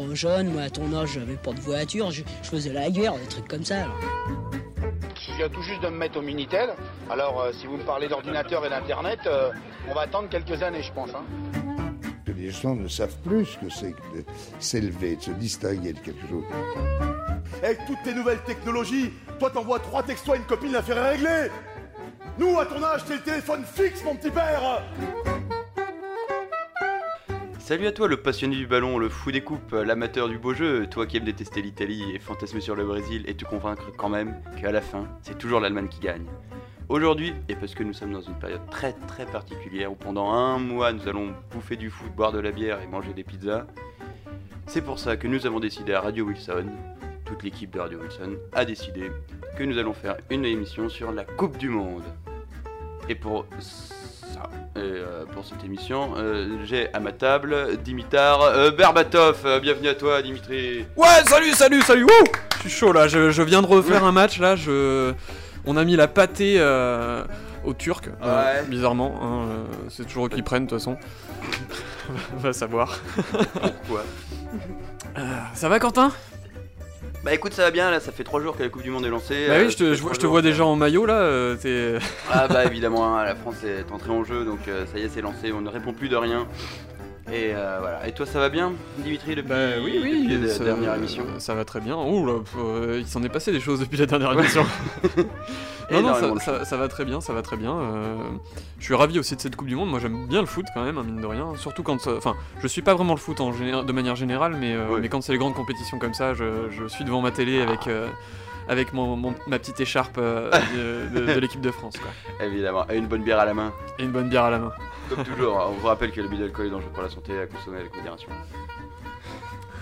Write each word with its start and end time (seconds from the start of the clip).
trop 0.00 0.14
jeune. 0.14 0.48
Moi, 0.52 0.62
à 0.62 0.70
ton 0.70 0.92
âge, 0.94 1.10
j'avais 1.14 1.34
pas 1.36 1.52
de 1.52 1.60
voiture. 1.60 2.10
Je, 2.10 2.22
je 2.42 2.48
faisais 2.48 2.72
la 2.72 2.90
guerre, 2.90 3.14
des 3.14 3.26
trucs 3.26 3.48
comme 3.48 3.64
ça. 3.64 3.82
alors. 3.82 3.96
Je 5.14 5.36
viens 5.36 5.48
tout 5.48 5.62
juste 5.62 5.82
de 5.82 5.88
me 5.88 5.96
mettre 5.96 6.18
au 6.18 6.22
Minitel. 6.22 6.70
Alors, 7.10 7.40
euh, 7.40 7.52
si 7.52 7.66
vous 7.66 7.76
me 7.76 7.82
parlez 7.84 8.08
d'ordinateur 8.08 8.64
et 8.66 8.70
d'Internet, 8.70 9.20
euh, 9.26 9.50
on 9.88 9.94
va 9.94 10.02
attendre 10.02 10.28
quelques 10.28 10.62
années, 10.62 10.82
je 10.82 10.92
pense. 10.92 11.10
hein. 11.10 11.22
les 12.36 12.50
gens 12.50 12.74
ne 12.74 12.88
savent 12.88 13.16
plus 13.26 13.44
ce 13.46 13.58
que 13.58 13.68
c'est 13.70 13.92
que 13.92 14.18
de 14.18 14.24
s'élever, 14.58 15.16
de 15.16 15.22
se 15.22 15.30
distinguer 15.32 15.92
de 15.92 15.98
quelque 15.98 16.26
chose. 16.28 16.44
Avec 17.62 17.78
toutes 17.86 18.02
tes 18.02 18.14
nouvelles 18.14 18.42
technologies, 18.46 19.12
toi 19.38 19.50
t'envoies 19.50 19.78
trois 19.80 20.02
textos 20.02 20.34
à 20.34 20.38
une 20.38 20.44
copine, 20.44 20.72
l'affaire 20.72 20.96
est 20.98 21.10
réglée 21.10 21.50
Nous, 22.38 22.58
à 22.58 22.64
ton 22.64 22.82
âge, 22.82 23.04
t'es 23.06 23.14
le 23.14 23.20
téléphone 23.20 23.62
fixe, 23.64 24.02
mon 24.04 24.14
petit 24.14 24.30
père 24.30 24.82
Salut 27.70 27.86
à 27.86 27.92
toi 27.92 28.08
le 28.08 28.16
passionné 28.16 28.56
du 28.56 28.66
ballon, 28.66 28.98
le 28.98 29.08
fou 29.08 29.30
des 29.30 29.42
coupes, 29.42 29.70
l'amateur 29.70 30.28
du 30.28 30.38
beau 30.38 30.54
jeu, 30.54 30.88
toi 30.88 31.06
qui 31.06 31.18
aimes 31.18 31.24
détester 31.24 31.62
l'Italie 31.62 32.02
et 32.12 32.18
fantasmer 32.18 32.60
sur 32.60 32.74
le 32.74 32.84
Brésil 32.84 33.22
et 33.28 33.34
te 33.34 33.44
convaincre 33.44 33.92
quand 33.96 34.08
même 34.08 34.34
qu'à 34.60 34.72
la 34.72 34.80
fin, 34.80 35.06
c'est 35.22 35.38
toujours 35.38 35.60
l'Allemagne 35.60 35.86
qui 35.86 36.00
gagne. 36.00 36.26
Aujourd'hui, 36.88 37.32
et 37.48 37.54
parce 37.54 37.76
que 37.76 37.84
nous 37.84 37.92
sommes 37.92 38.12
dans 38.12 38.22
une 38.22 38.36
période 38.40 38.68
très 38.72 38.92
très 39.06 39.24
particulière 39.24 39.92
où 39.92 39.94
pendant 39.94 40.32
un 40.32 40.58
mois 40.58 40.92
nous 40.92 41.06
allons 41.06 41.32
bouffer 41.52 41.76
du 41.76 41.90
foot, 41.90 42.10
boire 42.10 42.32
de 42.32 42.40
la 42.40 42.50
bière 42.50 42.80
et 42.82 42.88
manger 42.88 43.12
des 43.12 43.22
pizzas, 43.22 43.68
c'est 44.66 44.82
pour 44.82 44.98
ça 44.98 45.16
que 45.16 45.28
nous 45.28 45.46
avons 45.46 45.60
décidé 45.60 45.92
à 45.92 46.00
Radio 46.00 46.24
Wilson, 46.24 46.66
toute 47.24 47.44
l'équipe 47.44 47.70
de 47.70 47.78
Radio 47.78 48.00
Wilson 48.00 48.32
a 48.52 48.64
décidé 48.64 49.12
que 49.56 49.62
nous 49.62 49.78
allons 49.78 49.94
faire 49.94 50.16
une 50.28 50.44
émission 50.44 50.88
sur 50.88 51.12
la 51.12 51.22
Coupe 51.22 51.56
du 51.56 51.68
Monde. 51.68 52.02
Et 53.08 53.14
pour 53.14 53.46
ça, 54.42 54.48
et, 54.76 54.80
euh, 54.82 55.24
pour 55.32 55.44
cette 55.44 55.64
émission, 55.64 56.12
euh, 56.16 56.58
j'ai 56.64 56.92
à 56.94 57.00
ma 57.00 57.12
table 57.12 57.76
Dimitar 57.82 58.42
euh, 58.42 58.70
Berbatov. 58.70 59.60
Bienvenue 59.60 59.88
à 59.88 59.94
toi, 59.94 60.22
Dimitri. 60.22 60.84
Ouais, 60.96 61.06
salut, 61.26 61.52
salut, 61.52 61.82
salut. 61.82 62.04
Wouh 62.04 62.10
je 62.62 62.68
suis 62.68 62.78
chaud 62.78 62.92
là. 62.92 63.08
Je, 63.08 63.30
je 63.30 63.42
viens 63.42 63.62
de 63.62 63.66
refaire 63.66 64.04
un 64.04 64.12
match 64.12 64.38
là. 64.38 64.54
Je, 64.54 65.12
on 65.64 65.76
a 65.76 65.84
mis 65.84 65.96
la 65.96 66.08
pâtée 66.08 66.60
aux 67.64 67.74
Turcs. 67.74 68.02
euh, 68.22 68.54
Ouais. 68.62 68.66
bizarrement, 68.68 69.18
hein, 69.22 69.48
euh, 69.50 69.64
c'est 69.88 70.04
toujours 70.06 70.26
eux 70.26 70.28
qui 70.28 70.42
prennent 70.42 70.64
de 70.66 70.70
toute 70.70 70.78
façon. 70.78 70.96
Va 72.38 72.52
savoir. 72.52 72.98
Pourquoi? 73.32 74.04
Euh, 75.18 75.22
ça 75.54 75.68
va, 75.68 75.78
Quentin? 75.78 76.12
Bah 77.22 77.34
écoute, 77.34 77.52
ça 77.52 77.62
va 77.64 77.70
bien, 77.70 77.90
là, 77.90 78.00
ça 78.00 78.12
fait 78.12 78.24
3 78.24 78.40
jours 78.40 78.56
que 78.56 78.62
la 78.62 78.70
Coupe 78.70 78.82
du 78.82 78.90
Monde 78.90 79.04
est 79.04 79.10
lancée. 79.10 79.46
Bah 79.46 79.54
euh, 79.54 79.64
oui, 79.64 79.70
je 79.70 79.76
ça 79.76 79.78
te, 79.84 79.90
fait 79.90 79.94
je, 79.96 80.00
vois- 80.02 80.10
trois 80.10 80.14
je 80.14 80.16
te 80.18 80.22
jours 80.22 80.30
vois 80.32 80.42
déjà 80.42 80.64
en 80.64 80.74
maillot 80.74 81.04
là. 81.04 81.18
euh, 81.20 81.54
t'es- 81.56 81.98
Ah 82.32 82.48
bah 82.48 82.64
évidemment, 82.70 83.14
hein, 83.18 83.24
la 83.24 83.34
France 83.34 83.56
est 83.62 83.92
entrée 83.92 84.10
en 84.10 84.24
jeu, 84.24 84.44
donc 84.46 84.60
euh, 84.68 84.86
ça 84.90 84.98
y 84.98 85.02
est, 85.02 85.10
c'est 85.10 85.20
lancé, 85.20 85.52
on 85.52 85.60
ne 85.60 85.68
répond 85.68 85.92
plus 85.92 86.08
de 86.08 86.16
rien. 86.16 86.46
Et 87.32 87.52
euh, 87.54 87.78
voilà. 87.80 88.06
Et 88.08 88.12
toi, 88.12 88.26
ça 88.26 88.38
va 88.40 88.48
bien, 88.48 88.72
Dimitri, 88.98 89.34
depuis, 89.36 89.48
Bah 89.48 89.56
oui, 89.82 90.00
oui. 90.02 90.26
depuis 90.28 90.46
la 90.48 90.54
ça- 90.54 90.64
dernière 90.64 90.94
émission? 90.96 91.24
Ça 91.38 91.54
va 91.54 91.64
très 91.64 91.80
bien. 91.80 91.96
Ouh 91.96 92.26
là, 92.26 92.34
euh, 92.58 92.96
il 93.00 93.06
s'en 93.06 93.22
est 93.22 93.28
passé 93.28 93.52
des 93.52 93.60
choses 93.60 93.80
depuis 93.80 93.98
la 93.98 94.06
dernière 94.06 94.32
émission. 94.32 94.64
non, 95.92 96.02
non, 96.02 96.14
ça, 96.14 96.30
de 96.30 96.38
ça- 96.40 96.64
ça 96.64 96.76
va 96.76 96.88
très 96.88 97.04
bien, 97.04 97.20
ça 97.20 97.32
va 97.32 97.42
très 97.42 97.56
bien. 97.56 97.72
euh, 97.78 98.16
je 98.78 98.84
suis 98.84 98.94
ravi 98.94 99.18
aussi 99.18 99.36
de 99.36 99.40
cette 99.40 99.56
Coupe 99.56 99.68
du 99.68 99.76
Monde. 99.76 99.90
Moi, 99.90 100.00
j'aime 100.00 100.26
bien 100.26 100.40
le 100.40 100.46
foot 100.46 100.66
quand 100.74 100.82
même, 100.84 100.98
hein, 100.98 101.04
mine 101.04 101.20
de 101.20 101.26
rien. 101.26 101.48
Surtout 101.56 101.82
quand. 101.82 102.06
Enfin, 102.08 102.34
je 102.62 102.66
suis 102.66 102.82
pas 102.82 102.94
vraiment 102.94 103.14
le 103.14 103.20
foot 103.20 103.40
en 103.40 103.52
géné- 103.52 103.84
de 103.84 103.92
manière 103.92 104.16
générale, 104.16 104.56
mais, 104.58 104.74
mais 105.00 105.08
quand 105.08 105.20
c'est 105.20 105.32
les 105.32 105.38
grandes 105.38 105.54
compétitions 105.54 105.98
comme 105.98 106.14
ça, 106.14 106.34
je, 106.34 106.68
je 106.70 106.86
suis 106.88 107.04
devant 107.04 107.20
ma 107.20 107.30
télé 107.30 107.60
avec. 107.60 107.88
avec 108.68 108.92
mon, 108.92 109.16
mon- 109.16 109.34
ma 109.48 109.58
petite 109.58 109.80
écharpe 109.80 110.16
euh, 110.18 110.48
de, 111.12 111.18
de- 111.20 111.32
de 111.34 111.40
l'équipe 111.40 111.60
de 111.60 111.72
France, 111.72 111.94
quoi. 111.98 112.46
Évidemment, 112.46 112.84
et 112.88 112.96
une 112.98 113.06
bonne 113.08 113.22
bière 113.24 113.40
à 113.40 113.44
la 113.44 113.52
main. 113.54 113.72
Et 113.98 114.04
une 114.04 114.12
bonne 114.12 114.28
bière 114.28 114.44
à 114.44 114.50
la 114.50 114.58
main. 114.60 114.72
Comme 115.10 115.24
toujours, 115.24 115.58
hein, 115.58 115.66
on 115.70 115.72
vous 115.72 115.88
rappelle 115.88 116.12
que 116.12 116.20
le 116.20 116.28
bide 116.28 116.38
d'alcool 116.38 116.66
est 116.66 116.70
dangereux 116.70 116.92
pour 116.94 117.02
la 117.02 117.10
santé 117.10 117.36
à 117.36 117.46
consommer 117.46 117.78
avec 117.78 117.92
modération. 117.96 118.28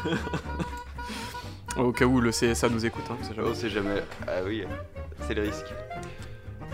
Au 1.76 1.92
cas 1.92 2.06
où 2.06 2.18
le 2.22 2.30
CSA 2.30 2.70
nous 2.70 2.86
écoute, 2.86 3.04
hein, 3.10 3.16
on 3.20 3.24
sait 3.24 3.34
jamais. 3.34 3.48
On 3.50 3.54
sait 3.54 3.68
jamais. 3.68 4.02
Ah 4.26 4.40
oui, 4.46 4.64
c'est 5.26 5.34
le 5.34 5.42
risque. 5.42 5.66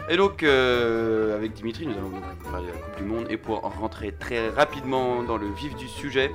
Et 0.09 0.17
donc, 0.17 0.45
euh, 0.45 1.37
avec 1.37 1.55
Dimitri, 1.55 1.87
nous 1.87 1.95
allons 1.95 2.11
donc 2.11 2.23
parler 2.49 2.69
de 2.69 2.73
la 2.73 2.79
Coupe 2.79 2.97
du 2.97 3.03
Monde. 3.03 3.27
Et 3.29 3.37
pour 3.37 3.61
rentrer 3.61 4.13
très 4.13 4.51
rapidement 4.51 5.25
dans 5.25 5.37
le 5.37 5.49
vif 5.49 5.75
du 5.75 5.89
sujet, 5.89 6.31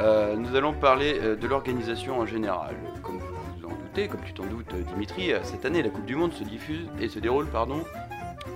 euh, 0.00 0.36
nous 0.36 0.56
allons 0.56 0.72
parler 0.72 1.18
euh, 1.20 1.36
de 1.36 1.46
l'organisation 1.46 2.18
en 2.18 2.24
général. 2.24 2.76
Comme 3.02 3.18
vous 3.18 3.26
vous 3.60 3.66
en 3.66 3.76
doutez, 3.76 4.08
comme 4.08 4.22
tu 4.24 4.32
t'en 4.32 4.46
doutes, 4.46 4.74
Dimitri, 4.94 5.32
cette 5.42 5.66
année, 5.66 5.82
la 5.82 5.90
Coupe 5.90 6.06
du 6.06 6.16
Monde 6.16 6.32
se 6.32 6.44
diffuse 6.44 6.86
et 6.98 7.08
se 7.08 7.18
déroule, 7.18 7.46
pardon, 7.46 7.84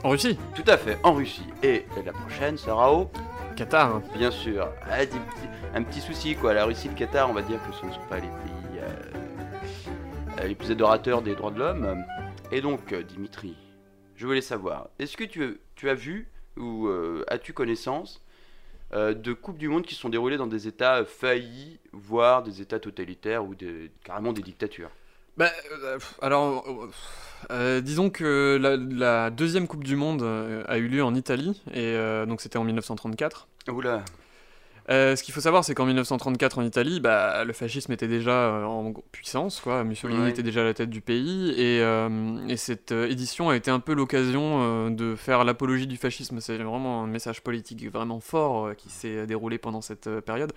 En 0.04 0.10
Russie, 0.10 0.38
tout 0.54 0.62
à 0.66 0.76
fait, 0.76 0.98
en 1.02 1.14
Russie. 1.14 1.46
Et 1.62 1.84
la 2.04 2.12
prochaine 2.12 2.56
sera 2.56 2.92
au, 2.92 3.10
Qatar. 3.56 3.96
hein. 3.96 4.02
bien 4.14 4.30
sûr, 4.30 4.68
ah, 4.90 4.98
des 5.00 5.06
petits- 5.06 5.48
un 5.74 5.82
petit 5.82 6.00
souci, 6.00 6.36
quoi. 6.36 6.54
La 6.54 6.64
Russie 6.64 6.86
et 6.86 6.90
le 6.90 6.96
Qatar, 6.96 7.28
on 7.28 7.32
va 7.32 7.42
dire 7.42 7.58
que 7.66 7.74
ce 7.74 7.86
ne 7.86 7.92
sont 7.92 8.00
pas 8.08 8.16
les 8.16 8.28
pays 8.28 8.80
euh, 8.80 10.46
les 10.46 10.54
plus 10.54 10.70
adorateurs 10.70 11.22
des 11.22 11.34
droits 11.34 11.50
de 11.50 11.58
l'homme. 11.58 12.04
Et 12.52 12.60
donc, 12.60 12.92
euh, 12.92 13.02
Dimitri, 13.02 13.56
je 14.14 14.26
voulais 14.26 14.40
savoir, 14.42 14.88
est-ce 14.98 15.16
que 15.16 15.24
tu, 15.24 15.58
tu 15.74 15.90
as 15.90 15.94
vu 15.94 16.28
ou 16.56 16.86
euh, 16.86 17.24
as-tu 17.28 17.52
connaissance 17.52 18.22
euh, 18.92 19.12
de 19.14 19.32
Coupes 19.32 19.58
du 19.58 19.68
Monde 19.68 19.84
qui 19.84 19.94
sont 19.96 20.08
déroulées 20.08 20.36
dans 20.36 20.46
des 20.46 20.68
États 20.68 21.04
faillis, 21.04 21.80
voire 21.92 22.42
des 22.44 22.62
États 22.62 22.78
totalitaires 22.78 23.44
ou 23.44 23.54
des, 23.54 23.90
carrément 24.04 24.32
des 24.32 24.42
dictatures? 24.42 24.90
Bah, 25.36 25.50
euh, 25.84 25.98
alors, 26.22 26.64
euh, 26.66 26.86
euh, 27.50 27.80
disons 27.80 28.08
que 28.10 28.58
la, 28.60 28.76
la 28.76 29.30
deuxième 29.30 29.66
Coupe 29.66 29.84
du 29.84 29.97
Monde 29.97 30.22
euh, 30.22 30.64
a 30.66 30.78
eu 30.78 30.88
lieu 30.88 31.04
en 31.04 31.14
Italie, 31.14 31.62
et 31.74 31.94
donc 32.26 32.41
c'était 32.41 32.58
en 32.58 32.64
1934. 32.64 33.47
Oula, 33.69 34.02
ce 34.88 35.22
qu'il 35.22 35.34
faut 35.34 35.41
savoir, 35.41 35.64
c'est 35.64 35.74
qu'en 35.74 35.84
1934 35.84 36.58
en 36.58 36.62
Italie, 36.62 37.00
bah, 37.00 37.44
le 37.44 37.52
fascisme 37.52 37.92
était 37.92 38.08
déjà 38.08 38.66
en 38.66 38.94
puissance, 39.12 39.60
quoi. 39.60 39.84
Mussolini 39.84 40.22
Ouais. 40.22 40.30
était 40.30 40.42
déjà 40.44 40.62
à 40.62 40.64
la 40.64 40.74
tête 40.74 40.91
du 40.91 41.00
pays, 41.02 41.50
et, 41.50 41.80
et 42.48 42.56
cette 42.56 42.92
édition 42.92 43.50
a 43.50 43.56
été 43.56 43.70
un 43.70 43.80
peu 43.80 43.94
l'occasion 43.94 44.88
de 44.91 45.16
faire 45.16 45.44
l'apologie 45.44 45.86
du 45.86 45.97
fascisme. 45.98 46.41
C'est 46.41 46.56
vraiment 46.56 47.03
un 47.03 47.08
message 47.08 47.42
politique 47.42 47.84
vraiment 47.92 48.20
fort 48.20 48.74
qui 48.76 48.88
s'est 48.88 49.26
déroulé 49.26 49.58
pendant 49.58 49.82
cette 49.82 50.08
période. 50.20 50.53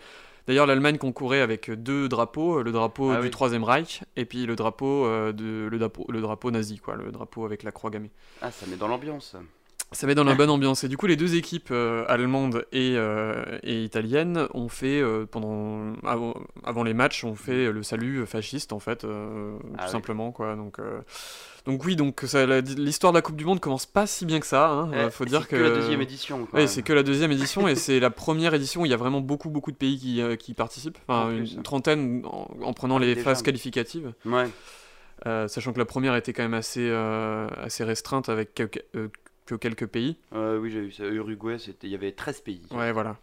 D'ailleurs, 0.47 0.65
l'Allemagne 0.65 0.97
concourait 0.97 1.41
avec 1.41 1.69
deux 1.71 2.09
drapeaux, 2.09 2.63
le 2.63 2.71
drapeau 2.71 3.11
Ah 3.11 3.17
du 3.17 3.23
oui. 3.25 3.31
Troisième 3.31 3.63
Reich 3.63 4.03
et 4.15 4.25
puis 4.25 4.45
le 4.45 4.55
drapeau, 4.55 5.05
euh, 5.05 5.31
de, 5.31 5.67
le, 5.69 5.77
drapeau, 5.77 6.05
le 6.09 6.21
drapeau 6.21 6.51
nazi, 6.51 6.77
quoi, 6.79 6.95
le 6.95 7.11
drapeau 7.11 7.45
avec 7.45 7.63
la 7.63 7.71
croix 7.71 7.89
gammée. 7.89 8.11
ah, 8.41 8.51
ça 8.51 8.65
met 8.67 8.75
dans 8.77 8.87
l'ambiance. 8.87 9.35
Ça 9.91 10.05
met 10.05 10.13
dans 10.15 10.23
la 10.23 10.35
bonne 10.35 10.49
ambiance. 10.51 10.83
Et 10.83 10.87
du 10.87 10.97
coup, 10.97 11.07
les 11.07 11.15
deux 11.15 11.35
équipes 11.35 11.69
euh, 11.71 12.05
allemandes 12.07 12.65
et, 12.71 12.93
euh, 12.95 13.43
et 13.63 13.83
italiennes 13.83 14.47
ont 14.53 14.69
fait, 14.69 15.01
euh, 15.01 15.25
pendant, 15.25 15.93
avant, 16.05 16.35
avant 16.63 16.83
les 16.83 16.93
matchs, 16.93 17.23
ont 17.23 17.35
fait 17.35 17.71
le 17.71 17.81
salut 17.83 18.25
fasciste, 18.27 18.71
en 18.71 18.79
fait, 18.79 19.03
euh, 19.03 19.57
Ah 19.73 19.77
tout 19.79 19.83
oui. 19.85 19.91
simplement. 19.91 20.31
Quoi. 20.31 20.55
Donc, 20.55 20.79
euh, 20.79 20.99
donc 21.65 21.83
oui, 21.85 21.95
donc 21.95 22.23
l'histoire 22.77 23.13
de 23.13 23.17
la 23.17 23.21
Coupe 23.21 23.35
du 23.35 23.45
Monde 23.45 23.59
commence 23.59 23.85
pas 23.85 24.05
si 24.07 24.25
bien 24.25 24.39
que 24.39 24.45
ça. 24.45 24.69
Hein. 24.69 24.91
Eh, 24.93 25.09
faut 25.09 25.25
dire 25.25 25.47
que, 25.47 25.55
la 25.55 25.69
deuxième 25.69 26.01
édition. 26.01 26.47
Ouais, 26.53 26.67
c'est 26.67 26.81
que 26.83 26.93
la 26.93 27.03
deuxième 27.03 27.31
édition 27.31 27.67
et 27.67 27.75
c'est 27.75 27.99
la 27.99 28.09
première 28.11 28.53
édition 28.53 28.81
où 28.81 28.85
il 28.85 28.91
y 28.91 28.93
a 28.93 28.97
vraiment 28.97 29.21
beaucoup 29.21 29.49
beaucoup 29.49 29.71
de 29.71 29.75
pays 29.77 29.97
qui, 29.99 30.21
qui 30.39 30.53
participent, 30.53 30.97
En 31.07 31.13
enfin 31.25 31.35
plus. 31.35 31.53
une 31.55 31.63
trentaine 31.63 32.21
en, 32.25 32.47
en 32.63 32.73
prenant 32.73 32.97
Ah, 32.97 33.01
les 33.01 33.15
déjà. 33.15 33.23
phases 33.25 33.41
qualificatives, 33.43 34.13
Ouais. 34.25 34.45
Euh, 35.27 35.49
sachant 35.49 35.73
que 35.73 35.79
la 35.79 35.85
première 35.85 36.15
était 36.15 36.31
quand 36.31 36.43
même 36.43 36.53
assez, 36.53 36.87
euh, 36.89 37.47
assez 37.61 37.83
restreinte 37.83 38.29
avec 38.29 38.53
quelques, 38.53 38.81
euh, 38.95 39.09
que 39.49 39.55
quelques 39.55 39.87
pays. 39.87 40.17
Oui, 40.33 40.69
j'ai 40.71 40.81
vu 40.81 40.91
ça. 40.91 41.05
Uruguay, 41.05 41.57
il 41.83 41.89
y 41.89 41.95
avait 41.95 42.11
13 42.11 42.41
pays. 42.41 42.61
Ouais, 42.71 42.91
voilà. 42.91 43.17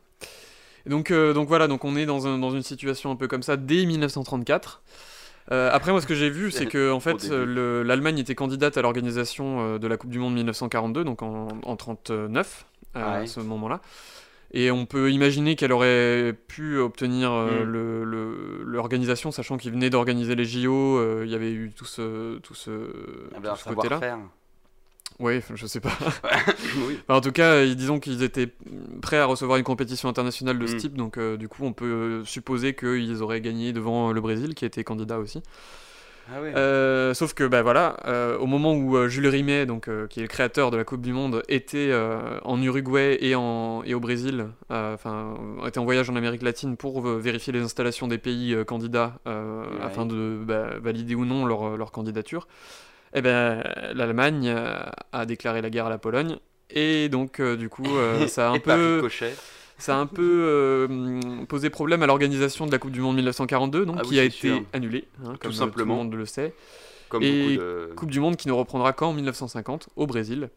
Et 0.87 0.91
donc, 0.91 1.11
euh, 1.11 1.33
donc 1.33 1.49
voilà, 1.49 1.67
donc 1.69 1.85
on 1.85 1.97
est 1.97 2.07
dans, 2.07 2.27
un- 2.27 2.39
dans 2.39 2.51
une 2.51 2.63
situation 2.63 3.11
un 3.11 3.17
peu 3.17 3.27
comme 3.29 3.43
ça 3.43 3.57
dès 3.57 3.85
1934. 3.87 4.83
Euh, 5.53 5.71
après, 5.73 5.93
moi, 5.93 6.01
ce 6.01 6.07
que 6.07 6.15
j'ai 6.15 6.31
vu, 6.31 6.51
c'est 6.51 6.67
que 6.67 6.91
en 6.91 7.01
fait, 7.01 7.29
l'Allemagne 7.31 8.19
était 8.19 8.35
candidate 8.35 8.77
à 8.77 8.83
l'organisation 8.83 9.61
euh, 9.75 9.79
de 9.79 9.87
la 9.87 9.97
Coupe 9.97 10.11
du 10.11 10.19
Monde 10.19 10.35
1942, 10.35 11.05
donc 11.05 11.23
en, 11.23 11.49
en 11.63 11.77
39 11.77 12.67
euh, 12.97 13.01
Ah 13.03 13.19
ouais. 13.19 13.25
à 13.25 13.27
ce 13.27 13.41
moment-là. 13.41 13.81
Et 14.53 14.71
on 14.71 14.87
peut 14.87 15.11
imaginer 15.11 15.57
qu'elle 15.57 15.73
aurait 15.73 16.33
pu 16.47 16.79
obtenir 16.79 17.33
euh, 17.33 17.65
Mm. 17.65 17.69
le- 17.69 18.63
l'organisation, 18.65 19.31
sachant 19.33 19.57
qu'ils 19.57 19.73
venaient 19.73 19.91
d'organiser 19.91 20.35
les 20.37 20.45
JO, 20.45 20.99
euh, 20.99 21.23
il 21.27 21.31
y 21.31 21.35
avait 21.35 21.51
eu 21.53 21.73
tout 21.73 21.85
ce, 21.85 22.39
tout 22.39 22.55
ce, 22.55 22.71
tout 22.71 23.49
un 23.49 23.57
ce 23.57 23.69
côté-là. 23.69 23.99
Oui, 25.19 25.41
je 25.55 25.67
sais 25.67 25.81
pas. 25.81 25.93
oui. 26.89 26.99
Enfin, 27.09 27.19
en 27.19 27.21
tout 27.21 27.33
cas, 27.33 27.65
disons 27.67 27.99
qu'ils 28.01 28.23
étaient 28.23 28.49
prêts 29.01 29.19
à 29.19 29.25
recevoir 29.25 29.57
une 29.59 29.65
compétition 29.65 30.09
internationale 30.09 30.59
de 30.59 30.67
ce 30.67 30.75
Mm. 30.75 30.79
type, 30.79 30.95
donc 30.97 31.17
euh, 31.17 31.37
du 31.39 31.49
coup, 31.49 31.65
on 31.65 31.73
peut 31.73 31.87
euh, 31.87 32.25
supposer 32.25 32.75
qu'ils 32.75 33.23
auraient 33.23 33.41
gagné 33.41 33.73
devant 33.73 34.13
le 34.13 34.21
Brésil, 34.21 34.55
qui 34.55 34.65
était 34.67 34.85
candidat 34.85 35.19
aussi. 35.19 35.43
Ah 36.29 36.43
ouais. 36.43 36.53
Euh, 36.57 37.15
sauf 37.15 37.35
que, 37.35 37.45
bah 37.45 37.63
voilà, 37.63 37.97
euh, 38.07 38.37
au 38.39 38.47
moment 38.47 38.75
où 38.75 38.97
euh, 38.97 39.07
Jules 39.09 39.29
Rimet, 39.29 39.65
donc, 39.65 39.87
euh, 39.89 40.09
qui 40.09 40.19
est 40.19 40.23
le 40.23 40.29
créateur 40.29 40.73
de 40.73 40.77
la 40.77 40.83
Coupe 40.83 41.01
du 41.01 41.13
Monde, 41.13 41.43
était 41.49 41.91
euh, 41.93 42.41
en 42.43 42.61
Uruguay 42.61 43.17
et, 43.21 43.37
en, 43.37 43.83
et 43.85 43.95
au 43.95 44.01
Brésil, 44.01 44.49
euh, 44.73 44.93
enfin, 44.95 45.37
était 45.67 45.79
en 45.79 45.85
voyage 45.85 46.11
en 46.11 46.17
Amérique 46.17 46.43
latine 46.43 46.77
pour 46.77 47.07
euh, 47.09 47.19
vérifier 47.21 47.53
les 47.53 47.63
installations 47.63 48.09
des 48.09 48.19
pays 48.19 48.55
euh, 48.55 48.65
candidats 48.65 49.15
euh, 49.29 49.63
Ouais. 49.63 49.83
afin 49.85 50.05
de 50.05 50.37
bah, 50.45 50.71
valider 50.83 51.15
ou 51.15 51.25
non 51.25 51.47
leur, 51.47 51.77
leur 51.77 51.93
candidature, 51.93 52.49
eh 53.17 53.23
ben, 53.23 53.63
l'Allemagne 53.95 54.49
euh, 54.49 54.77
a 55.13 55.25
déclaré 55.25 55.63
la 55.63 55.71
guerre 55.71 55.87
à 55.87 55.91
la 55.91 55.99
Pologne. 55.99 56.37
Et 56.71 57.09
donc, 57.09 57.41
euh, 57.41 57.57
du 57.57 57.69
coup, 57.71 57.97
euh, 57.97 58.27
ça 58.29 58.51
a 58.51 58.53
un 58.53 58.59
peu 58.59 59.03
ça 59.79 59.97
a 59.97 59.99
un 59.99 60.07
peu 60.07 60.87
posé 61.49 61.69
problème 61.71 62.03
à 62.03 62.07
l'organisation 62.07 62.67
de 62.67 62.73
la 62.73 62.79
Coupe 62.79 62.93
du 62.93 63.01
Monde 63.01 63.17
1942, 63.17 63.87
donc 63.87 63.97
Ah 63.99 64.03
qui 64.03 64.11
oui, 64.11 64.21
a 64.21 64.25
été 64.25 64.49
sûr. 64.49 64.63
annulée, 64.73 65.05
hein, 65.25 65.35
comme 65.41 65.51
tout 65.51 65.57
simplement. 65.57 65.97
le 65.97 66.05
monde 66.05 66.15
le 66.15 66.27
sait. 66.27 66.55
Comme 67.09 67.23
Et 67.23 67.57
beaucoup 67.57 67.61
de. 67.61 67.93
Coupe 67.95 68.11
du 68.11 68.21
Monde 68.21 68.37
qui 68.37 68.49
ne 68.49 68.53
reprendra 68.53 68.93
qu'en 68.93 69.13
1950 69.13 69.89
au 69.97 70.07
Brésil. 70.07 70.49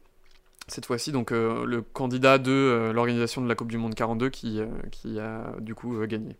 Cette 0.69 0.85
fois-ci, 0.85 1.11
donc 1.11 1.31
euh, 1.31 1.65
le 1.65 1.81
candidat 1.81 2.37
de 2.37 2.51
euh, 2.51 2.93
l'organisation 2.93 3.41
de 3.41 3.47
la 3.47 3.55
Coupe 3.55 3.71
du 3.71 3.77
Monde 3.77 3.95
42 3.95 4.29
qui, 4.29 4.59
euh, 4.59 4.67
qui 4.91 5.19
a 5.19 5.55
du 5.59 5.73
coup 5.73 5.97
gagné 6.05 6.35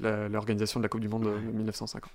l'organisation 0.00 0.80
de 0.80 0.84
la 0.84 0.88
Coupe 0.88 1.00
du 1.00 1.08
Monde 1.08 1.24
de 1.24 1.30
1950. 1.56 2.10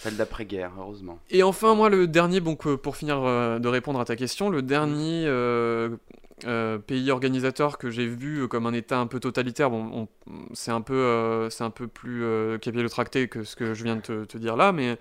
Celle 0.00 0.16
d'après-guerre, 0.16 0.72
heureusement. 0.78 1.18
Et 1.30 1.42
enfin, 1.42 1.74
moi, 1.74 1.88
le 1.90 2.06
dernier, 2.06 2.40
donc, 2.40 2.66
euh, 2.66 2.76
pour 2.76 2.96
finir 2.96 3.20
euh, 3.22 3.58
de 3.58 3.68
répondre 3.68 4.00
à 4.00 4.04
ta 4.04 4.16
question, 4.16 4.48
le 4.50 4.62
dernier 4.62 5.24
euh, 5.26 5.96
euh, 6.46 6.78
pays 6.78 7.10
organisateur 7.10 7.78
que 7.78 7.90
j'ai 7.90 8.06
vu 8.06 8.46
comme 8.48 8.66
un 8.66 8.72
État 8.72 8.98
un 9.00 9.06
peu 9.08 9.18
totalitaire, 9.20 9.70
bon, 9.70 10.08
on- 10.28 10.36
c'est 10.54 10.70
un 10.70 10.80
peu, 10.80 10.94
euh, 10.94 11.48
un 11.60 11.70
peu 11.70 11.88
plus 11.88 12.22
euh, 12.22 12.58
capillotracté 12.58 13.28
que 13.28 13.42
ce 13.44 13.56
que 13.56 13.74
je 13.74 13.82
viens 13.84 13.96
de 13.96 14.00
te, 14.02 14.24
te 14.24 14.38
dire 14.38 14.56
là, 14.56 14.70
mais 14.72 14.98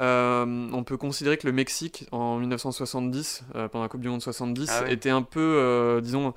on 0.00 0.82
peut 0.84 0.96
considérer 0.96 1.38
que 1.38 1.46
le 1.46 1.52
Mexique, 1.52 2.06
en 2.12 2.38
1970, 2.38 3.44
euh, 3.54 3.68
pendant 3.68 3.84
la 3.84 3.88
Coupe 3.88 4.00
du 4.02 4.08
Monde 4.08 4.22
70, 4.22 4.68
Ah 4.70 4.82
ouais. 4.84 4.92
était 4.92 5.10
un 5.10 5.22
peu, 5.22 6.00
disons, 6.02 6.34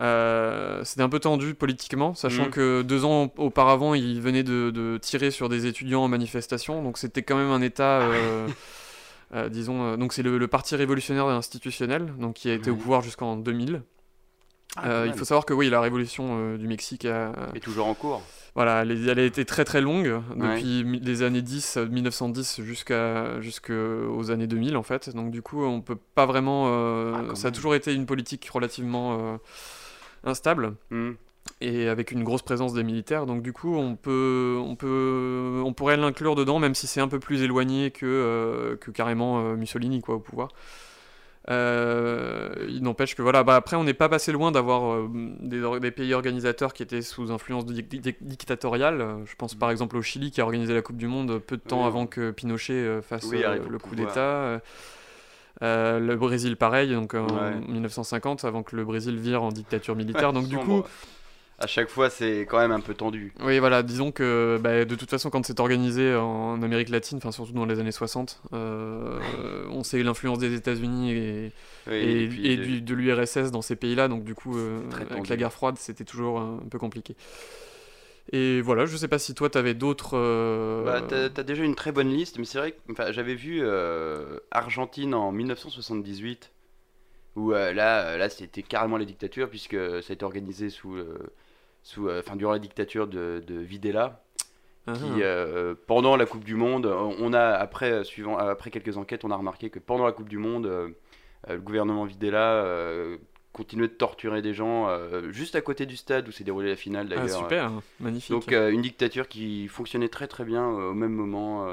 euh, 0.00 0.82
c'était 0.84 1.02
un 1.02 1.08
peu 1.08 1.18
tendu 1.20 1.54
politiquement, 1.54 2.14
sachant 2.14 2.44
Mhm. 2.44 2.50
que 2.50 2.82
deux 2.82 3.04
ans 3.04 3.32
auparavant, 3.36 3.94
il 3.94 4.20
venait 4.20 4.42
de, 4.42 4.70
de 4.70 4.98
tirer 4.98 5.30
sur 5.30 5.48
des 5.48 5.66
étudiants 5.66 6.02
en 6.04 6.08
manifestation, 6.08 6.82
donc 6.82 6.98
c'était 6.98 7.22
quand 7.22 7.36
même 7.36 7.50
un 7.50 7.60
État, 7.62 8.00
euh, 8.02 8.46
euh, 9.34 9.48
disons, 9.48 9.96
donc 9.96 10.12
c'est 10.12 10.22
le, 10.22 10.38
le 10.38 10.48
Parti 10.48 10.76
révolutionnaire 10.76 11.26
institutionnel, 11.26 12.12
donc 12.18 12.34
qui 12.34 12.50
a 12.50 12.54
été 12.54 12.70
au 12.70 12.76
pouvoir 12.76 13.02
jusqu'en 13.02 13.36
2000. 13.36 13.82
Ah, 14.76 15.04
il 15.06 15.14
faut 15.14 15.24
savoir 15.24 15.44
que 15.44 15.52
oui, 15.52 15.68
la 15.68 15.80
révolution 15.80 16.54
du 16.56 16.68
Mexique 16.68 17.04
a, 17.04 17.32
est 17.56 17.60
toujours 17.60 17.88
en 17.88 17.94
cours. 17.94 18.22
voilà, 18.54 18.82
elle, 18.82 19.18
a 19.18 19.22
été 19.24 19.44
très 19.44 19.64
très 19.64 19.80
longue, 19.80 20.22
depuis 20.36 20.84
les 21.00 21.22
années 21.24 21.42
10, 21.42 21.76
euh, 21.76 21.86
1910 21.88 22.60
jusqu'à 22.62 23.40
jusqu'aux 23.40 24.30
années 24.30 24.46
2000 24.46 24.76
en 24.76 24.84
fait. 24.84 25.12
Donc 25.12 25.32
du 25.32 25.42
coup, 25.42 25.64
on 25.64 25.80
peut 25.80 25.98
pas 26.14 26.24
vraiment. 26.24 26.68
Ah, 26.68 27.34
ça 27.34 27.48
a 27.48 27.50
toujours 27.50 27.74
été 27.74 27.92
une 27.92 28.06
politique 28.06 28.48
relativement 28.48 29.40
instable 30.24 30.74
Hmm. 30.90 31.12
et 31.60 31.88
avec 31.88 32.10
une 32.12 32.22
grosse 32.24 32.42
présence 32.42 32.74
des 32.74 32.82
militaires. 32.84 33.26
Donc 33.26 33.42
du 33.42 33.52
coup, 33.52 33.74
on 33.76 33.96
peut, 33.96 34.58
on 34.64 34.76
peut, 34.76 35.62
on 35.64 35.72
pourrait 35.72 35.96
l'inclure 35.96 36.34
dedans, 36.34 36.58
même 36.58 36.74
si 36.74 36.86
c'est 36.86 37.00
un 37.00 37.08
peu 37.08 37.18
plus 37.18 37.42
éloigné 37.42 37.90
que 37.90 38.06
euh, 38.06 38.76
que 38.76 38.90
carrément 38.90 39.40
euh, 39.40 39.56
Mussolini 39.56 40.00
quoi 40.00 40.16
au 40.16 40.20
pouvoir. 40.20 40.48
Euh, 41.48 42.50
il 42.68 42.82
n'empêche 42.82 43.14
que 43.16 43.22
voilà, 43.22 43.42
bah 43.42 43.56
après 43.56 43.74
on 43.76 43.82
n'est 43.82 43.94
pas 43.94 44.08
passé 44.10 44.30
loin 44.30 44.52
d'avoir 44.52 44.92
euh, 44.92 45.08
des, 45.40 45.90
pays 45.90 46.12
organisateurs 46.12 46.74
qui 46.74 46.82
étaient 46.82 47.02
sous 47.02 47.32
influence 47.32 47.64
dictatoriale. 47.66 49.16
Je 49.24 49.34
pense 49.36 49.54
par 49.54 49.70
exemple 49.70 49.96
au 49.96 50.02
Chili 50.02 50.30
qui 50.30 50.40
a 50.40 50.44
organisé 50.44 50.74
la 50.74 50.82
Coupe 50.82 50.98
du 50.98 51.06
Monde 51.08 51.38
peu 51.38 51.56
de 51.56 51.62
temps 51.62 51.80
Oui. 51.80 51.86
avant 51.86 52.06
que 52.06 52.30
Pinochet 52.30 53.00
fasse 53.02 53.24
Oui, 53.24 53.42
euh, 53.42 53.58
le 53.68 53.78
coup 53.78 53.94
d'État. 53.96 54.60
Euh, 55.62 55.96
euh, 55.96 55.98
le 56.00 56.16
Brésil 56.16 56.56
pareil, 56.56 56.92
donc 56.92 57.14
en 57.14 57.26
Ouais. 57.26 57.60
1950 57.68 58.44
avant 58.44 58.62
que 58.62 58.74
le 58.76 58.84
Brésil 58.84 59.18
vire 59.18 59.42
en 59.42 59.50
dictature 59.50 59.94
militaire. 59.94 60.32
donc 60.32 60.48
du 60.48 60.56
coup, 60.56 60.82
À 61.58 61.66
chaque 61.66 61.90
fois, 61.90 62.08
c'est 62.08 62.46
quand 62.48 62.56
même 62.58 62.72
un 62.72 62.80
peu 62.80 62.94
tendu. 62.94 63.34
oui, 63.44 63.58
voilà, 63.58 63.82
disons 63.82 64.12
que 64.12 64.58
bah, 64.62 64.86
de 64.86 64.94
toute 64.94 65.10
façon, 65.10 65.28
quand 65.28 65.44
c'est 65.44 65.60
organisé 65.60 66.14
en 66.16 66.62
Amérique 66.62 66.88
latine, 66.88 67.18
enfin 67.18 67.32
surtout 67.32 67.52
dans 67.52 67.66
les 67.66 67.78
années 67.78 67.92
60, 67.92 68.40
euh, 68.54 69.18
on 69.70 69.84
sait 69.84 70.02
l'influence 70.02 70.38
des 70.38 70.54
États-Unis 70.54 71.12
et, 71.12 71.52
Oui, 71.86 71.94
et, 71.96 72.28
puis, 72.28 72.46
et 72.46 72.58
euh, 72.58 72.64
du- 72.64 72.80
de 72.80 72.94
l'URSS 72.94 73.50
dans 73.50 73.60
ces 73.60 73.76
pays-là, 73.76 74.08
donc 74.08 74.24
du 74.24 74.34
coup, 74.34 74.56
euh, 74.56 74.80
avec 75.10 75.28
la 75.28 75.36
guerre 75.36 75.52
froide, 75.52 75.76
c'était 75.78 76.04
toujours 76.04 76.40
un 76.40 76.60
peu 76.70 76.78
compliqué. 76.78 77.14
Et 78.32 78.60
voilà, 78.60 78.86
je 78.86 78.96
sais 78.96 79.08
pas 79.08 79.18
si 79.18 79.34
toi, 79.34 79.50
t'avais 79.50 79.74
d'autres. 79.74 80.16
euh, 80.16 80.84
Bah, 80.84 81.02
t'as, 81.02 81.42
déjà 81.42 81.64
une 81.64 81.74
très 81.74 81.90
bonne 81.90 82.10
liste, 82.10 82.38
mais 82.38 82.44
c'est 82.44 82.58
vrai 82.58 82.72
que 82.72 83.12
j'avais 83.12 83.34
vu 83.34 83.60
euh, 83.62 84.38
Argentine 84.52 85.14
en 85.14 85.32
1978, 85.32 86.52
où 87.34 87.52
euh, 87.52 87.72
là, 87.72 88.16
là 88.16 88.28
c'était 88.28 88.62
carrément 88.62 88.98
la 88.98 89.04
dictature, 89.04 89.50
puisque 89.50 89.74
ça 89.74 90.10
a 90.10 90.12
été 90.12 90.24
organisé 90.24 90.70
sous, 90.70 90.96
sous, 91.82 92.08
enfin, 92.08 92.36
durant 92.36 92.52
la 92.52 92.60
dictature 92.60 93.08
de, 93.08 93.42
de 93.44 93.58
Videla, 93.58 94.22
ah, 94.86 94.92
qui, 94.92 95.22
pendant 95.88 96.14
la 96.14 96.24
Coupe 96.24 96.44
du 96.44 96.54
Monde, 96.54 96.86
on 96.86 97.32
a, 97.32 97.42
après, 97.42 98.04
suivant, 98.04 98.38
après 98.38 98.70
quelques 98.70 98.96
enquêtes, 98.96 99.24
on 99.24 99.32
a 99.32 99.36
remarqué 99.36 99.70
que 99.70 99.80
pendant 99.80 100.06
la 100.06 100.12
Coupe 100.12 100.28
du 100.28 100.38
Monde, 100.38 100.94
le 101.48 101.58
gouvernement 101.58 102.04
Videla 102.04 102.64
continuait 103.52 103.88
de 103.88 103.92
torturer 103.92 104.42
des 104.42 104.54
gens 104.54 104.88
euh, 104.88 105.32
juste 105.32 105.56
à 105.56 105.60
côté 105.60 105.86
du 105.86 105.96
stade 105.96 106.28
où 106.28 106.32
s'est 106.32 106.44
déroulée 106.44 106.68
la 106.68 106.76
finale 106.76 107.08
ah, 107.10 107.16
d'ailleurs. 107.16 107.38
super, 107.38 107.72
magnifique. 107.98 108.30
Donc 108.30 108.52
euh, 108.52 108.70
une 108.70 108.82
dictature 108.82 109.28
qui 109.28 109.68
fonctionnait 109.68 110.08
très 110.08 110.28
très 110.28 110.44
bien 110.44 110.62
euh, 110.62 110.90
au 110.90 110.94
même 110.94 111.12
moment 111.12 111.66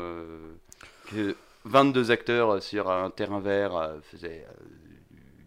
que 1.12 1.36
22 1.66 2.12
acteurs 2.12 2.62
sur 2.64 2.90
un 2.90 3.10
terrain 3.10 3.40
vert 3.40 3.96
faisaient 4.04 4.46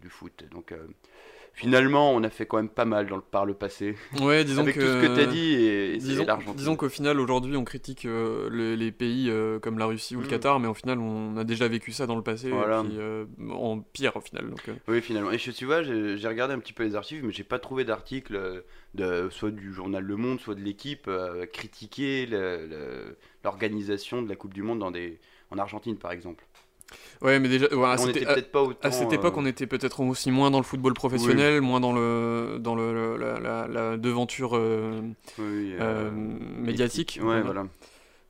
du, 0.02 0.08
foot. 0.08 0.44
Donc 0.50 0.74
finalement 1.60 2.12
on 2.12 2.22
a 2.24 2.30
fait 2.30 2.46
quand 2.46 2.56
même 2.56 2.68
pas 2.68 2.84
mal 2.84 3.06
dans 3.06 3.16
le, 3.16 3.22
par 3.22 3.44
le 3.46 3.54
passé. 3.54 3.94
ouais, 4.20 4.44
disons 4.44 4.62
Avec 4.62 4.74
que. 4.76 4.80
tout 4.80 4.86
ce 4.86 5.06
que 5.06 5.14
tu 5.14 5.20
as 5.20 5.26
dit 5.26 5.52
et, 5.54 5.94
et 5.94 5.98
Disons, 5.98 6.76
qu'au 6.76 6.88
final, 6.88 7.20
aujourd'hui, 7.20 7.56
on 7.56 7.64
critique 7.64 8.04
euh, 8.06 8.48
le- 8.50 8.74
les 8.74 8.92
pays 8.92 9.28
euh, 9.30 9.58
comme 9.58 9.78
la 9.78 9.86
Russie 9.86 10.16
ou 10.16 10.20
le 10.20 10.26
Mm. 10.26 10.30
Qatar, 10.30 10.60
mais 10.60 10.68
au 10.68 10.74
final, 10.74 10.98
on 10.98 11.36
a 11.36 11.44
déjà 11.44 11.68
vécu 11.68 11.92
ça 11.92 12.06
dans 12.06 12.16
le 12.16 12.22
passé, 12.22 12.50
Voilà. 12.50 12.80
et 12.80 12.84
puis, 12.88 12.96
euh, 12.98 13.24
en 13.50 13.80
pire 13.80 14.16
au 14.16 14.20
final. 14.20 14.48
Donc, 14.48 14.64
Oui 14.88 15.00
finalement. 15.02 15.30
Et 15.30 15.38
je, 15.38 15.50
tu 15.50 15.64
vois, 15.66 15.82
j'ai 15.82 16.16
j'ai 16.16 16.28
regardé 16.28 16.54
un 16.54 16.58
petit 16.58 16.72
peu 16.72 16.84
les 16.84 16.94
archives, 16.96 17.24
mais 17.24 17.32
j'ai 17.32 17.44
pas 17.44 17.58
trouvé 17.58 17.84
d'article 17.84 18.64
de 18.94 19.28
soit 19.30 19.50
du 19.50 19.72
journal 19.72 20.02
Le 20.04 20.16
Monde, 20.16 20.40
soit 20.40 20.54
de 20.54 20.60
l'équipe 20.62 21.08
critiquer 21.52 22.26
l'organisation 23.44 24.22
de 24.22 24.28
la 24.28 24.36
Coupe 24.36 24.54
du 24.54 24.62
Monde 24.62 24.78
dans 24.80 24.90
des 24.90 25.18
en 25.52 25.58
Argentine 25.58 25.96
par 25.96 26.12
exemple. 26.12 26.44
Ouais, 27.22 27.38
mais 27.38 27.48
déjà, 27.48 27.66
ouais, 27.74 27.86
à, 27.86 27.94
on 27.94 28.06
cette, 28.06 28.16
était 28.16 28.26
à- 28.26 28.32
peut-être 28.34 28.50
pas 28.52 28.62
autant. 28.62 28.78
à 28.88 28.90
cette 28.90 29.12
époque, 29.12 29.34
euh, 29.36 29.40
on 29.40 29.46
était 29.46 29.66
peut-être 29.66 30.00
aussi 30.00 30.30
moins 30.30 30.50
dans 30.50 30.58
le 30.58 30.64
football 30.64 30.94
professionnel, 30.94 31.60
moins 31.60 31.78
dans 31.80 31.92
le 31.92 32.56
dans 32.60 32.74
le, 32.74 32.92
le- 32.94 33.16
la, 33.18 33.38
la- 33.38 33.68
la 33.68 33.96
devanture 33.98 34.56
euh, 34.56 35.00
oui, 35.38 35.74
euh, 35.78 36.10
médiatique. 36.12 37.18
Ouais, 37.20 37.26
voilà. 37.26 37.42
voilà. 37.42 37.66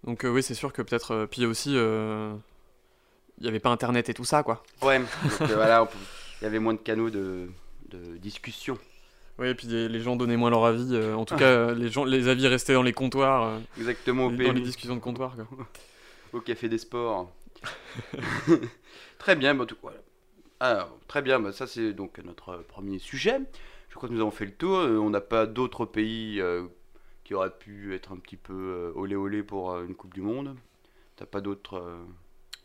Donc 0.04 0.24
oui, 0.24 0.42
c'est 0.42 0.54
sûr 0.54 0.72
que 0.72 0.82
peut-être. 0.82 1.26
puis 1.30 1.46
aussi, 1.46 1.74
il 1.74 3.42
n'y 3.42 3.48
avait 3.48 3.60
pas 3.60 3.70
Internet 3.70 4.08
et 4.08 4.14
tout 4.14 4.24
ça, 4.24 4.42
quoi. 4.42 4.62
Ouais, 4.82 4.98
donc 4.98 5.08
voilà, 5.54 5.88
il 6.40 6.44
y 6.44 6.46
avait 6.46 6.58
moins 6.58 6.74
de 6.74 6.78
canaux 6.78 7.10
de, 7.10 7.48
de 7.90 8.16
discussion. 8.18 8.76
Oui, 9.38 9.48
et 9.48 9.54
puis 9.54 9.68
les, 9.68 9.88
les 9.88 10.00
gens 10.00 10.16
donnaient 10.16 10.36
moins 10.36 10.50
leur 10.50 10.64
avis. 10.64 10.98
en 11.14 11.24
tout 11.24 11.36
cas, 11.36 11.72
les 11.72 11.88
gens, 11.90 12.04
les 12.04 12.28
avis 12.28 12.46
restaient 12.48 12.74
dans 12.74 12.82
les 12.82 12.93
comptoirs, 12.93 13.60
Exactement 13.79 14.26
au 14.26 14.31
dans 14.31 14.36
les 14.38 14.44
PMI, 14.46 14.62
discussions 14.62 14.96
de 14.96 15.00
comptoir. 15.00 15.36
Quoi. 15.36 15.46
au 16.32 16.40
café 16.40 16.69
des 16.69 16.79
sports. 16.79 17.31
très 19.19 19.36
bien, 19.36 19.55
bah, 19.55 19.67
tout- 19.67 19.76
voilà. 19.82 19.98
Alors, 20.60 20.98
très 21.08 21.22
bien, 21.22 21.40
bah, 21.40 21.52
ça 21.52 21.67
c'est 21.67 21.93
donc 21.93 22.19
notre 22.24 22.58
premier 22.69 22.98
sujet. 22.98 23.40
Je 23.90 23.96
crois 23.96 24.08
que 24.08 24.14
nous 24.14 24.20
avons 24.20 24.31
fait 24.31 24.46
le 24.46 24.55
tour. 24.55 24.79
Euh, 24.79 24.98
on 24.98 25.10
n'a 25.10 25.20
pas 25.20 25.46
d'autres 25.46 25.86
pays 25.86 26.40
euh, 26.40 26.64
qui 27.24 27.34
auraient 27.34 27.56
pu 27.58 27.94
être 27.94 28.12
un 28.12 28.19
petit 28.19 28.36
peu 28.36 28.55
euh, 28.55 28.93
olé 28.96 29.17
olé 29.17 29.43
pour 29.43 29.72
euh, 29.72 29.86
une 29.86 29.94
Coupe 29.94 30.14
du 30.14 30.22
Monde. 30.22 30.56
T'as 31.17 31.26
pas 31.26 31.40
d'autres. 31.40 31.82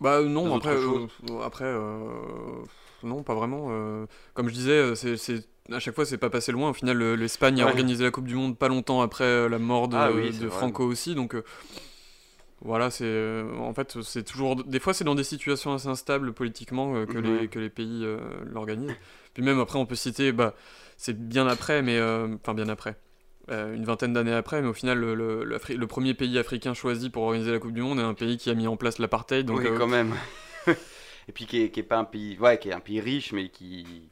Bah 0.01 0.21
non, 0.23 0.55
après, 0.55 0.71
euh, 0.75 1.07
après 1.43 1.65
euh, 1.65 2.63
non, 3.03 3.23
pas 3.23 3.33
vraiment. 3.33 3.67
euh, 3.69 4.05
comme 4.33 4.49
je 4.49 4.53
disais, 4.53 4.95
c'est, 4.95 5.47
à 5.71 5.79
chaque 5.79 5.95
fois, 5.95 6.05
c'est 6.05 6.17
pas 6.17 6.29
passé 6.29 6.51
loin. 6.51 6.69
Au 6.71 6.73
final, 6.73 6.97
le- 6.97 7.15
l'Espagne 7.15 7.61
a 7.61 7.65
organisé 7.65 8.03
la 8.03 8.11
Coupe 8.11 8.27
du 8.27 8.35
Monde 8.35 8.57
pas 8.57 8.67
longtemps 8.67 9.01
après 9.01 9.47
la 9.47 9.57
mort 9.59 9.87
de, 9.87 9.95
Ah 9.97 10.11
oui, 10.11 10.31
de. 10.31 10.49
Franco 10.49 10.85
aussi. 10.85 11.15
Donc 11.15 11.35
voilà, 12.61 12.89
c'est 12.89 13.03
euh, 13.05 13.53
en 13.57 13.73
fait, 13.73 14.01
c'est 14.01 14.23
toujours. 14.23 14.55
Des 14.63 14.79
fois, 14.79 14.93
c'est 14.93 15.03
dans 15.03 15.15
des 15.15 15.23
situations 15.23 15.73
assez 15.73 15.87
instables 15.87 16.33
politiquement 16.33 16.95
euh, 16.95 17.05
que, 17.05 17.17
les, 17.17 17.47
que 17.47 17.59
les 17.59 17.69
pays 17.69 18.03
euh, 18.05 18.17
l'organisent. 18.45 18.95
Puis 19.33 19.43
même 19.43 19.59
après, 19.59 19.77
on 19.77 19.85
peut 19.85 19.95
citer, 19.95 20.31
bah, 20.31 20.55
c'est 20.97 21.17
bien 21.27 21.47
après, 21.47 21.81
mais 21.81 21.99
enfin 22.01 22.53
bien 22.53 22.69
après. 22.69 22.95
une 23.49 23.83
vingtaine 23.85 24.13
d'années 24.13 24.33
après, 24.33 24.61
mais 24.61 24.67
au 24.69 24.73
final, 24.73 24.97
le, 24.99 25.13
le- 25.13 25.43
l'Afri- 25.43 25.75
le 25.77 25.87
premier 25.87 26.13
pays 26.13 26.39
africain 26.39 26.73
choisi 26.73 27.09
pour 27.09 27.23
organiser 27.23 27.51
la 27.51 27.59
Coupe 27.59 27.73
du 27.73 27.81
Monde 27.81 27.99
est 27.99 28.03
un 28.03 28.13
pays 28.15 28.37
qui 28.37 28.49
a 28.49 28.55
mis 28.55 28.67
en 28.67 28.77
place 28.77 28.97
l'apartheid. 28.97 29.45
Donc, 29.45 29.59
oui, 29.59 29.65
quand 29.77 29.87
même. 29.87 30.13
Et 31.27 31.31
puis 31.31 31.45
qui 31.45 31.61
est, 31.61 31.69
qui 31.71 31.79
est 31.79 31.83
pas 31.83 31.97
un 31.97 32.05
pays, 32.05 32.37
ouais, 32.39 32.57
qui 32.59 32.69
est 32.69 32.73
un 32.73 32.79
pays 32.79 33.01
riche, 33.01 33.33
mais 33.33 33.49
qui, 33.49 34.09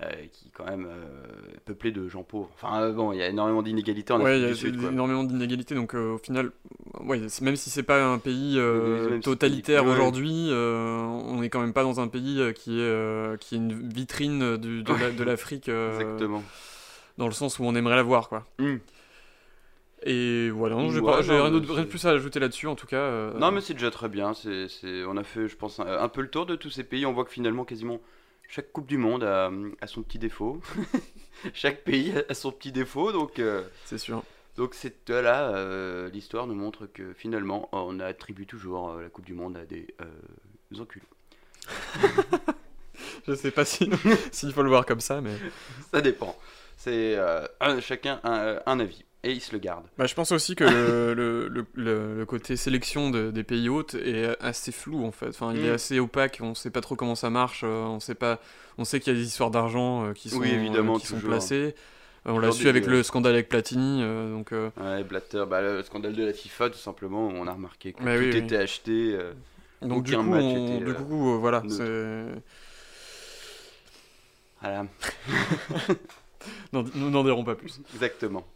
euh, 0.00 0.10
qui 0.32 0.48
est 0.48 0.50
quand 0.52 0.64
même 0.64 0.86
euh, 0.88 1.04
peuplé 1.64 1.92
de 1.92 2.08
gens 2.08 2.22
pauvres. 2.22 2.50
Enfin 2.54 2.80
euh, 2.82 2.92
bon, 2.92 3.12
il 3.12 3.18
y 3.18 3.22
a 3.22 3.28
énormément 3.28 3.62
d'inégalités 3.62 4.12
en 4.12 4.20
Ouais, 4.20 4.30
Afrique 4.32 4.38
il 4.38 4.42
y 4.42 4.46
a 4.46 4.54
du 4.54 4.58
Sud. 4.58 4.80
quoi. 4.80 4.90
énormément 4.90 5.24
d'inégalités, 5.24 5.74
donc 5.74 5.94
euh, 5.94 6.14
au 6.14 6.18
final, 6.18 6.50
ouais, 7.00 7.20
même 7.42 7.56
si 7.56 7.68
c'est 7.70 7.82
pas 7.82 8.04
un 8.04 8.18
pays 8.18 8.58
si- 9.12 9.20
totalitaire 9.20 9.84
aujourd'hui, 9.86 10.48
on 10.52 11.42
est 11.42 11.50
quand 11.50 11.60
même 11.60 11.72
pas 11.74 11.82
dans 11.84 12.00
un 12.00 12.08
pays 12.08 12.40
qui 12.54 12.80
est, 12.80 13.38
qui 13.40 13.54
est 13.54 13.58
une 13.58 13.88
vitrine 13.92 14.56
du- 14.56 14.82
de, 14.82 14.92
la- 14.94 15.10
de 15.10 15.24
l'Afrique, 15.24 15.68
Exactement. 15.68 16.42
dans 17.18 17.26
le 17.26 17.32
sens 17.32 17.58
où 17.58 17.64
on 17.64 17.74
aimerait 17.74 17.96
la 17.96 18.02
voir, 18.02 18.28
quoi. 18.28 18.46
Hmm. 18.58 18.76
Et 20.04 20.50
voilà, 20.50 20.74
non, 20.74 20.90
j'ai 20.90 20.98
Ouais, 20.98 21.12
pas- 21.12 21.22
j'ai 21.22 21.32
non, 21.32 21.44
rien, 21.44 21.52
de 21.60 21.84
plus 21.84 22.04
à 22.06 22.10
ajouter 22.10 22.40
là-dessus, 22.40 22.66
en 22.66 22.74
tout 22.74 22.88
cas. 22.88 22.96
euh, 22.96 23.38
Non, 23.38 23.52
mais 23.52 23.60
c'est 23.60 23.74
déjà 23.74 23.90
très 23.92 24.08
bien. 24.08 24.34
C'est, 24.34 24.66
c'est- 24.68 25.04
on 25.04 25.16
a 25.16 25.22
fait, 25.22 25.46
je 25.46 25.54
pense, 25.56 25.78
un, 25.78 25.86
un 25.86 26.08
peu 26.08 26.22
le 26.22 26.28
tour 26.28 26.44
de 26.44 26.56
tous 26.56 26.70
ces 26.70 26.82
pays. 26.82 27.06
On 27.06 27.12
voit 27.12 27.24
que 27.24 27.30
finalement, 27.30 27.64
quasiment 27.64 28.00
chaque 28.54 28.70
Coupe 28.70 28.86
du 28.86 28.98
Monde 28.98 29.24
a, 29.24 29.50
a 29.80 29.86
son 29.86 30.02
petit 30.02 30.18
défaut. 30.18 30.60
chaque 31.54 31.84
pays 31.84 32.12
a 32.28 32.34
son 32.34 32.52
petit 32.52 32.70
défaut, 32.70 33.10
donc. 33.10 33.38
euh, 33.38 33.64
C'est 33.86 33.96
sûr. 33.96 34.22
donc 34.58 34.74
c'est 34.74 35.08
euh, 35.08 35.22
là, 35.22 35.48
euh, 35.56 36.10
l'histoire 36.10 36.46
nous 36.46 36.54
montre 36.54 36.84
que 36.86 37.14
finalement, 37.14 37.70
on 37.72 37.98
attribue 37.98 38.46
toujours 38.46 38.94
la 38.96 39.08
Coupe 39.08 39.24
du 39.24 39.32
Monde 39.34 39.56
à 39.56 39.64
des 39.64 39.86
enculés. 40.78 41.06
Je 43.26 43.34
sais 43.34 43.50
pas 43.50 43.64
si 43.64 43.88
s'il 44.32 44.52
faut 44.52 44.62
le 44.62 44.68
voir 44.68 44.84
comme 44.84 45.00
ça, 45.00 45.20
mais. 45.22 45.34
Ça 45.90 46.00
dépend. 46.02 46.36
C'est 46.76 47.16
un- 47.60 47.80
chacun 47.80 48.20
un, 48.24 48.60
un 48.66 48.80
avis 48.80 49.04
et 49.24 49.32
il 49.32 49.40
se 49.40 49.52
le 49.52 49.58
garde. 49.58 49.84
Bah, 49.98 50.06
je 50.06 50.14
pense 50.14 50.32
aussi 50.32 50.54
que 50.56 50.64
le, 51.14 51.48
le, 51.48 51.64
le- 51.74 52.24
côté 52.26 52.56
sélection 52.56 53.10
de- 53.10 53.30
des 53.30 53.44
pays 53.44 53.68
hôtes 53.68 53.94
est 53.94 54.36
assez 54.42 54.72
flou 54.72 55.04
en 55.04 55.12
fait. 55.12 55.28
Enfin, 55.28 55.52
il 55.54 55.64
est 55.64 55.70
Mm. 55.70 55.74
assez 55.74 55.98
opaque. 56.00 56.38
On 56.42 56.54
sait 56.54 56.70
pas 56.70 56.80
trop 56.80 56.96
comment 56.96 57.14
ça 57.14 57.30
marche. 57.30 57.62
euh, 57.64 57.84
On 57.84 58.00
sait 58.00 58.14
pas. 58.14 58.40
On 58.78 58.84
sait 58.84 59.00
qu'il 59.00 59.12
y 59.12 59.16
a 59.16 59.18
des 59.18 59.26
histoires 59.26 59.50
d'argent 59.50 60.06
euh, 60.06 60.12
qui 60.12 60.30
sont 60.30 60.38
Oui, 60.38 60.50
évidemment, 60.50 60.98
qui 60.98 61.06
sont 61.06 61.20
placées. 61.20 61.74
Euh, 62.26 62.30
on 62.32 62.38
l'a 62.38 62.52
su 62.52 62.68
avec 62.68 62.86
le 62.86 63.02
scandale 63.02 63.34
avec 63.34 63.48
Platini. 63.48 64.00
euh, 64.02 64.32
donc. 64.32 64.52
euh, 64.52 64.70
Ouais, 64.80 65.02
Blatter, 65.04 65.44
bah, 65.48 65.60
le 65.60 65.82
scandale 65.82 66.14
de 66.14 66.24
la 66.24 66.32
FIFA, 66.32 66.70
tout 66.70 66.78
simplement, 66.78 67.26
on 67.28 67.46
a 67.46 67.52
remarqué 67.52 67.92
que 67.92 68.02
Mais 68.02 68.16
tout 68.16 68.22
oui, 68.22 68.30
oui. 68.32 68.38
était 68.38 68.56
acheté. 68.56 69.12
euh, 69.14 69.32
donc 69.82 70.04
du 70.04 70.16
coup, 70.16 70.22
match 70.22 70.42
on- 70.44 70.76
était, 70.78 70.84
du 70.84 70.94
coup, 70.94 71.38
voilà. 71.40 71.62
voilà, 74.60 74.86
n'en 76.72 77.24
dirons 77.24 77.44
pas 77.44 77.54
plus. 77.56 77.80
exactement. 77.94 78.46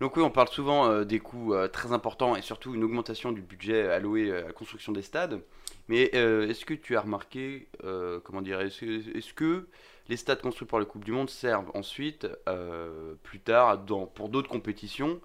Donc 0.00 0.16
oui, 0.16 0.22
on 0.22 0.30
parle 0.30 0.48
souvent 0.48 0.88
euh, 0.88 1.04
des 1.04 1.20
coûts 1.20 1.52
euh, 1.52 1.68
très 1.68 1.92
importants 1.92 2.34
et 2.34 2.40
surtout 2.42 2.74
une 2.74 2.82
augmentation 2.82 3.32
du 3.32 3.42
budget 3.42 3.86
alloué 3.88 4.32
à 4.32 4.46
la 4.46 4.52
construction 4.52 4.92
des 4.92 5.02
stades. 5.02 5.42
Mais 5.88 6.10
euh, 6.14 6.48
est-ce 6.48 6.64
que 6.64 6.72
tu 6.74 6.96
as 6.96 7.02
remarqué, 7.02 7.68
euh, 7.84 8.18
comment 8.24 8.40
dire, 8.40 8.60
est-ce 8.60 9.34
que, 9.34 9.68
les 10.08 10.16
stades 10.16 10.40
construits 10.40 10.66
pour 10.66 10.78
la 10.78 10.86
Coupe 10.86 11.04
du 11.04 11.12
Monde 11.12 11.30
servent 11.30 11.70
ensuite, 11.74 12.26
euh, 12.48 13.14
plus 13.22 13.40
tard, 13.40 13.84
pour 14.14 14.28
d'autres 14.28 14.48
compétitions 14.48 15.20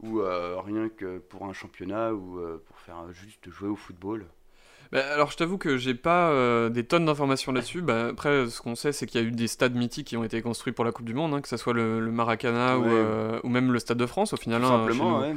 ou 0.00 0.20
euh, 0.20 0.60
rien 0.60 0.88
que 0.88 1.18
pour 1.18 1.44
un 1.46 1.52
championnat 1.52 2.12
ou 2.12 2.38
euh, 2.38 2.62
pour 2.66 2.78
faire 2.80 2.98
euh, 3.00 3.12
juste 3.12 3.48
jouer 3.50 3.68
au 3.68 3.76
football? 3.76 4.26
Bah, 4.92 5.00
alors 5.14 5.30
je 5.30 5.36
t'avoue 5.38 5.56
que 5.58 5.78
j'ai 5.78 5.94
pas 5.94 6.30
euh, 6.30 6.68
des 6.68 6.84
tonnes 6.84 7.06
d'informations 7.06 7.50
là-dessus. 7.52 7.80
Bah, 7.80 8.08
après, 8.10 8.46
ce 8.48 8.60
qu'on 8.60 8.74
sait, 8.74 8.92
c'est 8.92 9.06
qu'il 9.06 9.20
y 9.20 9.24
a 9.24 9.26
eu 9.26 9.30
des 9.30 9.48
stades 9.48 9.74
mythiques 9.74 10.08
qui 10.08 10.16
ont 10.16 10.24
été 10.24 10.42
construits 10.42 10.72
pour 10.74 10.84
la 10.84 10.92
Coupe 10.92 11.06
du 11.06 11.14
Monde, 11.14 11.32
hein, 11.34 11.40
que 11.40 11.48
ce 11.48 11.56
soit 11.56 11.72
le, 11.72 11.98
le 12.00 12.10
Maracana 12.12 12.78
ou, 12.78 12.84
euh, 12.84 13.40
ou 13.42 13.48
même 13.48 13.72
le 13.72 13.78
Stade 13.78 13.98
de 13.98 14.06
France 14.06 14.32
au 14.34 14.36
final. 14.36 14.60
Tout 14.60 14.66
hein, 14.68 14.86
simplement, 14.86 15.20
ouais. 15.20 15.34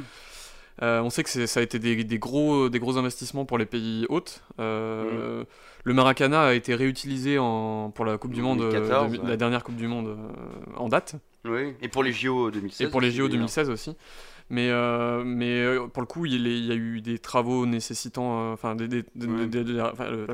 Euh, 0.82 1.00
on 1.00 1.08
sait 1.08 1.24
que 1.24 1.46
ça 1.46 1.60
a 1.60 1.62
été 1.62 1.78
des, 1.78 2.04
des 2.04 2.18
gros, 2.18 2.68
des 2.68 2.78
gros 2.78 2.98
investissements 2.98 3.46
pour 3.46 3.56
les 3.56 3.64
pays 3.66 4.04
hôtes. 4.10 4.42
Euh, 4.60 5.42
Mm. 5.42 5.46
Le 5.84 5.94
Maracana 5.94 6.42
a 6.46 6.52
été 6.54 6.74
réutilisé 6.74 7.38
en, 7.38 7.92
pour 7.94 8.04
la 8.04 8.18
Coupe 8.18 8.32
du 8.32 8.42
Monde, 8.42 8.58
2014, 8.58 9.12
de- 9.12 9.18
ouais. 9.18 9.28
la 9.28 9.36
dernière 9.36 9.62
Coupe 9.62 9.76
du 9.76 9.86
Monde 9.86 10.08
euh, 10.08 10.16
en 10.76 10.88
date. 10.88 11.14
Oui, 11.44 11.74
et 11.80 11.86
pour 11.86 12.02
les 12.02 12.10
JO 12.12 12.50
2016. 12.50 12.86
Et 12.86 12.90
pour 12.90 13.00
les 13.00 13.12
JO 13.12 13.28
d'ailleurs. 13.28 13.46
2016 13.46 13.70
aussi. 13.70 13.94
Mais, 14.48 14.70
euh, 14.70 15.24
mais 15.24 15.60
euh, 15.60 15.86
pour 15.88 16.02
le 16.02 16.06
coup, 16.06 16.24
il, 16.24 16.46
il 16.46 16.64
y 16.66 16.70
a 16.72 16.76
eu 16.76 17.00
des 17.00 17.18
travaux 17.18 17.66
nécessitant. 17.66 18.52
Enfin, 18.52 18.74
des, 18.76 18.86
des- 18.88 19.04
Ouais. 19.26 19.46
des- 19.46 19.64
le, 19.64 20.26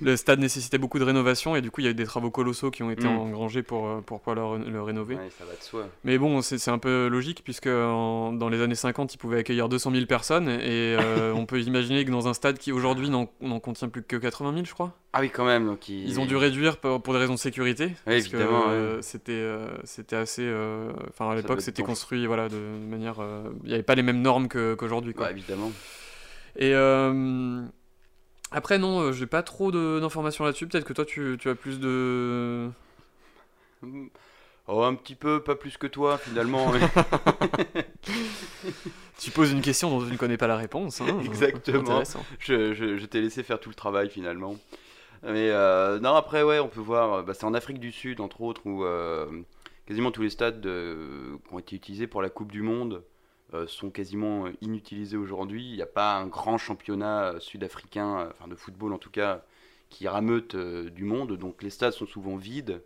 le 0.00 0.16
stade 0.16 0.38
nécessitait 0.40 0.78
beaucoup 0.78 0.98
de 0.98 1.04
rénovation 1.04 1.54
et 1.54 1.60
du 1.60 1.70
coup, 1.70 1.80
il 1.82 1.84
y 1.84 1.86
a 1.88 1.90
eu 1.90 1.94
des 1.94 2.04
travaux 2.04 2.30
colossaux 2.30 2.70
qui 2.70 2.82
ont 2.82 2.90
été 2.90 3.06
Mm. 3.06 3.18
engrangés 3.18 3.62
pour, 3.62 3.86
euh, 3.86 4.00
pour 4.00 4.20
pouvoir 4.20 4.56
le, 4.58 4.70
le 4.70 4.82
rénover. 4.82 5.16
Ouais, 5.16 5.28
ça 5.38 5.44
va 5.44 5.52
de 5.54 5.62
soi. 5.62 5.86
Mais 6.04 6.16
bon, 6.18 6.40
c'est 6.42 6.70
un 6.70 6.78
peu 6.78 7.08
logique 7.08 7.42
puisque 7.44 7.66
en- 7.66 8.32
dans 8.32 8.48
les 8.48 8.60
années 8.62 8.74
50, 8.74 9.12
ils 9.14 9.18
pouvaient 9.18 9.38
accueillir 9.40 9.68
200 9.68 9.90
000 9.90 10.06
personnes 10.06 10.48
et 10.48 10.96
euh, 10.98 11.32
on 11.36 11.44
peut 11.46 11.60
imaginer 11.60 12.04
que 12.04 12.10
dans 12.10 12.28
un 12.28 12.34
stade 12.34 12.56
qui 12.58 12.72
aujourd'hui 12.72 13.10
n'en 13.10 13.26
contient 13.60 13.88
plus 13.88 14.02
que 14.02 14.16
80 14.16 14.52
000, 14.54 14.64
je 14.64 14.72
crois. 14.72 14.92
Ah 15.12 15.20
oui, 15.20 15.28
quand 15.28 15.44
même. 15.44 15.66
Donc 15.66 15.88
ils... 15.90 16.08
Ils 16.08 16.18
ont 16.20 16.24
dû 16.26 16.36
réduire 16.36 16.78
pour, 16.78 17.02
pour 17.02 17.12
des 17.12 17.18
raisons 17.20 17.34
de 17.34 17.38
sécurité. 17.38 17.92
parce 18.06 18.16
que, 18.28 18.36
évidemment, 18.36 18.64
euh, 18.68 19.02
C'était 19.02 20.16
assez. 20.16 20.50
Enfin, 21.10 21.30
à 21.30 21.34
l'époque, 21.34 21.60
c'était 21.60 21.82
construit 21.82 22.26
voilà, 22.26 22.48
de 22.48 22.56
manière. 22.56 23.01
Euh, 23.20 23.50
Il 23.64 23.68
n'y 23.68 23.74
avait 23.74 23.82
pas 23.82 23.94
les 23.94 24.02
mêmes 24.02 24.22
normes 24.22 24.48
qu'aujourd'hui. 24.48 25.14
quoi. 25.14 25.26
Bah, 25.26 25.32
évidemment. 25.32 25.70
Et. 26.56 26.72
euh, 26.74 27.62
Après, 28.50 28.78
non, 28.78 29.00
euh, 29.00 29.12
j'ai 29.12 29.26
pas 29.26 29.42
trop 29.42 29.70
d'informations 29.72 30.44
là-dessus. 30.44 30.66
Peut-être 30.66 30.84
que 30.84 30.92
toi, 30.92 31.04
tu, 31.04 31.36
tu 31.40 31.48
as 31.48 31.54
plus 31.54 31.80
de. 31.80 32.68
Oh, 34.68 34.84
un 34.84 34.94
petit 34.94 35.16
peu, 35.16 35.42
pas 35.42 35.56
plus 35.56 35.76
que 35.76 35.88
toi, 35.88 36.16
finalement. 36.18 36.72
Tu 39.18 39.30
poses 39.30 39.52
une 39.52 39.60
question 39.60 39.90
dont 39.90 40.00
je 40.00 40.10
ne 40.10 40.16
connais 40.16 40.36
pas 40.36 40.46
la 40.46 40.56
réponse. 40.56 41.00
hein. 41.00 41.18
Exactement. 41.24 42.02
Je 42.38 42.72
je, 42.74 42.96
je 42.96 43.06
t'ai 43.06 43.20
laissé 43.20 43.42
faire 43.42 43.60
tout 43.60 43.68
le 43.68 43.74
travail, 43.74 44.08
finalement. 44.10 44.56
Mais 45.24 45.50
euh, 45.50 45.98
non, 46.00 46.14
après, 46.14 46.42
ouais, 46.42 46.58
on 46.58 46.68
peut 46.68 46.80
voir. 46.80 47.22
Bah, 47.24 47.34
c'est 47.34 47.44
en 47.44 47.54
Afrique 47.54 47.78
du 47.78 47.92
Sud, 47.92 48.20
entre 48.20 48.40
autres, 48.40 48.62
où 48.64 48.84
euh, 48.84 49.26
quasiment 49.92 50.10
tous 50.10 50.22
les 50.22 50.30
stades 50.30 50.64
euh, 50.64 51.36
qui 51.46 51.54
ont 51.54 51.58
été 51.58 51.76
utilisés 51.76 52.06
pour 52.06 52.22
la 52.22 52.30
Coupe 52.30 52.50
du 52.50 52.62
Monde 52.62 53.02
euh, 53.52 53.66
sont 53.66 53.90
quasiment 53.90 54.46
euh, 54.46 54.52
inutilisés 54.62 55.18
aujourd'hui. 55.18 55.68
Il 55.68 55.76
n'y 55.76 55.82
a 55.82 55.86
pas 55.86 56.16
un 56.16 56.26
grand 56.26 56.56
championnat 56.56 57.34
sud-africain, 57.40 58.30
enfin 58.30 58.48
de 58.48 58.54
football 58.54 58.94
en 58.94 58.98
tout 58.98 59.10
cas, 59.10 59.44
qui 59.90 60.08
rameute 60.08 60.56
du 60.56 61.04
monde. 61.04 61.36
Donc 61.36 61.62
les 61.62 61.68
stades 61.68 61.92
sont 61.92 62.06
souvent 62.06 62.36
vides, 62.36 62.82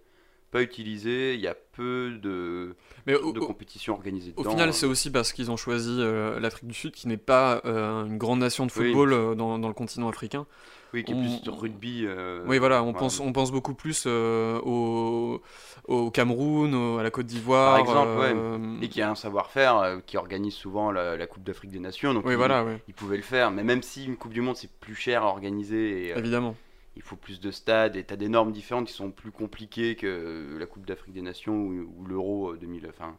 pas 0.50 0.62
utilisés. 0.62 1.34
Il 1.34 1.40
y 1.40 1.46
a 1.48 1.54
peu 1.54 2.18
de, 2.22 2.74
Mais 3.06 3.14
au, 3.14 3.32
de 3.32 3.40
au- 3.40 3.46
compétitions 3.46 3.94
organisées 3.94 4.32
au 4.36 4.44
final, 4.44 4.72
c'est 4.72 4.86
aussi 4.86 5.10
parce 5.10 5.32
qu'ils 5.32 5.50
ont 5.50 5.56
choisi 5.56 5.96
euh, 5.98 6.40
l'Afrique 6.40 6.68
du 6.68 6.74
Sud, 6.74 6.92
qui 6.92 7.08
n'est 7.08 7.16
pas 7.16 7.60
euh, 7.64 8.04
une 8.06 8.18
grande 8.18 8.40
nation 8.40 8.66
de 8.66 8.72
Oui. 8.76 8.86
football 8.86 9.12
euh, 9.12 9.34
dans, 9.34 9.58
dans 9.58 9.68
le 9.68 9.74
continent 9.74 10.08
africain. 10.08 10.46
Oui, 10.94 11.04
qui 11.04 11.12
est 11.12 11.14
on- 11.14 11.20
plus 11.20 11.42
de 11.42 11.50
rugby. 11.50 12.06
Oui, 12.46 12.58
voilà, 12.58 12.82
on, 12.82 12.92
pense, 12.94 13.20
on 13.20 13.32
pense 13.32 13.50
beaucoup 13.52 13.74
plus 13.74 14.06
au, 14.06 15.42
au 15.88 16.10
Cameroun, 16.10 16.74
au- 16.74 16.98
à 16.98 17.02
la 17.02 17.10
Côte 17.10 17.26
d'Ivoire. 17.26 17.72
Par 17.72 17.80
exemple, 17.80 18.10
euh, 18.22 18.80
Et 18.80 18.88
qui 18.88 19.02
a 19.02 19.10
un 19.10 19.14
savoir-faire, 19.14 20.00
qui 20.06 20.16
organise 20.16 20.54
souvent 20.54 20.92
la, 20.92 21.16
la 21.16 21.26
Coupe 21.26 21.42
d'Afrique 21.42 21.72
des 21.72 21.80
Nations. 21.80 22.14
Donc 22.14 22.24
Oui, 22.24 22.32
il, 22.32 22.36
voilà, 22.36 22.64
ouais, 22.64 22.80
il 22.88 22.94
pouvait 22.94 23.16
le 23.16 23.22
faire. 23.22 23.50
Mais 23.50 23.64
même 23.64 23.82
si 23.82 24.06
une 24.06 24.16
Coupe 24.16 24.32
du 24.32 24.40
Monde 24.40 24.56
c'est 24.56 24.70
plus 24.70 24.94
cher 24.94 25.22
à 25.24 25.26
organiser 25.26 26.06
et 26.08 26.18
évidemment. 26.18 26.54
Il 26.96 27.02
faut 27.02 27.16
plus 27.16 27.40
de 27.40 27.50
stades 27.50 27.96
et 27.96 28.04
t'as 28.04 28.16
des 28.16 28.28
normes 28.28 28.52
différentes 28.52 28.86
qui 28.88 28.92
sont 28.94 29.10
plus 29.10 29.30
compliquées 29.30 29.94
que 29.96 30.56
la 30.58 30.66
Coupe 30.66 30.86
d'Afrique 30.86 31.14
des 31.14 31.22
Nations 31.22 31.54
ou, 31.54 31.92
ou 31.98 32.06
l'Euro 32.06 32.52
euh, 32.52 32.56
2000, 32.58 32.86
enfin 32.88 33.16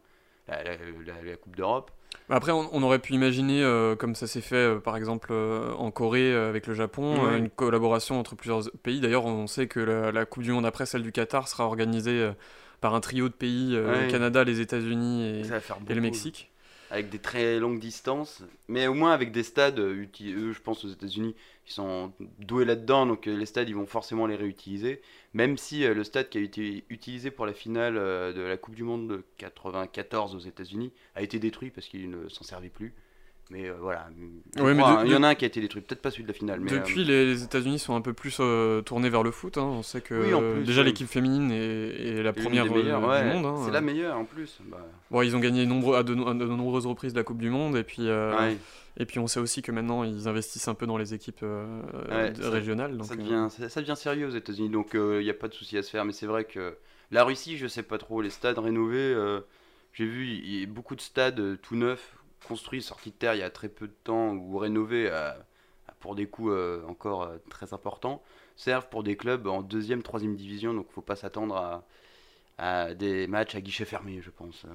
la, 0.47 0.63
la- 0.63 0.71
la- 1.05 1.23
la 1.23 1.35
Coupe 1.37 1.55
d'Europe. 1.55 1.91
Après, 2.29 2.51
on, 2.51 2.69
on 2.73 2.83
aurait 2.83 2.99
pu 2.99 3.13
imaginer, 3.13 3.61
euh, 3.63 3.95
comme 3.95 4.15
ça 4.15 4.27
s'est 4.27 4.41
fait 4.41 4.55
euh, 4.55 4.79
par 4.79 4.97
exemple 4.97 5.29
euh, 5.31 5.73
en 5.73 5.91
Corée 5.91 6.33
euh, 6.33 6.49
avec 6.49 6.67
le 6.67 6.73
Japon, 6.73 7.25
euh, 7.25 7.37
une 7.37 7.49
collaboration 7.49 8.19
entre 8.19 8.35
plusieurs 8.35 8.63
pays. 8.83 8.99
D'ailleurs, 8.99 9.25
on 9.25 9.47
sait 9.47 9.67
que 9.67 9.79
la, 9.79 10.11
la 10.11 10.25
Coupe 10.25 10.43
du 10.43 10.51
Monde 10.51 10.65
après 10.65 10.85
celle 10.85 11.03
du 11.03 11.11
Qatar 11.11 11.47
sera 11.47 11.65
organisée 11.65 12.19
euh, 12.21 12.31
par 12.81 12.95
un 12.95 12.99
trio 13.01 13.27
de 13.29 13.33
pays 13.33 13.75
euh, 13.75 14.05
le 14.05 14.11
Canada, 14.11 14.43
les 14.43 14.59
États-Unis 14.61 15.23
et, 15.25 15.43
le. 15.93 16.01
Mexique. 16.01 16.51
avec 16.89 17.09
des 17.09 17.19
très 17.19 17.59
longues 17.59 17.79
distances, 17.79 18.43
mais 18.67 18.87
au 18.87 18.93
moins 18.93 19.11
avec 19.11 19.31
des 19.31 19.43
stades, 19.43 19.79
euh, 19.79 20.05
eux, 20.21 20.53
je 20.53 20.61
pense 20.61 20.85
aux 20.85 20.89
États-Unis, 20.89 21.35
ils 21.67 21.71
sont 21.71 22.13
doués 22.39 22.63
là-dedans, 22.65 23.05
donc 23.05 23.27
euh, 23.27 23.35
les 23.35 23.45
stades, 23.45 23.67
ils 23.67 23.75
vont 23.75 23.85
forcément 23.85 24.25
les 24.25 24.35
réutiliser. 24.35 25.01
Même 25.33 25.57
si 25.57 25.83
euh, 25.83 25.93
le 25.93 26.03
stade 26.05 26.29
qui 26.29 26.37
a 26.37 26.41
été 26.41 26.85
utilisé 26.89 27.29
pour 27.29 27.45
la 27.45 27.53
finale 27.53 27.97
euh, 27.97 28.31
de 28.31 28.41
la 28.41 28.55
Coupe 28.55 28.75
du 28.75 28.83
Monde 28.83 29.09
de 29.09 29.25
94 29.37 30.33
aux 30.33 30.39
États-Unis 30.39 30.93
a 31.15 31.21
été 31.21 31.39
détruit 31.39 31.69
parce 31.69 31.87
qu'il 31.87 32.09
ne 32.09 32.29
s'en 32.29 32.43
servait 32.43 32.69
plus. 32.69 32.93
Mais 33.49 33.69
euh, 33.69 33.75
voilà, 33.79 34.07
Ouais, 34.57 34.73
mais 34.73 34.83
de- 34.83 34.87
hein, 34.87 35.03
il 35.05 35.11
y 35.11 35.15
en 35.15 35.23
a 35.23 35.29
un 35.29 35.35
qui 35.35 35.45
a 35.45 35.47
été 35.47 35.61
détruit, 35.61 35.81
peut-être 35.81 36.01
pas 36.01 36.11
celui 36.11 36.23
de 36.23 36.27
la 36.27 36.33
finale, 36.33 36.59
mais 36.59 36.69
Depuis, 36.69 37.01
euh, 37.01 37.05
les, 37.05 37.25
les 37.27 37.43
États-Unis 37.43 37.79
sont 37.79 37.95
un 37.95 38.01
peu 38.01 38.11
plus 38.13 38.37
euh, 38.41 38.81
tournés 38.81 39.09
vers 39.09 39.23
le 39.23 39.31
foot. 39.31 39.57
hein. 39.57 39.61
On 39.63 39.83
sait 39.83 40.01
que 40.01 40.13
Oui, 40.15 40.33
en 40.33 40.41
plus, 40.41 40.63
déjà 40.65 40.83
l'équipe 40.83 41.07
féminine 41.07 41.51
est, 41.51 42.17
est 42.17 42.23
la 42.23 42.33
première 42.33 42.65
des 42.65 42.69
du 42.83 42.89
ouais, 42.91 43.33
monde. 43.33 43.45
hein. 43.45 43.61
C'est 43.65 43.71
la 43.71 43.79
meilleure 43.81 44.17
en 44.17 44.25
plus. 44.25 44.57
Bah, 44.65 44.85
Bon, 45.11 45.21
ils 45.21 45.33
ont 45.35 45.39
gagné 45.39 45.65
nombreux, 45.65 45.95
à, 45.95 46.03
de, 46.03 46.11
à 46.13 46.33
de 46.33 46.45
nombreuses 46.45 46.85
reprises 46.85 47.15
la 47.15 47.23
Coupe 47.23 47.37
du 47.39 47.49
Monde 47.49 47.77
et 47.77 47.83
puis 47.83 48.09
ouais. 48.09 48.57
et 48.97 49.05
puis 49.05 49.19
on 49.19 49.27
sait 49.27 49.39
aussi 49.39 49.61
que 49.61 49.71
maintenant 49.71 50.03
ils 50.03 50.27
investissent 50.27 50.67
un 50.67 50.73
peu 50.73 50.85
dans 50.85 50.97
les 50.97 51.13
équipes 51.13 51.45
ça- 52.39 52.49
régionales. 52.49 52.97
Donc, 52.97 53.07
ça, 53.07 53.15
devient, 53.15 53.47
ça, 53.49 53.69
ça 53.69 53.79
devient 53.81 53.95
sérieux 53.95 54.27
aux 54.27 54.35
États-Unis, 54.35 54.69
donc 54.69 54.89
il 54.93 55.19
n'y 55.19 55.29
a 55.29 55.33
pas 55.33 55.47
de 55.47 55.53
souci 55.53 55.77
à 55.77 55.83
se 55.83 55.89
faire. 55.89 56.03
Mais 56.03 56.11
c'est 56.13 56.25
vrai 56.27 56.43
que 56.43 56.75
la 57.11 57.23
Russie, 57.23 57.57
je 57.57 57.67
sais 57.67 57.83
pas 57.83 57.97
trop, 57.97 58.21
les 58.21 58.29
stades 58.29 58.57
rénovés, 58.59 59.15
j'ai 59.93 60.05
vu 60.05 60.27
y 60.27 60.65
beaucoup 60.65 60.95
de 60.95 61.01
stades 61.01 61.59
tout 61.61 61.75
neufs, 61.75 62.13
construits, 62.45 62.81
sortis 62.81 63.11
de 63.11 63.15
terre 63.15 63.35
il 63.35 63.39
y 63.39 63.43
a 63.43 63.49
très 63.49 63.69
peu 63.69 63.87
de 63.87 63.95
temps, 64.03 64.33
ou 64.33 64.61
à- 64.63 64.67
à- 65.87 65.93
pour 65.99 66.15
des 66.15 66.27
coûts 66.27 66.51
euh, 66.51 66.83
encore 66.87 67.23
euh, 67.23 67.37
très 67.49 67.73
importants, 67.73 68.21
servent 68.55 68.89
pour 68.89 69.03
des 69.03 69.15
clubs 69.17 69.47
en 69.47 69.61
deuxième, 69.61 70.03
troisième 70.03 70.35
division, 70.35 70.73
donc 70.73 70.89
faut 70.91 71.01
pas 71.01 71.15
s'attendre 71.15 71.55
à, 71.55 71.85
à 72.57 72.93
des 72.93 73.27
matchs 73.27 73.55
à 73.55 73.61
guichet 73.61 73.85
fermé, 73.85 74.21
je 74.21 74.29
pense. 74.29 74.65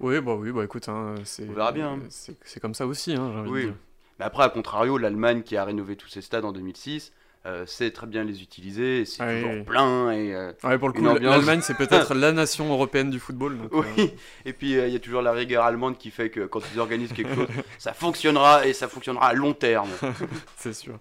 Oui, 0.00 0.20
bah 0.20 0.34
oui, 0.34 0.50
bah 0.52 0.64
écoute, 0.64 0.88
hein, 0.88 1.14
c'est 1.24 1.48
On 1.48 1.52
verra 1.52 1.72
bien, 1.72 1.92
hein. 1.94 2.00
C'est 2.10 2.60
comme 2.60 2.74
ça 2.74 2.86
aussi, 2.86 3.12
hein, 3.12 3.30
j'ai 3.32 3.38
envie 3.38 3.50
de 3.50 3.54
Oui. 3.54 3.64
dire. 3.66 3.74
Mais 4.18 4.24
après, 4.24 4.44
à 4.44 4.48
contrario, 4.48 4.98
l'Allemagne 4.98 5.42
qui 5.42 5.56
a 5.56 5.64
rénové 5.64 5.96
tous 5.96 6.08
ses 6.08 6.20
stades 6.20 6.44
en 6.44 6.52
2006, 6.52 7.12
euh, 7.46 7.66
sait 7.66 7.90
très 7.90 8.06
bien 8.06 8.24
les 8.24 8.40
utiliser, 8.42 9.00
et 9.00 9.04
c'est 9.04 9.22
Ah 9.22 9.28
oui, 9.28 9.34
toujours 9.40 9.54
oui. 9.54 9.62
plein, 9.64 10.10
et... 10.12 10.34
euh, 10.34 10.52
Ouais, 10.64 10.78
pour 10.78 10.88
le 10.88 10.94
coup, 10.94 11.06
ambiance. 11.06 11.20
l'Allemagne 11.36 11.60
c'est 11.62 11.76
peut-être 11.76 12.14
la 12.14 12.32
nation 12.32 12.72
européenne 12.72 13.10
du 13.10 13.18
football. 13.20 13.58
donc, 13.58 13.72
euh, 13.74 13.82
Oui, 13.96 14.14
et 14.46 14.52
puis 14.52 14.76
euh, 14.78 14.86
il 14.86 14.92
y 14.92 14.96
a 14.96 15.00
toujours 15.00 15.20
la 15.22 15.32
rigueur 15.32 15.64
allemande 15.64 15.98
qui 15.98 16.10
fait 16.10 16.30
que 16.30 16.46
quand 16.46 16.60
ils 16.72 16.80
organisent 16.80 17.12
quelque 17.12 17.34
chose, 17.34 17.48
ça 17.78 17.92
fonctionnera 17.92 18.66
et 18.66 18.72
ça 18.72 18.88
fonctionnera 18.88 19.26
à 19.28 19.32
long 19.34 19.52
terme. 19.52 19.90
c'est 20.56 20.72
sûr. 20.74 20.98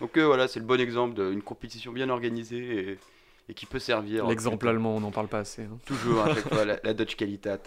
Donc 0.00 0.16
euh, 0.16 0.26
voilà, 0.26 0.48
c'est 0.48 0.60
le 0.60 0.66
bon 0.66 0.80
exemple 0.80 1.14
d'une 1.14 1.42
compétition 1.42 1.92
bien 1.92 2.08
organisée 2.08 2.90
et, 2.92 2.98
et 3.48 3.54
qui 3.54 3.66
peut 3.66 3.78
servir. 3.78 4.26
L'exemple 4.26 4.66
allemand, 4.66 4.96
on 4.96 5.00
n'en 5.00 5.10
parle 5.10 5.28
pas 5.28 5.40
assez. 5.40 5.62
hein. 5.62 5.78
Toujours 5.84 6.22
à 6.22 6.34
chaque 6.34 6.48
fois, 6.48 6.64
la, 6.64 6.78
la 6.82 6.94
Dutch 6.94 7.14
Qualitat. 7.16 7.58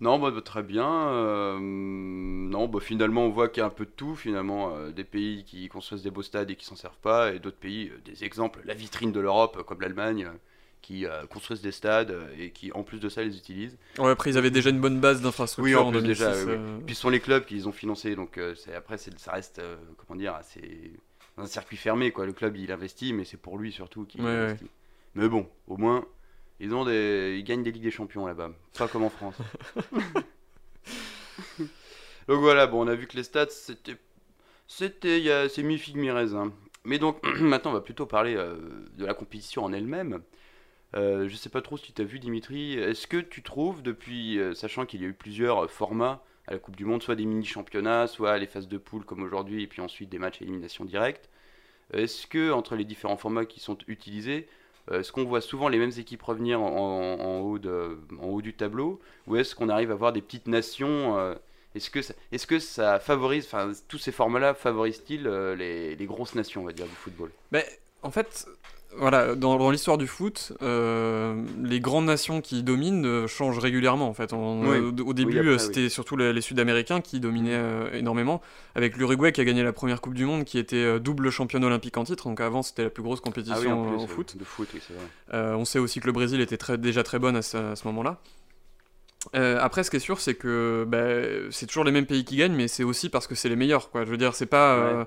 Non, 0.00 0.18
bah, 0.18 0.30
bah, 0.30 0.42
très 0.42 0.62
bien. 0.62 1.08
euh, 1.08 1.58
non, 1.60 2.68
bah, 2.68 2.78
finalement, 2.80 3.26
on 3.26 3.30
voit 3.30 3.48
qu'il 3.48 3.60
y 3.60 3.64
a 3.64 3.66
un 3.66 3.70
peu 3.70 3.84
de 3.84 3.90
tout. 3.90 4.14
Finalement, 4.14 4.74
euh, 4.76 4.90
des 4.92 5.04
pays 5.04 5.44
qui 5.44 5.68
construisent 5.68 6.02
des 6.02 6.10
beaux 6.10 6.22
stades 6.22 6.50
et 6.50 6.56
qui 6.56 6.64
s'en 6.64 6.76
servent 6.76 6.98
pas, 7.02 7.32
et 7.32 7.38
d'autres 7.40 7.56
pays, 7.58 7.88
euh, 7.90 7.98
des 8.04 8.24
exemples, 8.24 8.60
la 8.64 8.74
vitrine 8.74 9.12
de 9.12 9.20
l'Europe, 9.20 9.62
comme 9.64 9.80
l'Allemagne, 9.80 10.28
qui 10.80 11.04
construisent 11.28 11.60
des 11.60 11.72
stades 11.72 12.16
et 12.38 12.50
qui, 12.50 12.72
en 12.72 12.82
plus 12.84 12.98
de 13.00 13.08
ça, 13.08 13.22
les 13.22 13.36
utilisent. 13.36 13.76
Ouais, 13.98 14.10
après, 14.10 14.30
ils 14.30 14.38
avaient 14.38 14.50
déjà 14.50 14.70
une 14.70 14.80
bonne 14.80 15.00
base 15.00 15.20
d'infrastructure 15.20 15.80
Oui, 15.80 15.84
en 15.84 15.88
en 15.88 15.90
plus, 15.90 16.00
2006. 16.02 16.18
déjà, 16.18 16.36
oui, 16.36 16.52
oui. 16.52 16.82
Puis 16.86 16.94
ce 16.94 17.00
sont 17.02 17.10
les 17.10 17.20
clubs 17.20 17.44
qui 17.44 17.54
les 17.54 17.66
ont 17.66 17.72
financés, 17.72 18.14
donc 18.14 18.38
après, 18.74 18.96
ça 18.96 19.32
reste, 19.32 19.60
comment 19.96 20.18
dire, 20.18 20.34
assez. 20.34 20.92
un 21.36 21.46
circuit 21.46 21.76
fermé, 21.76 22.10
quoi. 22.12 22.24
Le 22.26 22.32
club, 22.32 22.56
il 22.56 22.72
investit, 22.72 23.12
mais 23.12 23.24
c'est 23.24 23.36
pour 23.36 23.58
lui 23.58 23.72
surtout 23.72 24.04
qu'il 24.06 24.22
Ouais, 24.22 24.26
ouais. 24.26 24.32
investit. 24.32 24.70
Mais 25.14 25.28
bon, 25.28 25.48
au 25.66 25.76
moins, 25.76 26.06
ils, 26.60 26.74
ont 26.74 26.84
des... 26.84 27.36
ils 27.38 27.44
gagnent 27.44 27.62
des 27.62 27.72
Ligues 27.72 27.82
des 27.82 27.90
Champions 27.90 28.26
là-bas, 28.26 28.50
pas 28.76 28.88
comme 28.88 29.04
en 29.04 29.10
France. 29.10 29.36
donc 31.58 32.40
voilà, 32.40 32.66
bon, 32.66 32.84
on 32.84 32.88
a 32.88 32.94
vu 32.94 33.06
que 33.06 33.16
les 33.16 33.24
stats, 33.24 33.50
c'était. 33.50 33.96
C'était. 34.66 35.48
C'est 35.48 35.62
mi-figue, 35.62 35.96
mi-raisin. 35.96 36.52
Mais 36.84 36.98
donc, 36.98 37.22
maintenant, 37.40 37.70
on 37.72 37.74
va 37.74 37.80
plutôt 37.80 38.06
parler 38.06 38.34
euh, 38.36 38.56
de 38.96 39.04
la 39.04 39.14
compétition 39.14 39.64
en 39.64 39.72
elle-même. 39.72 40.22
Euh, 40.96 41.28
je 41.28 41.36
sais 41.36 41.50
pas 41.50 41.60
trop 41.60 41.76
si 41.76 41.92
tu 41.92 42.00
as 42.00 42.04
vu 42.04 42.18
Dimitri, 42.18 42.74
est-ce 42.74 43.06
que 43.06 43.18
tu 43.18 43.42
trouves 43.42 43.82
depuis, 43.82 44.38
euh, 44.38 44.54
sachant 44.54 44.86
qu'il 44.86 45.02
y 45.02 45.04
a 45.04 45.08
eu 45.08 45.12
plusieurs 45.12 45.64
euh, 45.64 45.68
formats 45.68 46.24
à 46.46 46.52
la 46.52 46.58
Coupe 46.58 46.76
du 46.76 46.86
Monde, 46.86 47.02
soit 47.02 47.14
des 47.14 47.26
mini-championnats, 47.26 48.06
soit 48.06 48.38
les 48.38 48.46
phases 48.46 48.68
de 48.68 48.78
poule 48.78 49.04
comme 49.04 49.22
aujourd'hui, 49.22 49.62
et 49.62 49.66
puis 49.66 49.82
ensuite 49.82 50.08
des 50.08 50.18
matchs 50.18 50.40
à 50.40 50.44
élimination 50.44 50.86
directe, 50.86 51.28
est-ce 51.92 52.26
que 52.26 52.52
entre 52.52 52.74
les 52.74 52.84
différents 52.84 53.18
formats 53.18 53.44
qui 53.44 53.60
sont 53.60 53.76
utilisés, 53.86 54.48
est-ce 54.92 55.12
qu'on 55.12 55.24
voit 55.24 55.40
souvent 55.40 55.68
les 55.68 55.78
mêmes 55.78 55.92
équipes 55.98 56.22
revenir 56.22 56.60
en, 56.60 57.40
haut, 57.40 58.40
du 58.40 58.54
tableau, 58.54 59.00
ou 59.26 59.36
est-ce 59.36 59.54
qu'on 59.54 59.68
arrive 59.68 59.90
à 59.90 59.94
voir 59.94 60.12
des 60.12 60.22
petites 60.22 60.48
nations 60.48 61.18
euh, 61.18 61.34
est-ce 61.74 62.46
que, 62.46 62.58
ça, 62.58 62.98
favorise, 62.98 63.44
enfin 63.44 63.70
tous 63.88 63.98
ces 63.98 64.10
formats-là 64.10 64.54
favorisent-ils 64.54 65.26
euh, 65.26 65.54
les, 65.54 66.06
grosses 66.06 66.34
nations, 66.34 66.62
on 66.62 66.64
va 66.64 66.72
dire, 66.72 66.86
du 66.86 66.94
football? 66.94 67.30
Ben, 67.52 67.62
en 68.02 68.10
fait, 68.10 68.46
voilà, 68.96 69.34
dans, 69.34 69.56
dans 69.58 69.70
l'histoire 69.70 69.98
du 69.98 70.06
foot, 70.06 70.52
euh, 70.62 71.40
les 71.62 71.78
grandes 71.78 72.06
nations 72.06 72.40
qui 72.40 72.62
dominent 72.62 73.04
euh, 73.06 73.26
changent 73.26 73.58
régulièrement. 73.58 74.08
En 74.08 74.14
fait, 74.14 74.32
On- 74.32 74.66
Oui. 74.66 74.78
au, 74.78 75.08
au 75.08 75.12
début, 75.12 75.38
euh, 75.38 75.58
c'était 75.58 75.88
surtout 75.88 76.16
les, 76.16 76.32
les 76.32 76.40
Sud-Américains 76.40 77.00
qui 77.00 77.20
dominaient 77.20 77.54
euh, 77.54 77.90
énormément, 77.92 78.40
avec 78.74 78.96
l'Uruguay 78.96 79.30
qui 79.32 79.40
a 79.40 79.44
gagné 79.44 79.62
la 79.62 79.72
première 79.72 80.00
Coupe 80.00 80.14
du 80.14 80.24
Monde, 80.24 80.44
qui 80.44 80.58
était 80.58 80.76
euh, 80.76 80.98
double 80.98 81.30
championne 81.30 81.64
olympique 81.64 81.96
en 81.96 82.04
titre. 82.04 82.24
Donc 82.28 82.40
avant, 82.40 82.62
c'était 82.62 82.84
la 82.84 82.90
plus 82.90 83.02
grosse 83.02 83.20
compétition 83.20 83.56
Ah 83.58 83.60
oui, 83.64 83.70
en 83.72 83.84
euh, 83.84 83.88
plus, 83.88 84.00
au 84.00 84.04
euh, 84.04 84.06
foot. 84.08 84.36
De 84.36 84.44
foot, 84.44 84.68
vrai. 84.72 84.80
Euh, 85.34 85.54
on 85.54 85.64
sait 85.64 85.78
aussi 85.78 86.00
que 86.00 86.06
le 86.06 86.12
Brésil 86.12 86.40
était 86.40 86.56
très, 86.56 86.78
déjà 86.78 87.02
très 87.02 87.18
bonne 87.18 87.36
à 87.36 87.42
ce, 87.42 87.56
à 87.56 87.76
ce 87.76 87.86
moment-là. 87.88 88.18
Euh, 89.34 89.58
après, 89.60 89.82
ce 89.84 89.90
qui 89.90 89.96
est 89.96 90.00
sûr, 90.00 90.20
c'est 90.20 90.34
que 90.34 90.84
bah, 90.88 91.06
c'est 91.50 91.66
toujours 91.66 91.84
les 91.84 91.90
mêmes 91.92 92.06
pays 92.06 92.24
qui 92.24 92.36
gagnent, 92.36 92.54
mais 92.54 92.68
c'est 92.68 92.84
aussi 92.84 93.08
parce 93.10 93.26
que 93.26 93.34
c'est 93.34 93.48
les 93.48 93.56
meilleurs. 93.56 93.90
Quoi. 93.90 94.04
Je 94.04 94.10
veux 94.10 94.16
dire, 94.16 94.34
c'est 94.34 94.46
pas, 94.46 94.74
euh, 94.76 95.04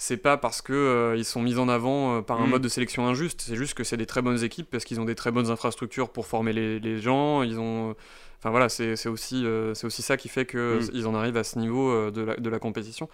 c'est 0.00 0.16
pas 0.16 0.36
parce 0.36 0.62
que 0.62 0.72
euh, 0.72 1.16
ils 1.16 1.24
sont 1.24 1.42
mis 1.42 1.58
en 1.58 1.68
avant 1.68 2.18
euh, 2.18 2.22
par 2.22 2.40
un 2.40 2.46
Mm. 2.46 2.50
mode 2.50 2.62
de 2.62 2.68
sélection 2.68 3.06
injuste. 3.06 3.42
C'est 3.46 3.56
juste 3.56 3.74
que 3.74 3.82
c'est 3.84 3.96
des 3.96 4.06
très 4.06 4.22
bonnes 4.22 4.42
équipes 4.44 4.68
parce 4.70 4.84
qu'ils 4.84 5.00
ont 5.00 5.04
des 5.04 5.16
très 5.16 5.30
bonnes 5.32 5.50
infrastructures 5.50 6.10
pour 6.10 6.26
former 6.26 6.52
les, 6.52 6.78
les 6.78 7.00
gens. 7.00 7.42
Ils 7.42 7.58
ont, 7.58 7.94
enfin 8.38 8.50
voilà, 8.50 8.68
c'est 8.68 9.08
aussi, 9.08 9.44
euh, 9.44 9.74
c'est 9.74 9.86
aussi 9.86 10.02
ça 10.02 10.16
qui 10.16 10.28
fait 10.28 10.46
que 10.46 10.78
Mm. 10.80 10.90
ils 10.94 11.06
en 11.08 11.14
arrivent 11.14 11.36
à 11.36 11.44
ce 11.44 11.58
niveau 11.58 11.90
euh, 11.90 12.10
de, 12.12 12.22
la, 12.22 12.36
de 12.36 12.48
la 12.48 12.58
compétition. 12.58 13.08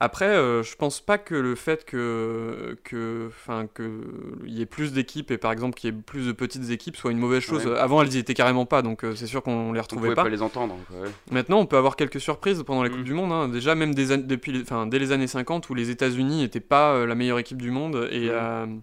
Après, 0.00 0.26
euh, 0.28 0.62
je 0.62 0.76
pense 0.76 1.00
pas 1.00 1.18
que 1.18 1.34
le 1.34 1.56
fait 1.56 1.84
que 1.84 2.76
que 2.84 3.26
enfin 3.28 3.66
que 3.72 4.02
il 4.46 4.56
y 4.56 4.62
ait 4.62 4.66
plus 4.66 4.92
d'équipes 4.92 5.32
et 5.32 5.38
par 5.38 5.50
exemple 5.50 5.74
qu'il 5.78 5.92
y 5.92 5.96
ait 5.96 6.00
plus 6.00 6.26
de 6.26 6.32
petites 6.32 6.70
équipes 6.70 6.96
soit 6.96 7.10
une 7.10 7.18
mauvaise 7.18 7.42
chose. 7.42 7.66
Ouais. 7.66 7.76
Avant, 7.76 8.00
elles 8.02 8.14
y 8.14 8.18
étaient 8.18 8.34
carrément 8.34 8.64
pas, 8.64 8.82
donc 8.82 9.04
euh, 9.04 9.16
c'est 9.16 9.26
sûr 9.26 9.42
qu'on 9.42 9.72
les 9.72 9.80
On 9.80 9.82
retrouvait 9.82 10.02
pouvait 10.08 10.14
pas. 10.14 10.22
pas 10.22 10.28
les 10.28 10.42
entendre. 10.42 10.76
ouais. 10.92 11.08
Maintenant, 11.32 11.58
on 11.58 11.66
peut 11.66 11.76
avoir 11.76 11.96
quelques 11.96 12.20
surprises 12.20 12.62
pendant 12.64 12.84
les 12.84 12.90
Mm. 12.90 12.92
coupes 12.92 13.04
du 13.04 13.14
monde. 13.14 13.32
hein. 13.32 13.48
Déjà, 13.48 13.74
même 13.74 13.92
des 13.94 14.16
depuis, 14.18 14.60
enfin, 14.62 14.86
dès 14.86 15.00
les 15.00 15.10
années 15.10 15.26
50, 15.26 15.68
où 15.68 15.74
les 15.74 15.90
États-Unis 15.90 16.42
n'étaient 16.42 16.60
pas 16.60 16.92
euh, 16.94 17.06
la 17.06 17.16
meilleure 17.16 17.40
équipe 17.40 17.60
du 17.60 17.70
monde 17.72 18.08
et 18.12 18.30
Mm. 18.30 18.80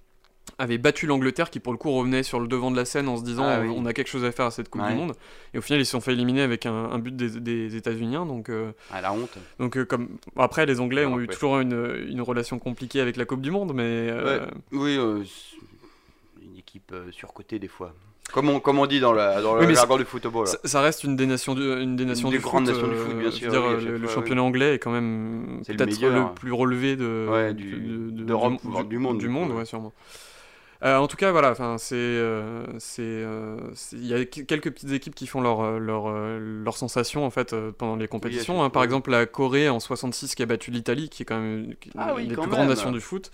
Euh, 0.52 0.64
avaient 0.64 0.78
battu 0.78 1.06
l'Angleterre, 1.08 1.50
qui 1.50 1.60
pour 1.60 1.74
le 1.74 1.78
coup 1.78 1.92
revenait 1.92 2.24
sur 2.24 2.40
le 2.40 2.48
devant 2.48 2.72
de 2.72 2.76
la 2.78 2.86
scène 2.86 3.08
en 3.08 3.18
se 3.18 3.24
disant 3.24 3.44
Ah 3.46 3.60
on- 3.62 3.68
oui. 3.68 3.76
on 3.78 3.86
a 3.86 3.94
quelque 3.94 4.08
chose 4.10 4.24
à 4.26 4.32
faire 4.32 4.46
à 4.46 4.52
cette 4.52 4.70
coupe 4.70 4.82
Ouais. 4.82 4.90
du 4.92 4.96
monde. 4.96 5.14
Et 5.54 5.58
au 5.58 5.62
final, 5.62 5.82
ils 5.82 5.86
se 5.86 5.92
sont 5.92 6.02
fait 6.02 6.14
éliminer 6.14 6.42
avec 6.42 6.66
un, 6.66 6.74
un 6.74 7.00
but 7.00 7.16
des, 7.16 7.40
des 7.40 7.76
États-Unis. 7.76 8.16
Donc, 8.16 8.50
euh, 8.50 8.72
Ah, 8.92 9.02
la 9.02 9.12
honte. 9.14 9.38
donc 9.60 9.78
euh, 9.78 9.86
comme 9.86 10.10
après, 10.38 10.66
les 10.66 10.80
Anglais 10.80 11.06
ont 11.06 11.20
eu 11.20 11.28
toujours 11.28 11.60
une, 11.60 12.06
une 12.10 12.22
relation 12.22 12.60
compliquée 12.60 13.02
avec 13.02 13.18
la 13.18 13.26
coupe 13.26 13.42
du 13.42 13.52
monde, 13.52 13.74
mais 13.74 13.84
euh, 13.84 14.40
Ouais. 14.40 14.48
Oui, 14.72 14.98
euh, 14.98 15.24
une 16.42 16.58
équipe 16.58 16.92
euh, 16.94 17.12
surcotée 17.12 17.60
des 17.60 17.68
fois. 17.68 17.94
Comme 18.34 18.50
on, 18.50 18.60
comme 18.60 18.80
on 18.80 18.88
dit 18.88 19.00
dans, 19.00 19.14
la, 19.14 19.40
dans 19.40 19.56
Oui, 19.60 19.68
le 19.68 19.76
jargon 19.76 19.98
du 19.98 20.04
football. 20.04 20.48
ça, 20.48 20.58
ça 20.64 20.82
reste 20.82 21.04
une 21.04 21.16
des 21.16 21.28
nations 21.28 21.54
du, 21.54 21.62
une 21.62 21.96
des 21.96 22.06
nations 22.06 22.30
des 22.32 22.38
du 22.38 22.44
grandes 22.44 22.66
foot, 22.68 22.74
nations 22.76 22.88
du 22.88 22.96
euh, 22.96 23.06
foot, 23.06 23.18
bien 23.20 23.32
sûr, 23.32 23.52
dire, 23.52 23.64
oui, 23.64 23.74
le, 23.76 23.80
chaque 23.80 23.90
le 24.02 24.08
fois, 24.08 24.16
championnat 24.16 24.42
anglais 24.42 24.74
est 24.76 24.80
quand 24.80 24.92
même 24.92 25.62
le 25.68 25.76
peut-être 25.76 26.02
le 26.02 26.34
plus 26.34 26.52
relevé 26.52 26.96
de, 26.96 27.28
Ouais, 27.30 27.54
du- 27.54 27.72
de- 27.76 27.78
du, 28.10 28.24
du 28.90 28.98
monde, 28.98 29.20
Du 29.20 29.30
monde, 29.30 29.52
ouais, 29.52 29.66
sûrement. 29.66 29.94
Euh, 30.86 30.98
en 30.98 31.08
tout 31.08 31.18
cas, 31.18 31.32
voilà, 31.32 31.50
enfin, 31.50 31.78
c'est, 31.80 31.96
euh, 31.96 32.64
c'est, 32.78 33.02
euh, 33.02 33.58
c'est- 33.74 33.96
il 33.96 34.06
y 34.06 34.14
a 34.14 34.24
qu- 34.24 34.46
quelques 34.46 34.72
petites 34.72 34.92
équipes 34.92 35.16
qui 35.16 35.26
font 35.26 35.42
leur, 35.42 35.80
leur, 35.80 36.10
leur 36.10 36.78
sensation 36.78 37.26
en 37.26 37.32
fait 37.32 37.56
pendant 37.78 37.96
les 37.96 38.08
compétitions. 38.08 38.64
hein. 38.64 38.70
Par 38.70 38.84
exemple, 38.84 39.10
la 39.10 39.26
Corée 39.26 39.68
en 39.68 39.80
66 39.80 40.36
qui 40.36 40.44
a 40.44 40.46
battu 40.46 40.70
l'Italie, 40.70 41.10
qui 41.10 41.24
est 41.24 41.26
quand 41.26 41.40
même 41.40 41.60
une 41.72 41.76
Ah 41.98 42.14
oui, 42.16 42.28
des 42.28 42.34
plus 42.36 42.42
même. 42.42 42.50
grandes 42.52 42.68
nations 42.68 42.92
du 42.92 43.02
foot. 43.02 43.32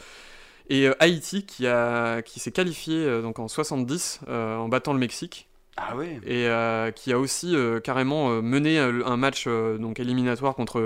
Et 0.70 0.88
Haïti 1.02 1.46
qui 1.46 1.68
a 1.68 2.22
qui 2.22 2.40
s'est 2.40 2.52
qualifié 2.52 3.22
donc 3.22 3.40
en 3.40 3.50
70 3.50 4.22
euh, 4.30 4.56
en 4.56 4.70
battant 4.70 4.94
le 4.94 5.00
Mexique 5.00 5.50
Ah 5.78 5.94
oui 5.96 6.20
et 6.26 6.48
euh, 6.48 6.92
qui 6.92 7.14
a 7.14 7.18
aussi 7.18 7.56
euh, 7.56 7.80
carrément 7.80 8.30
euh, 8.30 8.42
mené 8.42 8.78
un 8.78 9.16
match 9.18 9.48
donc 9.48 10.00
éliminatoire 10.02 10.54
contre 10.54 10.82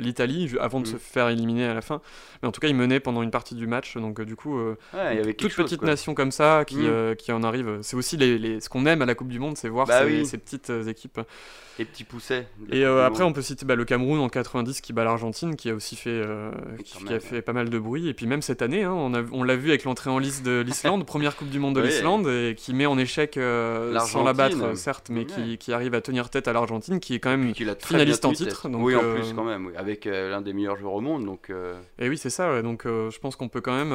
l'Italie 0.00 0.52
avant 0.60 0.80
de 0.80 0.86
Mm. 0.88 0.90
se 0.92 0.96
faire 0.96 1.28
éliminer 1.28 1.64
à 1.66 1.74
la 1.74 1.80
fin. 1.80 2.00
Mais 2.42 2.48
en 2.48 2.52
tout 2.52 2.60
cas, 2.60 2.68
il 2.68 2.74
menait 2.74 2.98
pendant 3.00 3.22
une 3.22 3.30
partie 3.30 3.54
du 3.54 3.66
match. 3.68 3.96
Donc 3.96 4.20
du 4.20 4.34
coup, 4.36 4.58
Ouais, 4.94 5.22
y 5.30 5.34
toute 5.36 5.52
chose, 5.52 5.64
petite 5.66 5.78
quoi. 5.80 5.88
nation 5.88 6.14
comme 6.14 6.32
ça 6.32 6.64
qui, 6.66 6.76
Mm. 6.78 7.14
qui 7.16 7.30
en 7.32 7.42
arrive. 7.44 7.78
C'est 7.82 7.96
aussi 7.96 8.16
les, 8.16 8.36
les- 8.38 8.60
ce 8.60 8.68
qu'on 8.68 8.84
aime 8.84 9.00
à 9.00 9.06
la 9.06 9.14
Coupe 9.14 9.28
du 9.28 9.38
Monde, 9.38 9.56
c'est 9.56 9.68
voir 9.68 9.86
Bah 9.86 10.00
ces, 10.00 10.06
oui. 10.06 10.26
ces 10.26 10.38
petites 10.38 10.70
équipes. 10.88 11.20
Les 11.78 11.84
petits 11.84 12.04
poussets. 12.04 12.46
Et 12.72 12.84
euh, 12.84 13.04
après, 13.04 13.22
on 13.22 13.32
peut 13.34 13.42
citer 13.42 13.66
bah, 13.66 13.74
le 13.74 13.84
Cameroun 13.84 14.18
en 14.20 14.28
90 14.30 14.80
qui 14.80 14.92
bat 14.94 15.04
l'Argentine, 15.04 15.56
qui 15.56 15.68
a 15.68 15.74
aussi 15.74 15.94
fait, 15.94 16.08
euh, 16.10 16.50
qui, 16.82 17.12
a 17.12 17.20
fait 17.20 17.42
pas 17.42 17.52
mal 17.52 17.68
de 17.68 17.78
bruit. 17.78 18.08
Et 18.08 18.14
puis 18.14 18.26
même 18.26 18.40
cette 18.40 18.62
année, 18.62 18.82
hein, 18.82 18.92
on, 18.92 19.42
l'a 19.44 19.56
vu 19.56 19.68
avec 19.68 19.84
l'entrée 19.84 20.08
en 20.08 20.18
liste 20.18 20.44
de 20.44 20.60
l'Islande, 20.66 21.04
première 21.04 21.36
Coupe 21.36 21.50
du 21.50 21.58
Monde 21.58 21.76
de 21.76 21.82
Oui. 21.82 21.88
l'Islande, 21.88 22.26
et 22.28 22.54
qui 22.56 22.72
met 22.72 22.86
en 22.86 22.96
échec 22.96 23.36
euh, 23.36 23.98
sans 24.00 24.24
la 24.24 24.32
battre, 24.32 24.74
certes, 24.76 25.08
mais 25.10 25.20
Ouais. 25.20 25.26
qui, 25.26 25.58
qui 25.58 25.72
arrive 25.72 25.92
à 25.94 26.00
tenir 26.00 26.30
tête 26.30 26.48
à 26.48 26.52
l'Argentine, 26.52 26.98
qui 27.00 27.14
est 27.14 27.18
quand 27.20 27.30
même. 27.30 27.52
Finaliste 27.80 28.24
en 28.24 28.32
titre, 28.32 28.68
donc, 28.68 28.82
oui, 28.84 28.94
en 28.96 29.00
plus, 29.00 29.32
quand 29.34 29.44
même, 29.44 29.66
oui, 29.66 29.72
avec 29.76 30.06
l'un 30.06 30.40
des 30.40 30.52
meilleurs 30.52 30.76
joueurs 30.76 30.94
au 30.94 31.00
monde. 31.00 31.24
Donc, 31.26 31.50
Et 31.98 32.08
oui, 32.08 32.16
c'est 32.16 32.30
ça. 32.30 32.52
ouais. 32.52 32.62
Donc, 32.62 32.84
je 32.84 33.18
pense 33.18 33.36
qu'on 33.36 33.48
peut 33.48 33.60
quand 33.60 33.76
même. 33.76 33.88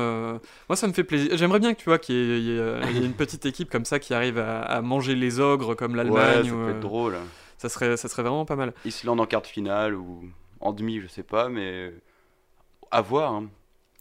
Moi, 0.69 0.75
ça 0.75 0.87
me 0.87 0.93
fait 0.93 1.03
plaisir. 1.03 1.31
J'aimerais 1.35 1.59
bien 1.59 1.73
que 1.73 1.79
tu 1.79 1.85
vois 1.85 1.97
qu'il 1.97 2.15
y, 2.15 2.51
ait- 2.51 2.91
y 2.93 2.99
y 2.99 3.05
une 3.05 3.13
petite 3.13 3.45
équipe 3.45 3.69
comme 3.71 3.85
ça 3.85 3.97
qui 3.99 4.13
arrive 4.13 4.37
à, 4.37 4.61
à 4.61 4.81
manger 4.81 5.15
les 5.15 5.39
ogres 5.39 5.75
comme 5.75 5.91
ouais, 5.93 5.97
l'Allemagne. 5.97 6.45
ça 6.47 6.53
ou, 6.53 6.65
peut 6.65 6.69
être 6.71 6.79
drôle. 6.79 7.15
Ça 7.61 7.69
serait, 7.69 7.95
ça 7.95 8.07
serait 8.09 8.23
vraiment 8.23 8.43
pas 8.45 8.55
mal. 8.55 8.73
Islande 8.85 9.19
en 9.19 9.27
quart 9.27 9.43
de 9.43 9.47
finale 9.47 9.93
ou 9.93 10.23
en 10.59 10.73
demi, 10.73 10.99
je 10.99 11.05
sais 11.07 11.21
pas, 11.21 11.47
mais 11.47 11.93
à 12.89 13.01
voir. 13.01 13.33
hein. 13.33 13.49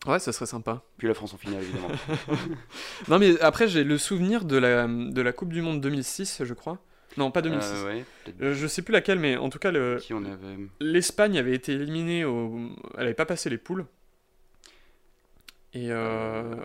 Ouais, 0.07 0.19
ça 0.19 0.33
serait 0.33 0.47
sympa. 0.47 0.83
Puis 0.97 1.09
la 1.09 1.13
France 1.15 1.35
en 1.35 1.37
finale, 1.37 1.63
évidemment. 1.63 1.89
Non, 3.09 3.19
mais 3.19 3.39
après, 3.43 3.69
j'ai 3.69 3.85
le 3.85 3.99
souvenir 3.99 4.47
de 4.47 4.57
la, 4.57 4.87
de 4.87 5.21
la 5.21 5.33
Coupe 5.33 5.53
du 5.53 5.61
Monde 5.61 5.83
2006, 5.83 6.43
je 6.45 6.55
crois. 6.55 6.79
Non, 7.19 7.31
pas 7.31 7.43
2006. 7.43 7.69
Euh, 7.71 7.87
ouais, 7.87 8.05
Euh, 8.41 8.55
je 8.55 8.67
sais 8.67 8.81
plus 8.81 8.93
laquelle, 8.93 9.19
mais 9.19 9.37
en 9.37 9.51
tout 9.51 9.59
cas, 9.59 9.71
le- 9.73 9.97
avait? 9.97 10.57
l'Espagne 10.81 11.37
avait 11.39 11.55
été 11.55 11.73
éliminée 11.73 12.25
au. 12.25 12.71
Elle 12.97 13.05
avait 13.07 13.15
pas 13.15 13.27
passé 13.27 13.51
les 13.51 13.59
poules. 13.59 13.85
Et 15.75 15.89
euh... 15.91 16.57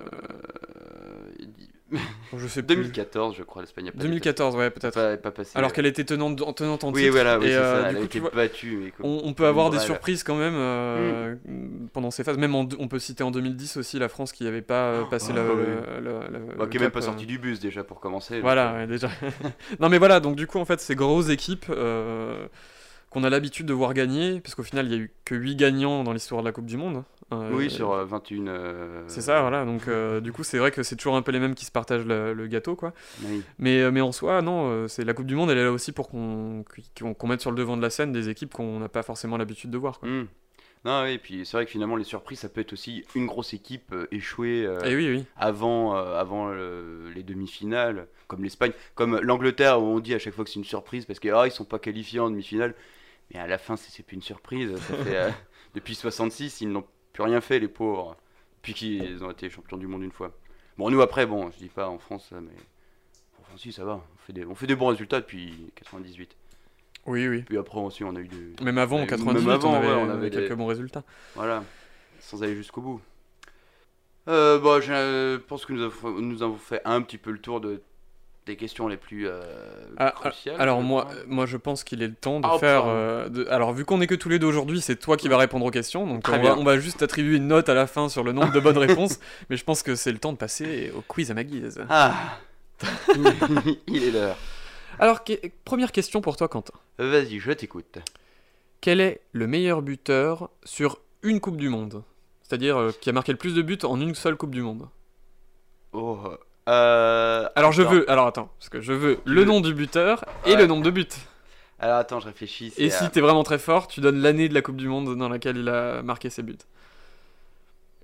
Euh, 1.96 2.38
je 2.38 2.48
sais 2.48 2.62
plus. 2.64 2.76
2014, 2.76 3.36
je 3.38 3.44
crois, 3.44 3.62
l'Espagne 3.62 3.90
a 3.90 3.92
pas 3.92 3.98
2014, 4.00 4.56
ouais, 4.56 4.70
peut-être. 4.70 4.94
Pas, 4.94 5.18
pas 5.18 5.32
passé. 5.32 5.52
Alors 5.58 5.74
qu'elle 5.74 5.86
était 5.86 6.04
tenante, 6.04 6.42
en- 6.42 6.54
tenante 6.54 6.84
en 6.84 6.92
Oui, 6.92 7.02
titre. 7.02 7.14
voilà, 7.14 7.40
oui, 7.40 7.48
et 7.48 7.56
euh, 7.56 7.84
ça. 7.84 7.84
du 7.84 7.90
Elle 7.90 7.96
a 7.98 8.00
coup, 8.02 8.08
tu 8.08 8.18
été 8.18 8.20
vois, 8.20 8.30
battue. 8.32 8.80
Mais 8.84 8.92
comme- 8.92 9.06
on, 9.06 9.22
on 9.24 9.34
peut 9.34 9.46
avoir 9.48 9.70
des 9.70 9.80
surprises 9.80 10.24
quand 10.24 10.36
même 10.36 10.56
euh, 10.56 11.36
Mm. 11.46 11.88
pendant 11.94 12.12
ces 12.12 12.24
phases. 12.24 12.38
Même 12.38 12.56
en- 12.56 12.68
on 12.80 12.88
peut 12.88 13.00
citer 13.00 13.24
en 13.24 13.32
2010 13.32 13.78
aussi 13.78 14.00
la 14.00 14.10
France 14.10 14.32
qui 14.32 14.44
n'avait 14.44 14.62
pas 14.62 14.92
euh, 14.92 15.04
passé 15.06 15.32
Ah, 15.32 15.36
la, 15.38 15.44
oui. 15.44 15.64
la- 16.04 16.12
la- 16.12 16.30
la- 16.30 16.56
Bah, 16.58 16.68
qui 16.68 16.78
est 16.78 16.80
même 16.80 16.92
pas 16.92 17.00
euh, 17.00 17.04
sorti 17.04 17.26
du 17.26 17.40
bus 17.40 17.60
déjà 17.60 17.84
pour 17.84 18.00
commencer. 18.00 18.40
Voilà, 18.42 18.74
ouais, 18.74 18.88
déjà. 18.88 19.10
non 19.80 19.90
mais 19.90 19.98
voilà, 19.98 20.20
donc 20.20 20.36
du 20.36 20.48
coup 20.48 20.60
en 20.60 20.66
fait 20.66 20.80
ces 20.80 20.96
grosses 20.96 21.30
équipes 21.30 21.66
qu'on 23.10 23.24
a 23.24 23.30
l'habitude 23.30 23.66
de 23.66 23.74
voir 23.74 23.94
gagner, 23.94 24.42
parce 24.42 24.56
qu'au 24.56 24.64
final 24.64 24.88
il 24.88 24.92
y 24.92 24.96
a 24.96 24.98
eu 24.98 25.12
que 25.24 25.36
8 25.36 25.56
gagnants 25.56 26.04
dans 26.04 26.12
l'histoire 26.12 26.42
de 26.42 26.48
la 26.48 26.52
Coupe 26.52 26.66
du 26.66 26.76
Monde. 26.78 27.04
Euh, 27.34 27.50
Oui, 27.54 27.72
sur 27.72 27.92
euh, 27.92 28.06
21. 28.06 28.48
euh, 28.48 29.04
C'est 29.08 29.22
ça, 29.22 29.42
voilà. 29.42 29.66
Donc 29.66 29.88
euh, 29.88 30.22
du 30.22 30.32
coup 30.32 30.44
c'est 30.44 30.60
vrai 30.60 30.70
que 30.72 30.84
c'est 30.84 30.96
toujours 30.96 31.16
un 31.16 31.22
peu 31.24 31.32
les 31.32 31.40
mêmes 31.40 31.56
qui 31.56 31.66
se 31.66 31.72
partagent 31.72 32.06
le, 32.06 32.34
le 32.34 32.48
gâteau, 32.48 32.76
quoi. 32.76 32.94
oui. 33.24 33.42
Mais, 33.58 33.82
euh, 33.82 33.92
mais 33.92 34.02
en 34.02 34.12
soi, 34.12 34.42
non, 34.44 34.70
euh, 34.70 34.88
c'est 34.88 35.04
la 35.04 35.14
Coupe 35.14 35.26
du 35.26 35.36
Monde, 35.36 35.50
elle 35.50 35.58
est 35.58 35.64
là 35.64 35.72
aussi 35.72 35.92
pour 35.92 36.08
qu'on 36.10 36.64
qu'on 37.18 37.28
mette 37.28 37.42
sur 37.42 37.50
le 37.52 37.58
devant 37.58 37.78
de 37.78 37.82
la 37.82 37.90
scène 37.90 38.12
des 38.12 38.30
équipes 38.30 38.54
qu'on 38.54 38.80
n'a 38.80 38.90
pas 38.90 39.02
forcément 39.04 39.38
l'habitude 39.38 39.72
de 39.72 39.78
voir. 39.78 40.00
Quoi. 40.00 40.08
Hmm. 40.10 40.28
Non, 40.86 41.02
oui, 41.02 41.14
et 41.14 41.18
puis 41.18 41.48
c'est 41.48 41.58
vrai 41.58 41.66
que 41.66 41.72
finalement, 41.72 41.96
les 41.96 42.04
surprises, 42.04 42.42
ça 42.42 42.48
peut 42.50 42.62
être 42.62 42.74
aussi 42.74 43.04
une 43.16 43.26
grosse 43.26 43.56
équipe 43.56 43.92
euh, 43.92 44.06
échouée 44.12 44.64
euh, 44.68 44.80
Et 44.84 44.96
oui, 44.96 45.10
oui. 45.10 45.26
avant, 45.36 45.98
euh, 45.98 46.20
avant 46.20 46.52
euh, 46.52 47.12
les 47.16 47.24
demi-finales, 47.24 48.06
comme 48.28 48.44
l'Espagne, 48.44 48.72
comme 48.94 49.20
l'Angleterre, 49.20 49.82
où 49.82 49.86
on 49.86 50.00
dit 50.00 50.14
à 50.14 50.20
chaque 50.20 50.36
fois 50.36 50.44
que 50.44 50.52
c'est 50.52 50.60
une 50.60 50.64
surprise 50.64 51.06
parce 51.08 51.18
qu'ils 51.20 51.32
ah, 51.32 51.48
ils 51.48 51.52
sont 51.52 51.66
pas 51.66 51.80
qualifiés 51.80 52.20
en 52.20 52.30
demi-finale. 52.30 52.76
Mais 53.34 53.40
à 53.40 53.48
la 53.48 53.58
fin, 53.58 53.76
c'est 53.78 53.90
c'est 53.90 54.04
plus 54.04 54.14
une 54.14 54.22
surprise. 54.22 54.76
Ça 54.76 54.94
fait, 54.98 55.16
euh, 55.18 55.30
depuis 55.74 55.96
66, 55.96 56.62
ils 56.62 56.70
n'ont 56.70 56.86
plus 57.16 57.24
rien 57.24 57.40
fait, 57.42 57.60
les 57.60 57.68
pauvres. 57.70 58.18
Depuis 58.58 58.74
qu'ils 58.74 59.24
ont 59.24 59.32
été 59.32 59.50
champions 59.50 59.78
du 59.78 59.88
monde 59.88 60.04
une 60.04 60.12
fois. 60.12 60.32
Bon, 60.78 60.90
nous, 60.90 61.02
après, 61.02 61.26
bon, 61.26 61.50
je 61.52 61.58
dis 61.58 61.70
pas 61.70 61.88
en 61.88 61.98
France, 61.98 62.30
mais 62.34 62.52
en 63.40 63.44
France, 63.44 63.62
si, 63.62 63.72
ça 63.72 63.86
va. 63.86 63.94
On 64.14 64.18
fait, 64.28 64.34
des, 64.34 64.46
on 64.46 64.54
fait 64.56 64.68
des 64.68 64.76
bons 64.76 64.88
résultats 64.88 65.22
depuis 65.22 65.72
98. 65.76 66.36
Oui, 67.06 67.28
oui. 67.28 67.44
Puis 67.44 67.58
après 67.58 67.80
aussi, 67.80 68.04
on 68.04 68.16
a 68.16 68.20
eu 68.20 68.28
des. 68.28 68.64
Même 68.64 68.78
avant, 68.80 68.98
en 68.98 69.00
Même 69.00 69.08
98, 69.08 69.50
avant, 69.52 69.72
on, 69.72 69.76
avait, 69.76 69.88
ouais, 69.88 69.94
on 69.94 69.98
on 70.00 70.04
avait 70.10 70.12
avait 70.14 70.30
quelques 70.30 70.50
des- 70.50 70.56
bons 70.56 70.66
résultats. 70.66 71.04
Voilà, 71.36 71.64
sans 72.20 72.44
aller 72.44 72.56
jusqu'au 72.56 72.82
bout. 72.82 73.02
Euh, 74.28 74.60
bon, 74.60 74.82
je 74.82 75.38
pense 75.38 75.66
que 75.66 75.72
nous 75.74 75.84
avons, 75.84 76.20
nous 76.20 76.42
avons 76.44 76.58
fait 76.58 76.82
un 76.84 77.02
petit 77.02 77.20
peu 77.20 77.32
le 77.32 77.40
tour 77.40 77.62
de, 77.62 77.82
des 78.46 78.56
questions 78.58 78.88
les 78.88 78.98
plus 78.98 79.28
euh, 79.28 79.42
Ah, 79.98 80.12
cruciales. 80.12 80.60
Alors 80.62 80.82
moi, 80.82 81.08
moi 81.28 81.46
je 81.48 81.58
pense 81.58 81.84
qu'il 81.84 82.04
est 82.04 82.08
le 82.08 82.14
temps 82.14 82.40
de 82.40 82.46
Ah, 82.48 82.60
faire. 82.60 82.84
euh, 82.86 83.28
de- 83.30 83.48
Alors 83.48 83.74
vu 83.74 83.86
qu'on 83.86 84.02
est 84.02 84.08
que 84.08 84.14
tous 84.16 84.30
les 84.30 84.38
deux 84.38 84.46
aujourd'hui, 84.48 84.82
c'est 84.82 84.98
toi 84.98 85.18
qui 85.18 85.28
vas 85.30 85.38
répondre 85.38 85.66
aux 85.66 85.72
questions, 85.72 86.06
donc 86.06 86.24
on 86.30 86.42
va, 86.42 86.56
on 86.58 86.64
va 86.64 86.78
juste 86.78 87.02
attribuer 87.02 87.38
une 87.38 87.48
note 87.48 87.70
à 87.70 87.74
la 87.74 87.88
fin 87.88 88.08
sur 88.08 88.24
le 88.24 88.34
nombre 88.34 88.52
de 88.52 88.60
bonnes 88.60 88.78
réponses. 88.78 89.20
Mais 89.50 89.58
je 89.58 89.64
pense 89.64 89.82
que 89.82 89.96
c'est 89.96 90.12
le 90.12 90.20
temps 90.20 90.32
de 90.32 90.38
passer 90.38 90.92
au 90.96 91.02
quiz 91.02 91.32
à 91.32 91.34
ma 91.34 91.44
guise. 91.44 91.84
Ah 91.90 92.38
Il 93.88 94.04
est 94.04 94.12
l'heure. 94.12 94.38
Alors 95.00 95.24
que- 95.24 95.34
première 95.64 95.92
question 95.92 96.22
pour 96.22 96.38
toi, 96.38 96.48
Quentin. 96.48 96.74
Vas-y, 97.00 97.40
je 97.40 97.52
t'écoute. 97.52 97.98
Quel 98.82 99.02
est 99.02 99.22
le 99.32 99.48
meilleur 99.48 99.82
buteur 99.82 100.50
sur 100.64 101.00
une 101.24 101.40
Coupe 101.40 101.58
du 101.58 101.70
Monde? 101.70 102.04
C'est-à-dire 102.44 102.78
euh, 102.78 102.92
qui 103.02 103.10
a 103.10 103.14
marqué 103.14 103.32
le 103.32 103.38
plus 103.40 103.56
de 103.56 103.62
buts 103.64 103.80
en 103.84 104.00
une 104.00 104.14
seule 104.14 104.36
Coupe 104.36 104.52
du 104.52 104.62
Monde. 104.62 104.88
Euh, 106.68 107.48
Alors 107.56 107.72
je 107.72 107.82
attends. 107.84 107.92
veux, 107.92 108.10
alors 108.12 108.26
attends, 108.28 108.50
parce 108.60 108.70
que 108.70 108.82
je 108.82 108.92
veux 108.94 109.20
le 109.26 109.42
veux- 109.42 109.46
nom 109.46 109.62
du 109.62 109.74
buteur 109.74 110.26
et 110.46 110.52
Ouais. 110.52 110.58
le 110.58 110.66
nombre 110.66 110.84
de 110.84 110.90
buts. 110.92 111.08
Alors 111.80 111.98
attends, 111.98 112.20
je 112.20 112.26
réfléchis. 112.28 112.74
Et 112.78 112.90
si 112.90 113.04
euh, 113.04 113.08
t'es 113.12 113.22
vraiment 113.22 113.44
très 113.44 113.60
fort, 113.60 113.88
tu 113.88 114.02
donnes 114.02 114.20
l'année 114.22 114.50
de 114.50 114.54
la 114.54 114.62
Coupe 114.62 114.78
du 114.78 114.88
Monde 114.88 115.16
dans 115.16 115.30
laquelle 115.30 115.58
il 115.58 115.70
a 115.70 116.02
marqué 116.02 116.30
ses 116.30 116.42
buts. 116.42 116.58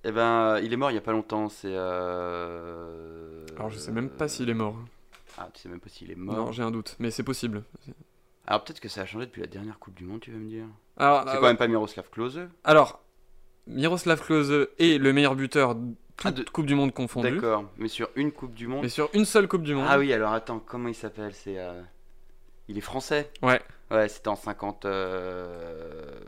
Eh 0.04 0.12
ben, 0.12 0.60
il 0.60 0.74
est 0.74 0.78
mort 0.78 0.92
il 0.92 0.96
y 0.96 0.98
a 0.98 1.02
pas 1.02 1.12
longtemps. 1.12 1.48
C'est. 1.50 1.70
Euh... 1.72 3.46
Alors 3.56 3.70
je 3.70 3.78
sais 3.78 3.92
même 3.92 4.10
pas 4.10 4.28
s'il 4.28 4.50
est 4.50 4.54
mort. 4.56 4.76
Ah, 5.38 5.48
tu 5.54 5.62
sais 5.62 5.70
même 5.70 5.80
pas 5.80 5.90
s'il 5.90 6.12
est 6.12 6.16
mort. 6.16 6.36
Non, 6.36 6.52
j'ai 6.52 6.64
un 6.64 6.72
doute, 6.72 6.96
mais 7.00 7.10
c'est 7.12 7.24
possible. 7.24 7.64
Alors 8.48 8.64
peut-être 8.64 8.80
que 8.80 8.90
ça 8.90 9.02
a 9.02 9.06
changé 9.06 9.26
depuis 9.26 9.42
la 9.42 9.48
dernière 9.48 9.80
Coupe 9.80 9.96
du 9.96 10.04
Monde, 10.04 10.20
tu 10.20 10.32
vas 10.32 10.38
me 10.38 10.48
dire? 10.50 10.66
C'est 10.98 11.04
euh, 11.06 11.24
quand 11.24 11.42
même 11.42 11.58
pas 11.58 11.68
Miroslav 11.68 12.06
Klose. 12.12 12.42
alors 12.64 13.00
Miroslav 13.68 14.20
Klose 14.22 14.68
est 14.80 14.98
le 15.00 15.14
meilleur 15.14 15.36
buteur 15.36 15.76
toute 16.22 16.34
Ah, 16.40 16.44
de- 16.44 16.50
Coupe 16.50 16.66
du 16.66 16.76
Monde 16.76 16.94
confondue, 16.94 17.32
D'accord, 17.32 17.66
mais 17.78 17.88
sur 17.88 18.10
une 18.16 18.32
Coupe 18.32 18.54
du 18.54 18.68
Monde. 18.68 18.84
mais 18.84 18.90
sur 18.90 19.10
une 19.14 19.26
seule 19.26 19.48
Coupe 19.48 19.64
du 19.64 19.74
Monde. 19.76 19.88
Ah 19.90 19.98
oui, 19.98 20.12
alors 20.14 20.34
attends, 20.34 20.60
comment 20.60 20.88
il 20.90 20.96
s'appelle 20.96 21.34
C'est. 21.34 21.58
euh, 21.58 21.82
Il 22.68 22.78
est 22.78 22.82
français 22.82 23.32
Ouais. 23.42 23.62
Ouais, 23.90 24.08
c'était 24.08 24.30
en 24.30 24.36
50. 24.36 24.86
euh, 24.86 26.20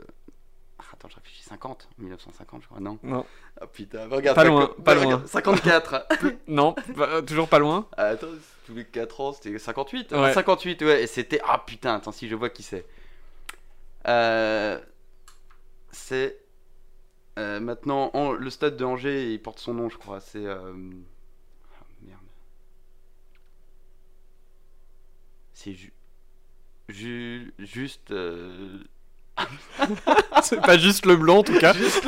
Attends, 0.92 1.08
je 1.08 1.14
réfléchis. 1.16 1.42
50 1.42 1.88
1950, 1.98 2.62
je 2.62 2.66
crois, 2.68 2.78
non 2.80 2.98
Non, 3.02 3.24
Ah 3.60 3.66
putain, 3.66 4.06
regarde. 4.08 4.36
Pas 4.36 4.44
loin, 4.44 4.70
pas 4.84 4.94
loin. 4.94 5.22
54 5.26 6.06
non, 6.48 6.74
bah, 6.96 7.20
toujours 7.22 7.48
pas 7.48 7.58
loin. 7.58 7.86
Ah, 7.96 8.04
Attends, 8.08 8.28
tous 8.66 8.74
les 8.74 8.84
4 8.84 9.20
ans, 9.20 9.32
c'était 9.32 9.58
58 9.58 10.12
Ouais. 10.12 10.32
58, 10.32 10.82
ouais, 10.82 11.02
et 11.02 11.06
c'était. 11.08 11.40
Ah 11.48 11.62
putain, 11.66 11.94
attends, 11.96 12.12
si 12.12 12.28
je 12.28 12.34
vois 12.36 12.48
qui 12.50 12.62
c'est. 12.62 12.84
Euh, 14.06 14.78
C'est. 15.90 16.38
Euh, 17.38 17.60
maintenant, 17.60 18.10
en- 18.14 18.32
le 18.32 18.50
stade 18.50 18.76
de 18.76 18.84
Angers, 18.84 19.32
il 19.32 19.40
porte 19.42 19.58
son 19.58 19.74
nom, 19.74 19.88
je 19.88 19.98
crois. 19.98 20.20
C'est. 20.20 20.46
euh, 20.46 20.72
ah, 21.80 21.84
merde. 22.02 22.18
C'est 25.52 25.72
ju... 25.74 25.92
ju- 26.88 27.54
juste. 27.58 28.10
euh, 28.10 28.78
c'est 30.42 30.60
pas 30.60 30.78
juste 30.78 31.06
le 31.06 31.16
blanc 31.16 31.38
en 31.38 31.42
tout 31.42 31.58
cas. 31.58 31.72
Juste, 31.74 32.04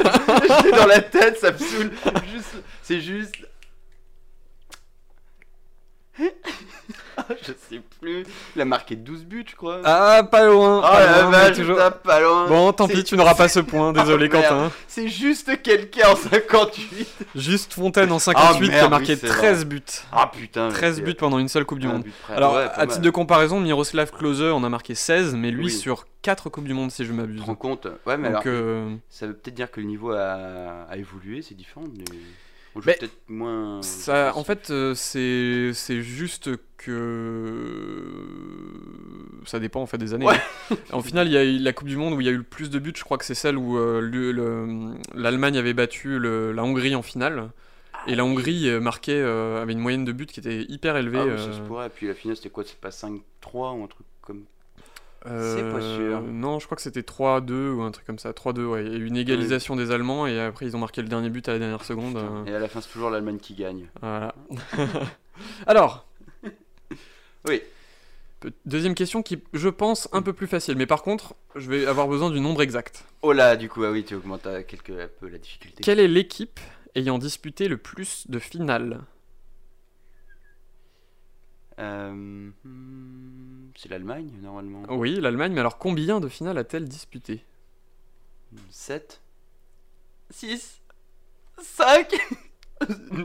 j'ai 0.63 0.71
dans 0.71 0.87
la 0.87 1.01
tête, 1.01 1.39
ça 1.39 1.51
me 1.53 1.59
saoule. 1.59 1.91
Juste, 2.33 2.57
c'est 2.83 3.01
juste. 3.01 3.35
je 7.43 7.53
sais 7.69 7.81
plus. 8.01 8.25
Il 8.55 8.63
a 8.63 8.65
marqué 8.65 8.97
12 8.97 9.25
buts, 9.25 9.45
je 9.49 9.55
crois. 9.57 9.81
Ah, 9.85 10.23
pas 10.31 10.47
loin. 10.47 10.79
oh 10.79 10.83
pas 10.83 11.05
la 11.07 11.23
loin, 11.23 11.31
vache, 11.31 11.57
toujours- 11.57 11.79
pas 12.05 12.21
loin. 12.21 12.47
Bon, 12.49 12.73
tant 12.73 12.89
pis, 12.89 13.05
tu 13.05 13.17
n'auras 13.17 13.35
pas 13.35 13.49
ce 13.49 13.61
point. 13.61 13.93
Désolé, 13.95 14.29
Oh, 14.31 14.33
merde. 14.37 14.45
Quentin. 14.49 14.73
C'est 14.89 15.09
juste 15.09 15.63
quelqu'un 15.63 16.11
en 16.11 16.17
58. 16.17 17.09
Juste 17.35 17.73
Fontaine 17.75 18.11
en 18.13 18.19
58 18.19 18.69
qui 18.69 18.75
a 18.75 18.89
marqué 18.89 19.13
oui, 19.15 19.19
c'est 19.21 19.27
13 19.27 19.65
buts. 19.67 19.83
Ah 20.13 20.31
putain. 20.33 20.69
13 20.69 21.01
buts 21.03 21.15
pendant 21.15 21.39
une 21.39 21.49
seule 21.49 21.65
Coupe 21.65 21.79
du 21.79 21.89
Monde. 21.89 22.05
Alors, 22.35 22.55
Ouais, 22.55 22.67
à 22.75 22.87
titre 22.87 23.01
de 23.03 23.11
comparaison, 23.11 23.61
Miroslav 23.61 24.11
Klose 24.13 24.43
en 24.43 24.63
a 24.65 24.69
marqué 24.69 24.95
16, 24.95 25.35
mais 25.35 25.51
lui 25.51 25.65
Oui. 25.67 25.71
sur 25.71 26.07
4 26.23 26.49
Coupes 26.49 26.65
du 26.67 26.75
Monde, 26.75 26.91
si 26.91 27.05
je 27.05 27.11
Tu 27.11 27.15
m'abuse. 27.17 27.41
te 27.41 27.47
rends 27.47 27.55
compte 27.55 27.87
Ouais, 28.07 28.17
mais 28.17 28.29
alors, 28.29 28.43
euh, 28.47 28.95
ça 29.11 29.27
veut 29.27 29.35
peut-être 29.35 29.55
dire 29.55 29.71
que 29.71 29.81
le 29.81 29.87
niveau 29.87 30.13
a, 30.13 30.87
a 30.91 30.97
évolué, 30.97 31.43
c'est 31.43 31.55
différent. 31.55 31.85
Mais... 31.97 32.05
On 32.77 32.81
joue 32.83 32.89
Mais 32.89 32.97
peut-être 33.01 33.17
moins. 33.29 33.81
ça, 33.83 34.33
en 34.37 34.45
fait, 34.45 34.69
euh, 34.71 34.95
c'est 34.95 35.71
c'est 35.73 36.03
juste 36.03 36.51
que 36.77 38.13
ça 39.47 39.59
dépend 39.59 39.81
en 39.81 39.87
fait 39.87 39.99
des 39.99 40.15
années. 40.15 40.27
Ouais. 40.27 40.41
En 40.93 41.03
final, 41.03 41.27
il 41.27 41.33
y 41.33 41.37
a 41.37 41.45
eu 41.45 41.59
la 41.59 41.73
Coupe 41.73 41.89
du 41.89 41.97
Monde 41.97 42.15
où 42.15 42.21
il 42.21 42.27
y 42.27 42.29
a 42.29 42.33
eu 42.33 42.37
le 42.37 42.43
plus 42.43 42.71
de 42.71 42.79
buts. 42.79 42.93
Je 42.95 43.05
crois 43.05 43.19
que 43.19 43.25
c'est 43.25 43.35
celle 43.35 43.57
où 43.57 43.79
euh, 43.79 44.01
le- 44.01 44.33
le- 44.33 44.95
l'Allemagne 45.15 45.57
avait 45.59 45.75
battu 45.75 46.19
le- 46.19 46.53
la 46.53 46.65
Hongrie 46.65 46.95
en 46.95 47.03
finale. 47.03 47.51
Et 48.09 48.15
la 48.15 48.25
Hongrie 48.25 48.69
euh, 48.69 48.79
marquait, 48.79 49.21
euh, 49.21 49.61
avait 49.63 49.73
une 49.73 49.81
moyenne 49.81 50.05
de 50.05 50.13
buts 50.13 50.27
qui 50.27 50.39
était 50.41 50.63
hyper 50.69 50.97
élevée. 50.97 51.19
Ah 51.21 51.27
oui, 51.27 51.39
ça 51.39 51.53
se 51.53 51.61
pourrait. 51.61 51.91
Puis 51.91 52.07
la 52.07 52.15
finale, 52.15 52.37
c'était 52.37 52.51
quoi? 52.51 52.63
C'est 52.67 52.79
pas 52.79 52.91
5-3 52.91 53.73
ou 53.73 53.85
un 53.85 53.89
truc 53.89 54.07
comme. 54.21 54.45
Euh, 55.29 55.57
C'est 55.57 55.71
pas 55.73 55.81
sûr. 55.81 56.21
Non, 56.23 56.59
je 56.59 56.67
crois 56.67 56.77
que 56.77 56.83
c'était 56.83 57.01
3-2 57.03 57.71
ou 57.73 57.83
un 57.83 57.91
truc 57.91 58.07
comme 58.07 58.19
ça. 58.19 58.31
3-2, 58.33 58.65
ouais. 58.65 58.85
Il 58.87 58.93
y 58.93 58.95
a 58.95 58.99
eu 58.99 59.07
une 59.07 59.17
égalisation 59.17 59.75
des 59.77 59.91
Allemands 59.91 60.27
et 60.27 60.39
après 60.41 60.67
ils 60.67 60.77
ont 60.77 60.81
marqué 60.81 61.03
le 61.03 61.09
dernier 61.09 61.31
but 61.31 61.49
à 61.49 61.53
la 61.53 61.59
dernière 61.59 61.85
seconde. 61.85 62.17
euh, 62.17 62.45
Et 62.47 62.55
à 62.55 62.59
la 62.59 62.69
fin, 62.69 62.81
c'est 62.81 62.91
toujours 62.91 63.11
l'Allemagne 63.11 63.39
qui 63.39 63.55
gagne. 63.55 63.87
Voilà. 64.01 64.35
Alors. 65.67 66.07
Oui. 67.49 67.63
Deuxième 68.65 68.95
question 68.95 69.23
qui, 69.23 69.43
je 69.53 69.69
pense, 69.69 70.09
un 70.13 70.21
peu 70.23 70.33
plus 70.33 70.47
facile. 70.47 70.77
Mais 70.77 70.87
par 70.87 71.03
contre, 71.03 71.35
je 71.55 71.69
vais 71.71 71.87
avoir 71.87 72.07
besoin 72.09 72.31
du 72.31 72.41
nombre 72.41 72.63
exact. 72.63 73.05
Oh 73.23 73.33
là, 73.33 73.57
du 73.57 73.69
coup, 73.69 73.83
ah 73.85 73.91
oui, 73.91 74.05
tu 74.05 74.15
augmentes 74.15 74.47
à 74.47 74.63
quelque, 74.63 74.93
un 74.93 75.09
peu 75.21 75.29
la 75.29 75.39
difficulté. 75.39 75.83
Quelle 75.83 76.01
est 76.01 76.09
l'équipe 76.09 76.61
ayant 76.95 77.19
disputé 77.19 77.69
le 77.69 77.77
plus 77.77 78.25
de 78.29 78.39
finales? 78.39 79.01
Euh, 81.79 82.51
c'est 83.77 83.91
l'Allemagne, 83.91 84.31
normalement. 84.43 84.83
Oui, 84.91 85.21
l'Allemagne, 85.21 85.53
mais 85.53 85.61
alors 85.61 85.79
combien 85.79 86.21
de 86.21 86.29
finales 86.29 86.59
a-t-elle 86.59 86.89
disputé 86.89 87.45
7 88.71 89.21
6 90.31 90.81
5 91.61 92.15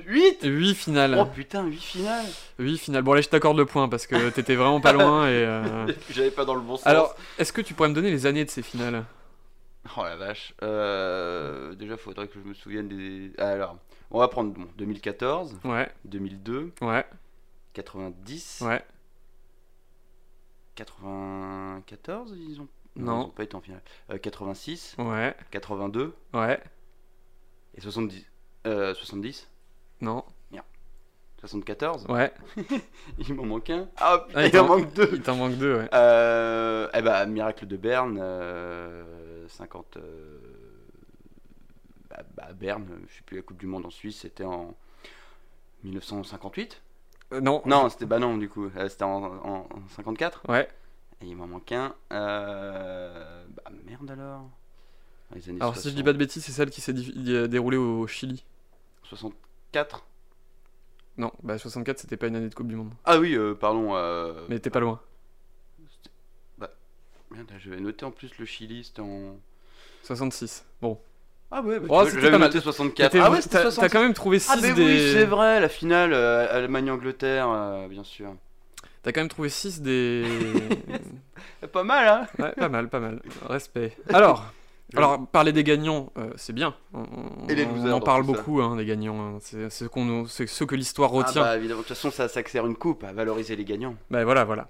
8 0.07 0.39
8 0.43 0.75
finales. 0.75 1.17
Oh 1.19 1.25
putain, 1.25 1.65
8 1.65 1.77
finales 1.77 2.25
8 2.59 2.77
finales. 2.77 3.03
Bon, 3.03 3.13
allez, 3.13 3.21
je 3.21 3.29
t'accorde 3.29 3.57
le 3.57 3.65
point 3.65 3.87
parce 3.89 4.07
que 4.07 4.29
t'étais 4.29 4.55
vraiment 4.55 4.81
pas 4.81 4.93
loin. 4.93 5.27
Et, 5.27 5.45
euh, 5.45 5.87
J'avais 6.09 6.31
pas 6.31 6.45
dans 6.45 6.55
le 6.55 6.61
bon 6.61 6.77
sens. 6.77 6.87
Alors, 6.87 7.15
est-ce 7.37 7.51
que 7.53 7.61
tu 7.61 7.73
pourrais 7.73 7.89
me 7.89 7.93
donner 7.93 8.11
les 8.11 8.25
années 8.25 8.45
de 8.45 8.49
ces 8.49 8.61
finales? 8.61 9.05
Oh 9.97 10.03
la 10.03 10.15
vache. 10.15 10.53
Euh, 10.63 11.73
déjà, 11.75 11.97
faudrait 11.97 12.27
que 12.27 12.35
je 12.41 12.47
me 12.47 12.53
souvienne 12.53 12.87
des. 12.87 13.31
Ah, 13.37 13.49
Alors, 13.49 13.77
on 14.11 14.19
va 14.19 14.27
prendre 14.27 14.53
bon, 14.53 14.67
2014, 14.77 15.59
Ouais, 15.65 15.89
2002, 16.05 16.71
ouais, 16.81 17.05
90, 17.73 18.61
ouais. 18.65 18.83
94, 20.75 22.33
ils 22.37 22.61
ont. 22.61 22.67
Non. 22.97 23.21
ils 23.21 23.25
ont 23.27 23.29
pas 23.29 23.43
été 23.43 23.55
en 23.55 23.61
finale. 23.61 23.81
Euh, 24.09 24.17
86, 24.17 24.95
Ouais, 24.97 25.35
82 25.51 26.13
ouais, 26.33 26.61
et 27.75 27.81
70. 27.81 28.25
Euh, 28.67 28.93
70 28.93 29.47
non, 30.01 30.23
74 31.39 32.05
ouais. 32.09 32.31
Il 33.17 33.33
m'en 33.33 33.45
manque 33.45 33.69
un. 33.71 33.89
Ah 33.97 34.19
putain, 34.27 34.39
Ah, 34.39 34.45
il 34.45 34.49
il 34.53 34.59
en 34.59 34.67
t'en- 34.67 34.77
manque 34.77 34.93
deux. 34.93 35.09
Il 35.13 35.21
t'en 35.23 35.35
manque 35.35 35.55
deux, 35.57 35.75
ouais. 35.77 35.89
Euh, 35.91 36.87
eh 36.93 37.01
ben, 37.01 37.25
Miracle 37.25 37.65
de 37.65 37.77
Berne, 37.77 38.19
euh, 38.21 39.47
50. 39.47 39.97
euh, 39.97 40.39
bah, 42.11 42.21
bah, 42.35 42.53
Berne, 42.53 42.85
je 43.07 43.15
sais 43.15 43.21
plus, 43.23 43.37
la 43.37 43.41
Coupe 43.43 43.57
du 43.57 43.65
Monde 43.65 43.87
en 43.87 43.89
Suisse, 43.89 44.19
c'était 44.19 44.43
en 44.43 44.75
1958 45.83 46.73
Euh, 46.75 46.90
non, 47.39 47.61
Non, 47.65 47.89
c'était 47.89 48.05
bah 48.05 48.19
non, 48.19 48.37
du 48.37 48.49
coup, 48.49 48.65
euh, 48.75 48.89
c'était 48.89 49.03
en, 49.03 49.23
en- 49.23 49.67
en 49.71 49.87
54 49.95 50.41
Ouais. 50.49 50.67
Et 51.21 51.27
il 51.27 51.35
m'en 51.35 51.47
manque 51.47 51.71
un. 51.71 51.93
Euh, 52.11 53.45
bah 53.55 53.71
merde 53.85 54.09
alors. 54.11 54.49
Dans 55.29 55.35
Les 55.35 55.49
années 55.49 55.61
Alors, 55.61 55.77
si 55.77 55.89
je 55.89 55.95
dis 55.95 56.03
pas 56.03 56.13
de 56.13 56.17
bêtises, 56.17 56.43
c'est 56.43 56.51
celle 56.51 56.69
qui 56.71 56.81
s'est 56.81 56.93
di- 56.93 57.47
déroulée 57.47 57.77
au 57.77 58.05
Chili. 58.07 58.43
64 59.03 60.05
Non, 61.17 61.31
bah 61.43 61.57
64, 61.57 61.99
c'était 61.99 62.17
pas 62.17 62.27
une 62.27 62.35
année 62.35 62.49
de 62.49 62.55
Coupe 62.55 62.67
du 62.67 62.75
Monde. 62.75 62.91
Ah 63.05 63.19
oui, 63.19 63.35
euh, 63.35 63.53
pardon. 63.53 63.95
euh, 63.95 64.45
Mais 64.49 64.59
t'es 64.59 64.69
pas 64.69 64.79
loin. 64.79 64.99
Merde, 67.29 67.49
je 67.59 67.69
vais 67.69 67.79
noter 67.79 68.03
en 68.03 68.11
plus 68.11 68.37
le 68.39 68.45
Chili, 68.45 68.83
c'était 68.83 69.01
en. 69.01 69.37
66. 70.03 70.65
Bon, 70.81 70.99
Ah 71.51 71.61
ouais, 71.61 71.79
bah, 71.79 71.87
Oh, 71.89 72.03
j'avais 72.07 72.37
noté 72.37 72.59
64. 72.61 73.11
T'étais- 73.11 73.23
Ah 73.23 73.29
ouais, 73.31 73.39
T'as 73.41 73.49
t'as 73.49 73.61
64. 73.63 73.91
quand 73.91 74.01
même 74.01 74.13
trouvé 74.13 74.39
6 74.39 74.51
Ah 74.53 74.57
mais 74.61 74.73
des. 74.73 74.83
oui, 74.85 75.11
c'est 75.13 75.25
vrai, 75.25 75.59
la 75.59 75.69
finale 75.69 76.13
euh, 76.13 76.47
Allemagne-Angleterre, 76.49 77.47
euh, 77.49 77.87
bien 77.87 78.03
sûr. 78.03 78.33
T'as 79.03 79.11
quand 79.11 79.21
même 79.21 79.27
trouvé 79.29 79.49
6 79.49 79.81
des. 79.81 80.23
Pas 81.73 81.83
mal, 81.83 82.07
hein 82.07 82.27
ouais, 82.43 82.51
pas 82.57 82.69
mal, 82.69 82.89
pas 82.89 82.99
mal. 82.99 83.21
Respect. 83.47 83.95
Alors. 84.13 84.45
Alors, 84.93 85.25
parler 85.25 85.53
des 85.53 85.63
gagnants, 85.63 86.11
euh, 86.17 86.31
c'est 86.35 86.51
bien. 86.51 86.75
On, 86.93 87.03
on- 87.03 87.47
Et 87.47 87.55
les 87.55 87.63
on 87.65 87.75
losers 87.75 87.95
en 87.95 88.01
parle 88.01 88.23
beaucoup, 88.25 88.61
hein, 88.61 88.75
des 88.75 88.85
gagnants. 88.85 89.21
hein. 89.21 89.37
C'est 89.39 89.69
ce, 89.69 89.85
qu'on 89.85 90.25
ce 90.27 90.63
que 90.65 90.75
l'histoire 90.75 91.11
Ah 91.13 91.17
retient. 91.19 91.41
bah 91.43 91.55
évidemment, 91.55 91.79
de 91.79 91.85
toute 91.85 91.95
façon, 91.95 92.11
ça, 92.11 92.27
ça 92.27 92.41
sert 92.45 92.67
une 92.67 92.75
coupe 92.75 93.05
à 93.05 93.13
valoriser 93.13 93.55
les 93.55 93.63
gagnants. 93.63 93.95
Bah 94.09 94.25
voilà, 94.25 94.43
voilà. 94.43 94.67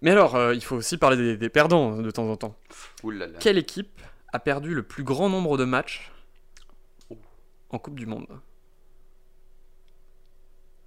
Mais 0.00 0.10
alors, 0.10 0.36
il 0.52 0.64
faut 0.64 0.74
aussi 0.74 0.96
parler 0.98 1.16
des, 1.16 1.36
des 1.36 1.48
perdants 1.48 1.92
de 1.96 2.10
temps 2.10 2.28
en 2.28 2.34
temps. 2.36 2.56
Ouh 3.04 3.10
là 3.12 3.28
là. 3.28 3.38
Quelle 3.38 3.56
équipe 3.56 4.00
a 4.32 4.38
perdu 4.38 4.74
le 4.74 4.82
plus 4.82 5.04
grand 5.04 5.28
nombre 5.28 5.58
de 5.58 5.64
matchs 5.64 6.12
en 7.70 7.78
Coupe 7.78 7.98
du 7.98 8.06
Monde 8.06 8.26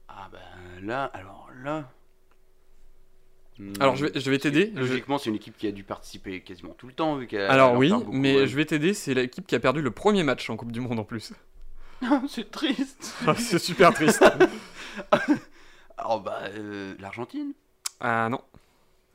Ah 0.08 0.30
bah 0.32 0.40
là, 0.82 1.06
alors 1.14 1.50
là... 1.64 1.90
Alors, 3.80 3.96
je 3.96 4.08
vais, 4.08 4.20
je 4.20 4.30
vais 4.30 4.38
t'aider. 4.38 4.66
Logiquement, 4.76 5.18
c'est 5.18 5.30
une 5.30 5.38
équipe 5.38 5.58
qui 5.58 5.66
a 5.66 5.72
dû 5.72 5.86
participer 5.86 6.42
quasiment 6.42 6.74
tout 6.74 6.88
le 6.88 6.94
temps, 6.94 7.16
vu 7.16 7.26
qu'elle 7.26 7.50
Alors 7.50 7.76
oui, 7.76 7.90
beaucoup, 7.90 8.12
mais 8.12 8.36
ouais. 8.36 8.48
je 8.48 8.56
vais 8.58 8.66
t'aider, 8.66 8.94
c'est 8.94 9.14
l'équipe 9.14 9.48
qui 9.48 9.56
a 9.56 9.62
perdu 9.62 9.82
le 9.82 9.92
premier 9.92 10.24
match 10.24 10.50
en 10.50 10.58
Coupe 10.58 10.74
du 10.74 10.82
Monde 10.82 11.00
en 11.00 11.06
plus. 11.06 11.32
c'est 12.28 12.52
triste 12.52 13.16
c'est 13.38 13.60
super 13.60 13.94
triste. 13.94 14.24
Alors 15.98 16.20
bah, 16.24 16.42
euh, 16.50 16.96
l'Argentine 17.00 17.54
Ah 18.02 18.28
non, 18.30 18.42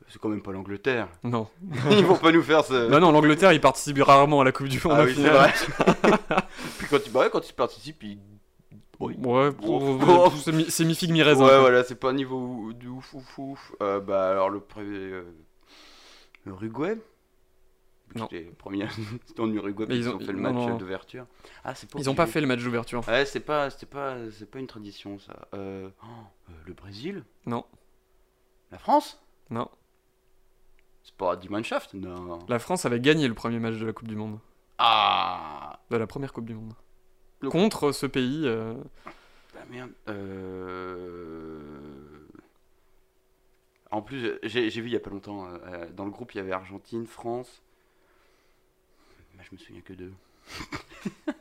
C'est 0.07 0.19
quand 0.19 0.29
même 0.29 0.41
pas 0.41 0.51
l'Angleterre. 0.51 1.07
non. 1.23 1.47
Ils 1.91 2.05
vont 2.05 2.17
pas 2.17 2.31
nous 2.31 2.43
faire 2.43 2.65
ce... 2.65 2.89
Bah 2.89 2.99
non, 2.99 3.11
l'Angleterre, 3.11 3.53
il 3.53 3.61
participe 3.61 3.97
rarement 4.01 4.41
à 4.41 4.43
la 4.43 4.51
Coupe 4.51 4.67
du 4.67 4.79
Monde 4.83 4.97
ah 4.99 5.03
oui, 5.03 5.13
c'est 5.15 5.29
vrai. 5.29 5.53
Puis 6.77 6.87
quand 6.89 6.97
ils, 7.05 7.11
bah 7.11 7.21
ouais, 7.21 7.29
quand 7.31 7.47
ils 7.49 7.53
participent, 7.53 8.03
ils... 8.03 8.19
Oui. 8.99 9.15
Ouais, 9.23 9.49
Oh. 9.63 9.97
pour- 9.99 10.33
c'est 10.37 10.51
mi- 10.51 10.69
c'est 10.69 10.85
mi-figue, 10.85 11.11
mi-raisin. 11.11 11.43
Ouais, 11.45 11.59
voilà, 11.59 11.83
c'est 11.83 11.95
pas 11.95 12.09
un 12.09 12.13
niveau 12.13 12.71
de 12.73 12.87
ouf, 12.87 13.13
ouf, 13.15 13.39
ouf. 13.39 13.71
Euh, 13.81 13.99
bah, 13.99 14.29
alors, 14.29 14.49
le 14.51 14.59
premier. 14.59 14.95
Euh, 14.97 15.23
Uruguay 16.45 16.97
Non. 18.15 18.27
Premier. 18.59 18.87
C'était 19.25 19.41
en 19.41 19.51
Uruguay, 19.51 19.85
Mais 19.89 19.95
ils 19.95 20.01
ils 20.01 20.09
ont- 20.09 20.17
ont 20.17 20.19
fait 20.19 20.31
le 20.33 20.39
non, 20.39 20.53
match 20.53 20.67
non. 20.69 20.77
d'ouverture. 20.77 21.25
Ah, 21.63 21.73
c'est 21.73 21.89
pas. 21.89 21.97
Ils 21.99 22.09
ont 22.11 22.15
pas 22.15 22.27
fait 22.27 22.41
le 22.41 22.47
match 22.47 22.61
d'ouverture. 22.63 23.01
Ouais, 23.07 23.25
c'est 23.25 23.39
pas, 23.39 23.69
pas, 23.89 24.15
pas 24.51 24.59
une 24.59 24.67
tradition 24.67 25.17
ça. 25.19 25.47
Euh, 25.55 25.89
oh, 26.03 26.05
euh, 26.49 26.53
le 26.67 26.73
Brésil? 26.73 27.23
Non, 27.47 27.65
La 28.71 28.77
France? 28.77 29.19
Non. 29.49 29.67
C'est 31.11 31.17
pas 31.17 31.35
Die 31.35 31.49
Mannschaft 31.49 31.93
Non. 31.93 32.39
La 32.47 32.59
France 32.59 32.85
avait 32.85 32.99
gagné 32.99 33.27
le 33.27 33.33
premier 33.33 33.59
match 33.59 33.75
de 33.77 33.85
la 33.85 33.93
Coupe 33.93 34.07
du 34.07 34.15
Monde. 34.15 34.39
Ah 34.77 35.79
De 35.91 35.97
la 35.97 36.07
première 36.07 36.33
Coupe 36.33 36.45
du 36.45 36.55
Monde. 36.55 36.73
Le- 37.41 37.49
Contre 37.49 37.91
ce 37.91 38.05
pays. 38.05 38.43
euh, 38.45 38.73
Bah 39.53 39.61
merde. 39.69 39.91
Euh... 40.09 41.59
En 43.91 44.01
plus, 44.01 44.39
j'ai 44.43 44.69
vu 44.69 44.85
il 44.87 44.93
y 44.93 44.95
a 44.95 44.99
pas 45.01 45.09
longtemps, 45.09 45.47
euh, 45.47 45.85
dans 45.93 46.05
le 46.05 46.11
groupe, 46.11 46.33
il 46.33 46.37
y 46.37 46.39
avait 46.39 46.53
Argentine, 46.53 47.05
France. 47.05 47.61
Mais 49.37 49.43
je 49.43 49.49
me 49.53 49.57
souviens 49.57 49.81
que 49.81 49.93
d'eux. 49.93 50.13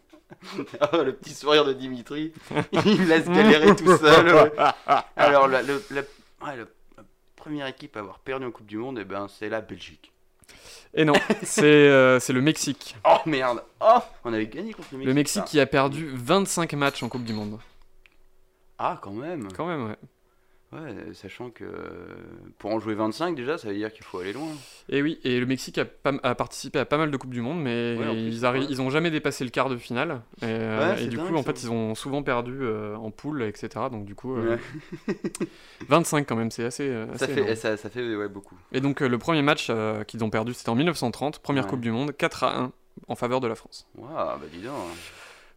Oh, 0.93 1.03
le 1.05 1.15
petit 1.15 1.35
sourire 1.35 1.67
de 1.67 1.75
Dimitri, 1.75 2.33
il 2.73 3.01
me 3.03 3.07
laisse 3.07 3.29
galérer 3.29 3.77
tout 3.77 3.95
seul. 3.99 4.35
ouais. 4.35 4.53
Alors, 5.15 5.47
la, 5.49 5.61
le- 5.63 5.83
la- 5.91 6.01
ouais, 6.47 6.57
première 7.41 7.67
équipe 7.67 7.97
à 7.97 8.01
avoir 8.01 8.19
perdu 8.19 8.45
en 8.47 8.51
Coupe 8.51 8.67
du 8.67 8.77
Monde, 8.77 8.99
eh 9.01 9.05
ben, 9.05 9.27
c'est 9.29 9.49
la 9.49 9.61
Belgique. 9.61 10.13
Et 10.95 11.05
non, 11.05 11.15
c'est 11.43 11.65
euh, 11.65 12.21
c'est 12.21 12.33
le 12.33 12.43
Mexique. 12.43 12.97
Oh 13.05 13.17
merde 13.27 13.63
Oh 13.81 13.99
On 14.25 14.33
avait 14.33 14.47
gagné 14.47 14.73
contre 14.75 14.89
le 14.93 14.99
Mexique. 14.99 15.09
Le 15.09 15.15
Mexique 15.15 15.43
ça. 15.43 15.49
qui 15.49 15.61
a 15.61 15.67
perdu 15.67 16.11
25 16.15 16.73
matchs 16.75 17.03
en 17.03 17.09
Coupe 17.09 17.25
du 17.25 17.33
Monde. 17.33 17.59
Ah, 18.79 18.99
quand 19.01 19.13
même 19.13 19.49
Quand 19.57 19.67
même, 19.67 19.89
ouais. 19.89 19.97
Ouais, 20.73 20.95
sachant 21.15 21.51
que 21.51 21.65
euh, 21.65 22.15
pour 22.59 22.71
en 22.73 22.79
jouer 22.79 22.95
25 22.95 23.35
déjà, 23.35 23.59
ça 23.59 23.67
veut 23.69 23.75
dire 23.75 23.93
qu'il 23.93 24.05
faut 24.05 24.21
aller 24.21 24.33
loin. 24.33 24.47
Et 24.89 25.03
oui, 25.03 25.19
et 25.25 25.41
le 25.41 25.47
Mexique 25.47 25.79
a, 25.79 25.85
pas- 25.85 26.13
a 26.23 26.35
participé 26.37 26.79
à 26.79 26.85
pas 26.85 26.97
mal 26.97 27.11
de 27.11 27.17
Coupes 27.17 27.35
du 27.35 27.41
Monde, 27.41 27.61
mais 27.61 27.97
Ouais, 27.99 28.07
en 28.07 28.13
plus, 28.13 28.29
ils, 28.39 28.47
ouais. 28.47 28.67
ils 28.71 28.81
ont 28.81 28.89
jamais 28.89 29.11
dépassé 29.11 29.43
le 29.43 29.51
quart 29.51 29.69
de 29.69 29.77
finale. 29.77 30.23
Et, 30.43 30.45
euh, 30.45 30.95
et 30.97 31.09
du 31.09 31.17
dingue, 31.17 31.27
coup, 31.27 31.35
en 31.35 31.43
ça. 31.43 31.53
fait, 31.53 31.65
ils 31.65 31.73
ont 31.73 31.97
souvent 31.97 32.23
perdu 32.23 32.57
euh, 32.63 32.95
en 32.95 33.11
poule, 33.11 33.43
etc. 33.43 33.69
Donc 33.91 34.05
du 34.05 34.15
coup, 34.15 34.37
euh, 34.37 34.59
Ouais. 35.09 35.17
25 35.89 36.25
quand 36.25 36.37
même, 36.37 36.53
c'est 36.53 36.65
assez, 36.65 36.89
euh, 36.89 37.07
Ça 37.17 37.27
fait, 37.27 37.41
énorme. 37.41 37.57
ça, 37.57 37.77
ça 37.77 37.91
fait 37.91 38.15
ouais, 38.15 38.29
beaucoup. 38.29 38.57
Et 38.71 38.81
donc 38.81 39.01
le 39.01 39.19
premier 39.19 39.43
match 39.43 39.73
qu'ils 40.07 40.23
ont 40.23 40.31
perdu, 40.31 40.55
c'était 40.55 40.71
en 40.71 40.77
1930, 40.77 41.41
première. 41.41 41.67
Coupe 41.67 41.81
du 41.81 41.91
Monde, 41.91 42.17
4 42.17 42.45
à 42.45 42.59
1 42.61 42.73
en 43.09 43.15
faveur 43.17 43.41
de 43.41 43.49
la 43.49 43.57
France. 43.57 43.89
Waouh, 43.97 44.09
bah 44.15 44.39
dis 44.53 44.63
donc. 44.63 44.75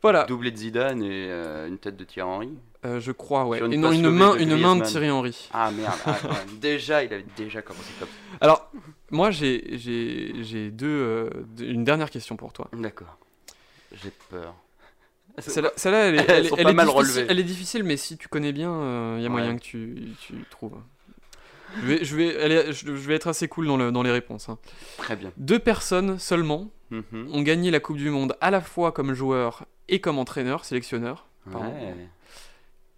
Voilà, 0.02 0.23
Doublé 0.26 0.49
de 0.52 0.58
Zidane 0.58 1.02
et 1.04 1.30
une 1.67 1.78
tête 1.78 1.95
de 1.97 2.04
Thierry 2.04 2.28
Henry. 2.30 2.49
Euh, 2.86 3.00
je 3.00 3.12
crois, 3.12 3.46
ouais. 3.46 3.60
Une 3.60 3.74
Et 3.74 3.78
non, 3.78 3.89
passe 3.89 3.98
une 3.98 4.04
lobée 4.04 4.17
main, 4.17 4.36
de 4.36 4.41
une 4.41 4.58
main 4.58 4.76
de. 4.76 4.84
Thierry 4.84 5.10
Henry. 5.10 5.50
Ah 5.54 5.72
merde, 5.72 5.93
ah, 6.06 6.17
déjà, 6.62 7.04
il 7.04 7.13
avait 7.13 7.26
déjà 7.38 7.62
commencé 7.62 7.89
comme 8.00 8.10
Alors, 8.41 8.69
moi, 9.12 9.32
j'ai 9.32 9.62
deux, 10.72 10.88
euh, 10.88 11.30
deux- 11.56 11.65
une 11.65 11.84
dernière 11.84 12.10
question 12.10 12.36
pour 12.36 12.54
toi. 12.54 12.67
D'accord. 12.74 13.17
J'ai 14.04 14.12
peur. 14.30 14.54
Celle-là, 15.39 15.72
elle, 16.08 16.15
est- 16.15 16.26
elle 16.30 16.50
elle 16.58 16.67
est 16.67 17.26
elle 17.28 17.39
est 17.39 17.43
difficile, 17.43 17.84
mais 17.84 17.98
si 17.98 18.17
tu 18.17 18.28
connais 18.28 18.52
bien, 18.52 19.17
il 19.17 19.24
y 19.24 19.26
a 19.26 19.30
moyen 19.30 19.52
Ouais. 19.54 19.56
que 19.56 19.62
tu, 19.63 19.96
tu 20.22 20.34
trouves. 20.52 20.78
Je 21.82 21.88
vais, 21.88 22.06
je, 22.06 22.15
vais, 22.15 22.28
est- 22.28 22.72
je, 22.72 22.91
vais 22.91 23.15
être 23.15 23.28
assez 23.28 23.48
cool 23.48 23.65
dans, 23.65 23.78
le- 23.78 23.91
dans 23.91 24.04
les 24.04 24.12
réponses. 24.12 24.48
hein. 24.50 24.60
Très 24.98 25.15
bien. 25.15 25.32
Deux 25.38 25.58
personnes 25.58 26.19
seulement 26.19 26.69
Mhm. 26.91 27.30
ont 27.34 27.41
gagné 27.41 27.72
la 27.72 27.80
Coupe 27.80 27.98
du 27.98 28.12
Monde 28.12 28.38
à 28.41 28.52
la 28.52 28.62
fois 28.62 28.91
comme 28.91 29.15
joueur 29.15 29.65
et 29.89 30.00
comme 30.00 30.19
entraîneur, 30.19 30.65
sélectionneur. 30.65 31.26
Ouais. 31.48 31.96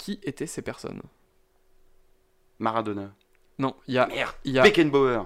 Qui 0.05 0.19
étaient 0.21 0.45
ces 0.45 0.61
personnes 0.61 1.01
Maradona. 2.59 3.11
Non, 3.57 3.75
il 3.87 3.95
y 3.95 3.97
a, 3.97 4.05
Merde. 4.05 4.31
il 4.43 4.51
y 4.53 4.59
a 4.59 4.61
Beckenbauer. 4.61 5.23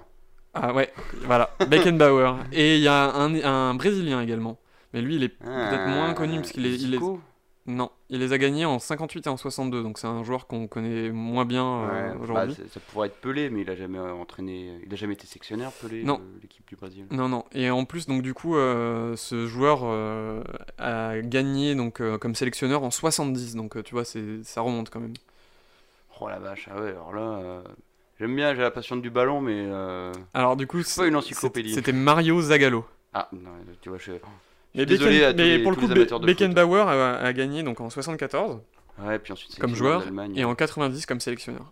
ah 0.53 0.73
ouais, 0.73 0.93
voilà, 1.25 1.49
Beckenbauer 1.67 2.35
et 2.53 2.77
il 2.77 2.81
y 2.81 2.87
a 2.87 3.11
un, 3.13 3.35
un 3.43 3.73
brésilien 3.73 4.21
également. 4.21 4.57
Mais 4.93 5.01
lui, 5.01 5.15
il 5.17 5.23
est 5.23 5.29
peut-être 5.29 5.87
moins 5.89 6.13
connu 6.13 6.37
parce 6.37 6.51
qu'il 6.53 6.65
est, 6.65 6.75
il 6.75 6.93
est- 6.93 6.97
Zico 6.97 7.19
non, 7.69 7.91
il 8.09 8.19
les 8.19 8.33
a 8.33 8.37
gagnés 8.37 8.65
en 8.65 8.79
58 8.79 9.27
et 9.27 9.29
en 9.29 9.37
62, 9.37 9.83
donc 9.83 9.97
c'est 9.99 10.07
un 10.07 10.23
joueur 10.23 10.47
qu'on 10.47 10.67
connaît 10.67 11.09
moins 11.11 11.45
bien 11.45 11.63
euh, 11.65 11.87
Ouais, 12.09 12.13
bah, 12.15 12.19
aujourd'hui. 12.21 12.55
c'est- 12.55 12.67
ça 12.73 12.79
pourrait 12.91 13.07
être 13.07 13.21
Pelé, 13.21 13.49
mais 13.49 13.61
il 13.61 13.69
a 13.69 13.75
jamais 13.75 13.97
euh, 13.99 14.11
entraîné. 14.13 14.79
Il 14.85 14.91
a 14.93 14.95
jamais 14.97 15.13
été 15.13 15.27
sectionnaire, 15.27 15.71
Pelé, 15.81 16.03
Non. 16.03 16.15
de 16.17 16.41
l'équipe 16.41 16.67
du 16.67 16.75
Brésil. 16.75 17.05
Non, 17.11 17.29
non. 17.29 17.45
Et 17.53 17.69
en 17.69 17.85
plus, 17.85 18.07
donc 18.07 18.21
du 18.21 18.33
coup, 18.33 18.55
euh, 18.57 19.15
ce 19.15 19.45
joueur 19.47 19.81
euh, 19.83 20.43
a 20.77 21.19
gagné 21.21 21.75
donc 21.75 22.01
euh, 22.01 22.17
comme 22.17 22.35
sélectionneur 22.35 22.83
en 22.83 22.91
70, 22.91 23.55
donc 23.55 23.77
euh, 23.77 23.83
tu 23.83 23.93
vois, 23.93 24.03
c'est 24.05 24.43
ça 24.43 24.61
remonte 24.61 24.89
quand 24.89 24.99
même. 24.99 25.13
Oh 26.19 26.27
la 26.27 26.39
vache, 26.39 26.67
ah 26.71 26.81
ouais, 26.81 26.89
alors 26.89 27.13
là. 27.13 27.21
euh, 27.21 27.61
J'aime 28.19 28.35
bien, 28.35 28.53
j'ai 28.53 28.61
la 28.61 28.71
passion 28.71 28.97
du 28.97 29.09
ballon, 29.09 29.39
mais. 29.39 29.55
euh, 29.55 30.11
Alors 30.33 30.57
du 30.57 30.67
coup, 30.67 30.79
pas 30.97 31.07
une 31.07 31.15
encyclopédie. 31.15 31.73
c'était 31.73 31.93
Mario 31.93 32.41
Zagallo. 32.41 32.85
Ah, 33.13 33.29
non, 33.31 33.51
tu 33.81 33.87
vois, 33.89 33.97
je. 33.97 34.11
Mais, 34.75 34.85
désolé 34.85 35.19
Becken- 35.19 35.23
à 35.25 35.31
tous 35.33 35.37
mais 35.37 35.57
les- 35.57 35.63
pour 35.63 35.71
le 35.71 35.77
coup, 35.77 35.87
les 35.87 35.93
Be- 35.93 35.97
amateurs 35.97 36.19
de 36.19 36.27
foot. 36.27 36.39
Beckenbauer 36.39 36.87
a, 36.87 37.15
a 37.17 37.33
gagné 37.33 37.63
donc 37.63 37.81
en 37.81 37.89
74 37.89 38.59
Ouais, 39.01 39.17
puis 39.19 39.31
ensuite 39.33 39.57
comme 39.59 39.75
joueur 39.75 40.03
et 40.35 40.43
en 40.43 40.55
90 40.55 41.05
comme 41.05 41.19
sélectionneur. 41.21 41.71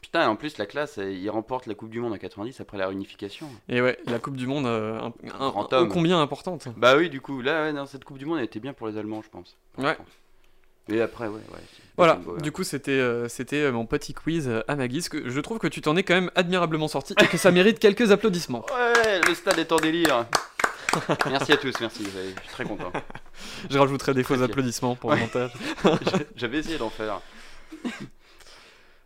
Putain, 0.00 0.28
en 0.28 0.34
plus, 0.36 0.56
la 0.58 0.66
classe, 0.66 0.98
il 0.98 1.28
remporte 1.28 1.66
la 1.66 1.74
Coupe 1.74 1.90
du 1.90 2.00
Monde 2.00 2.12
en 2.14 2.16
90 2.18 2.60
après 2.60 2.78
la 2.78 2.86
réunification. 2.88 3.46
Et 3.68 3.80
ouais, 3.82 3.98
la 4.06 4.18
Coupe 4.18 4.36
du 4.36 4.46
Monde, 4.46 4.66
euh, 4.66 4.98
un, 4.98 5.12
un- 5.38 5.66
homme. 5.72 5.88
combien 5.88 6.20
importante. 6.20 6.68
Bah 6.76 6.96
oui, 6.96 7.10
du 7.10 7.20
coup, 7.20 7.42
là, 7.42 7.64
ouais, 7.64 7.72
non, 7.72 7.86
cette 7.86 8.04
Coupe 8.04 8.18
du 8.18 8.24
Monde, 8.26 8.38
elle 8.38 8.44
était 8.44 8.60
bien 8.60 8.72
pour 8.72 8.88
les 8.88 8.96
Allemands, 8.96 9.20
je 9.22 9.28
pense. 9.28 9.56
Ouais. 9.78 9.96
Mais 10.88 11.00
après, 11.00 11.26
ouais, 11.26 11.34
ouais. 11.34 11.60
Voilà, 11.96 12.18
du 12.42 12.50
coup 12.50 12.64
c'était 12.64 12.90
euh, 12.92 13.28
c'était 13.28 13.56
euh, 13.62 13.70
mon 13.70 13.84
petit 13.86 14.12
quiz 14.14 14.48
euh, 14.48 14.62
à 14.66 14.74
ma 14.74 14.88
guise. 14.88 15.08
Que 15.08 15.28
je 15.28 15.38
trouve 15.40 15.58
que 15.58 15.68
tu 15.68 15.82
t'en 15.82 15.94
es 15.96 16.02
quand 16.02 16.14
même 16.14 16.30
admirablement 16.34 16.88
sorti 16.88 17.14
et 17.22 17.26
que 17.26 17.36
ça 17.36 17.52
mérite 17.52 17.78
quelques 17.78 18.10
applaudissements. 18.10 18.64
Ouais, 18.74 19.20
le 19.28 19.34
stade 19.34 19.58
est 19.58 19.70
en 19.70 19.76
délire. 19.76 20.26
Merci 21.26 21.52
à 21.52 21.56
tous, 21.56 21.74
merci, 21.80 22.04
je 22.04 22.10
suis 22.40 22.48
très 22.52 22.64
content. 22.64 22.92
Je 23.70 23.78
rajouterai 23.78 24.14
des 24.14 24.22
faux 24.22 24.40
applaudissements 24.42 24.96
pour 24.96 25.10
le 25.10 25.16
Ouais. 25.16 25.22
montage. 25.22 25.52
J'avais 26.36 26.58
essayé 26.58 26.78
d'en 26.78 26.90
faire. 26.90 27.20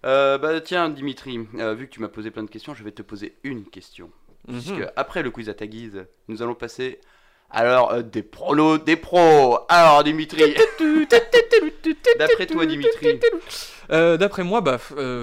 Euh, 0.04 0.36
bah 0.38 0.60
tiens 0.60 0.90
Dimitri, 0.90 1.40
euh, 1.58 1.74
vu 1.74 1.86
que 1.88 1.92
tu 1.94 2.00
m'as 2.00 2.08
posé 2.08 2.30
plein 2.30 2.42
de 2.42 2.50
questions, 2.50 2.74
je 2.74 2.84
vais 2.84 2.92
te 2.92 3.02
poser 3.02 3.36
une 3.42 3.64
question. 3.64 4.10
Mhm. 4.48 4.60
Puisque 4.60 4.86
après 4.96 5.22
le 5.22 5.30
quiz 5.30 5.48
à 5.48 5.54
ta 5.54 5.66
guise, 5.66 6.04
nous 6.28 6.42
allons 6.42 6.54
passer 6.54 7.00
alors 7.50 7.92
euh, 7.92 8.02
des 8.02 8.22
pronos 8.22 8.78
des 8.84 8.96
pros. 8.96 9.58
Alors 9.68 10.04
Dimitri, 10.04 10.54
d'après 12.18 12.46
toi 12.46 12.66
Dimitri, 12.66 13.18
D'après 13.88 14.42
moi, 14.44 14.60
bah, 14.60 14.78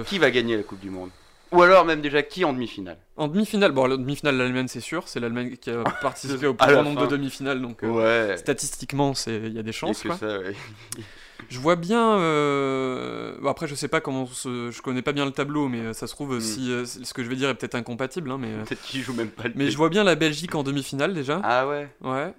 qui 0.06 0.18
va 0.18 0.30
gagner 0.30 0.56
la 0.56 0.62
Coupe 0.62 0.80
du 0.80 0.90
Monde? 0.90 1.10
Ou 1.52 1.62
alors 1.62 1.84
même 1.84 2.00
déjà 2.00 2.22
qui 2.22 2.44
en 2.44 2.52
demi-finale 2.52 2.98
en 3.16 3.28
demi-finale, 3.28 3.72
bon, 3.72 3.86
la 3.86 3.96
demi-finale, 3.98 4.36
l'Allemagne 4.36 4.68
c'est 4.68 4.80
sûr, 4.80 5.06
c'est 5.06 5.20
l'Allemagne 5.20 5.56
qui 5.60 5.70
a 5.70 5.84
participé 6.02 6.46
au 6.46 6.54
plus 6.54 6.66
grand 6.72 6.82
nombre 6.82 7.00
de 7.02 7.06
fin. 7.06 7.12
demi-finales, 7.12 7.60
donc 7.60 7.84
euh, 7.84 7.88
Ouais. 8.30 8.36
statistiquement, 8.38 9.12
il 9.26 9.52
y 9.52 9.58
a 9.58 9.62
des 9.62 9.72
chances. 9.72 10.02
Quoi. 10.02 10.16
ça, 10.16 10.38
ouais. 10.38 10.54
Je 11.50 11.58
vois 11.58 11.76
bien. 11.76 12.18
euh, 12.18 13.36
bon, 13.40 13.48
après, 13.50 13.66
je 13.66 13.74
sais 13.74 13.88
pas 13.88 14.00
comment. 14.00 14.26
se- 14.26 14.70
Je 14.70 14.80
connais 14.80 15.02
pas 15.02 15.12
bien 15.12 15.24
le 15.26 15.32
tableau, 15.32 15.68
mais 15.68 15.80
euh, 15.80 15.92
ça 15.92 16.06
se 16.06 16.12
trouve, 16.14 16.36
Mm. 16.36 16.40
si 16.40 16.70
euh, 16.72 16.84
ce 16.86 17.12
que 17.12 17.22
je 17.22 17.28
vais 17.28 17.36
dire 17.36 17.48
est 17.50 17.54
peut-être 17.54 17.74
incompatible, 17.74 18.30
hein, 18.30 18.38
mais. 18.40 18.48
euh, 18.48 18.64
Peut-être 18.64 18.82
qu'il 18.82 19.02
joue 19.02 19.12
même 19.12 19.28
pas 19.28 19.44
le 19.48 19.52
Mais 19.56 19.70
je 19.70 19.76
vois 19.76 19.88
bien 19.88 20.04
la 20.04 20.14
Belgique 20.14 20.54
en 20.54 20.62
demi-finale 20.62 21.12
déjà. 21.14 21.40
Ah 21.44 21.66
ouais 21.68 21.88
Ouais. 22.00 22.32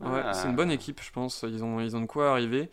Ouais, 0.00 0.20
Ah. 0.24 0.32
c'est 0.32 0.46
une 0.48 0.54
bonne 0.54 0.70
équipe, 0.70 1.00
je 1.02 1.10
pense. 1.10 1.44
Ils 1.48 1.64
ont, 1.64 1.80
ils 1.80 1.96
ont 1.96 2.00
de 2.00 2.06
quoi 2.06 2.30
arriver. 2.30 2.68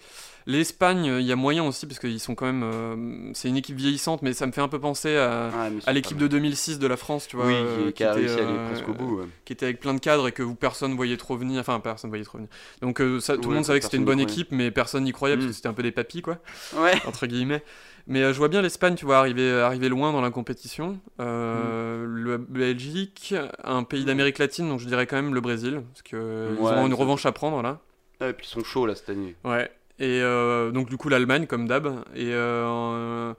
L'Espagne, 0.48 1.06
il 1.06 1.26
y 1.26 1.32
a 1.32 1.36
moyen 1.36 1.64
aussi, 1.64 1.88
parce 1.88 2.00
qu'ils 2.00 2.20
sont 2.20 2.36
quand 2.36 2.46
même. 2.46 2.62
euh, 2.64 3.32
c'est 3.34 3.50
une 3.50 3.58
équipe 3.58 3.76
vieillissante, 3.76 4.22
mais 4.22 4.34
ça 4.34 4.46
me 4.46 4.52
fait 4.52 4.62
un 4.62 4.68
peu 4.68 4.78
penser 4.80 5.18
à, 5.18 5.50
c'est 5.82 5.90
à 5.90 5.94
l'équipe 5.94 6.18
de 6.18 6.28
2006 6.28 6.78
de 6.78 6.86
la 6.86 6.98
France, 6.98 7.28
tu 7.28 7.36
vois. 7.36 7.48
Oui, 7.48 7.54
euh, 7.56 7.88
qui, 7.88 7.94
qui 7.94 8.04
a 8.04 8.12
était, 8.12 8.20
réussi 8.20 8.40
à 8.40 8.44
aller 8.48 8.58
euh, 8.58 8.68
presque 8.70 8.88
au 8.90 8.94
bout. 8.94 9.18
ouais. 9.22 9.26
qui 9.44 9.54
était 9.54 9.66
avec 9.66 9.80
plein 9.80 9.96
de 9.96 10.00
cadres 10.00 10.28
et 10.28 10.32
que 10.32 10.44
vous 10.44 10.54
personne 10.54 10.94
voyait 10.96 11.18
trop 11.18 11.36
venir. 11.36 11.60
Enfin, 11.60 11.80
personne 11.80 12.12
voyait 12.12 12.24
trop 12.26 12.38
venir. 12.38 12.50
Donc, 12.84 13.00
ça, 13.22 13.34
tout 13.38 13.42
Ouais, 13.42 13.48
le 13.50 13.56
monde 13.56 13.66
savait 13.66 13.80
que 13.80 13.86
c'était 13.86 13.98
une 13.98 14.06
bonne 14.06 14.20
équipe, 14.20 14.50
mais 14.52 14.70
personne 14.70 15.04
n'y 15.04 15.12
croyait 15.12 15.36
parce 15.36 15.46
Mm. 15.46 15.50
que 15.50 15.56
c'était 15.56 15.68
un 15.70 15.74
peu 15.74 15.84
des 15.84 15.92
papis, 15.92 16.22
quoi, 16.22 16.38
Ouais. 16.78 16.94
entre 17.08 17.26
guillemets. 17.26 17.64
Mais 18.08 18.22
euh, 18.22 18.34
je 18.34 18.38
vois 18.38 18.50
bien 18.50 18.62
l'Espagne, 18.62 18.94
tu 18.94 19.06
vois, 19.06 19.18
arriver, 19.18 19.52
arriver 19.62 19.90
loin 19.90 20.12
dans 20.12 20.22
la 20.22 20.30
compétition. 20.30 21.00
Euh, 21.20 21.56
Mm. 21.56 21.95
Le 22.06 22.38
Belgique, 22.38 23.34
un 23.64 23.84
pays 23.84 24.06
d'Amérique 24.06 24.38
latine, 24.38 24.70
donc 24.70 24.80
je 24.80 24.86
dirais 24.88 25.08
quand 25.08 25.16
même 25.18 25.34
le 25.34 25.42
Brésil, 25.42 25.82
parce 25.92 26.02
que 26.02 26.50
ils 26.52 26.60
Ouais, 26.62 26.72
auront 26.72 26.88
une 26.88 26.94
revanche 26.94 27.26
à 27.26 27.32
prendre 27.32 27.62
là. 27.62 27.80
Ah, 28.20 28.30
Et 28.30 28.34
puis 28.34 28.46
ils 28.48 28.50
sont 28.50 28.64
chauds 28.64 28.86
là 28.86 28.96
cette 28.96 29.10
année. 29.10 29.36
Ouais. 29.44 29.70
Et 30.00 30.20
euh, 30.22 30.72
donc 30.72 30.90
du 30.90 30.98
coup 30.98 31.08
l'Allemagne 31.10 31.48
comme 31.48 31.68
d'hab. 31.68 31.88
Et 32.16 32.34
euh, 32.34 33.34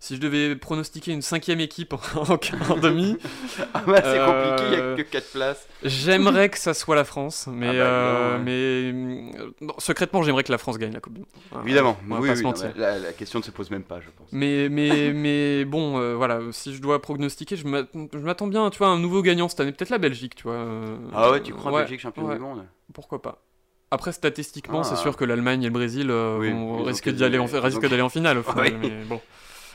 si 0.00 0.16
je 0.16 0.20
devais 0.20 0.56
pronostiquer 0.56 1.12
une 1.12 1.22
cinquième 1.22 1.60
équipe 1.60 1.92
en, 1.92 2.00
en 2.72 2.76
demi, 2.76 3.16
Ah 3.74 3.82
bah 3.86 4.02
c'est 4.02 4.18
Euh, 4.18 4.24
compliqué, 4.24 4.64
il 4.66 4.72
y 4.72 4.76
a 4.76 4.82
que 4.82 5.02
4 5.02 5.30
places. 5.30 5.68
j'aimerais 5.82 6.48
que 6.48 6.58
ça 6.58 6.74
soit 6.74 6.96
la 6.96 7.04
France. 7.04 7.46
Mais, 7.50 7.68
Ah 7.68 7.72
bah, 7.74 7.84
euh, 7.84 8.38
mais 8.38 8.92
euh, 8.92 9.68
secrètement 9.78 10.22
j'aimerais 10.22 10.42
que 10.42 10.52
la 10.52 10.58
France 10.58 10.78
gagne 10.78 10.92
la 10.92 11.00
Coupe 11.00 11.14
du 11.14 11.20
Monde. 11.20 11.28
Évidemment, 11.64 11.96
on 12.10 12.14
va 12.14 12.20
oui, 12.20 12.28
pas 12.28 12.32
oui, 12.32 12.38
se 12.38 12.42
mentir. 12.42 12.72
la, 12.76 12.98
la 12.98 13.12
question 13.12 13.38
ne 13.38 13.44
se 13.44 13.50
pose 13.50 13.70
même 13.70 13.84
pas, 13.84 14.00
je 14.00 14.08
pense. 14.16 14.28
Mais, 14.32 14.68
mais, 14.68 15.12
mais 15.14 15.64
bon, 15.64 15.98
euh, 15.98 16.14
voilà, 16.14 16.40
si 16.52 16.74
je 16.74 16.80
dois 16.80 17.00
prognostiquer, 17.02 17.56
je 17.56 17.66
m'att- 17.66 17.88
je 18.12 18.18
m'attends 18.18 18.46
bien, 18.46 18.70
tu 18.70 18.78
vois, 18.78 18.88
un 18.88 18.98
nouveau 18.98 19.22
gagnant 19.22 19.48
cette 19.48 19.60
année, 19.60 19.72
peut-être 19.72 19.90
la 19.90 19.98
Belgique, 19.98 20.34
tu 20.34 20.44
vois. 20.44 20.54
euh, 20.54 20.96
Ah 21.12 21.30
ouais, 21.30 21.42
tu 21.42 21.52
crois 21.52 21.72
ouais, 21.72 21.82
Belgique 21.82 22.00
champion 22.00 22.26
ouais, 22.26 22.34
du 22.34 22.40
monde? 22.40 22.66
Pourquoi 22.94 23.20
pas 23.22 23.42
Après, 23.90 24.12
statistiquement, 24.12 24.80
Ah. 24.80 24.84
c'est 24.84 24.96
sûr 24.96 25.16
que 25.16 25.24
l'Allemagne 25.24 25.62
et 25.62 25.66
le 25.66 25.72
Brésil 25.72 26.10
euh, 26.10 26.38
Oui, 26.38 26.50
vont- 26.52 26.82
risquent 26.84 27.08
d'y 27.10 27.24
aller 27.24 27.38
en, 27.38 27.46
risquent 27.46 27.80
d'aller 27.88 28.02
en 28.02 28.08
finale 28.08 28.38
au 28.38 28.42
final. 28.44 28.72
Oui. 28.82 28.88
Mais 28.90 29.04
bon, 29.04 29.20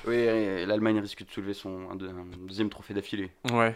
Oui, 0.07 0.65
l'Allemagne 0.65 0.99
risque 0.99 1.25
de 1.25 1.31
soulever 1.31 1.53
son 1.53 1.89
un, 1.91 1.95
deux- 1.95 2.07
un 2.09 2.25
deuxième 2.47 2.69
trophée 2.69 2.93
d'affilée. 2.93 3.31
ouais. 3.51 3.75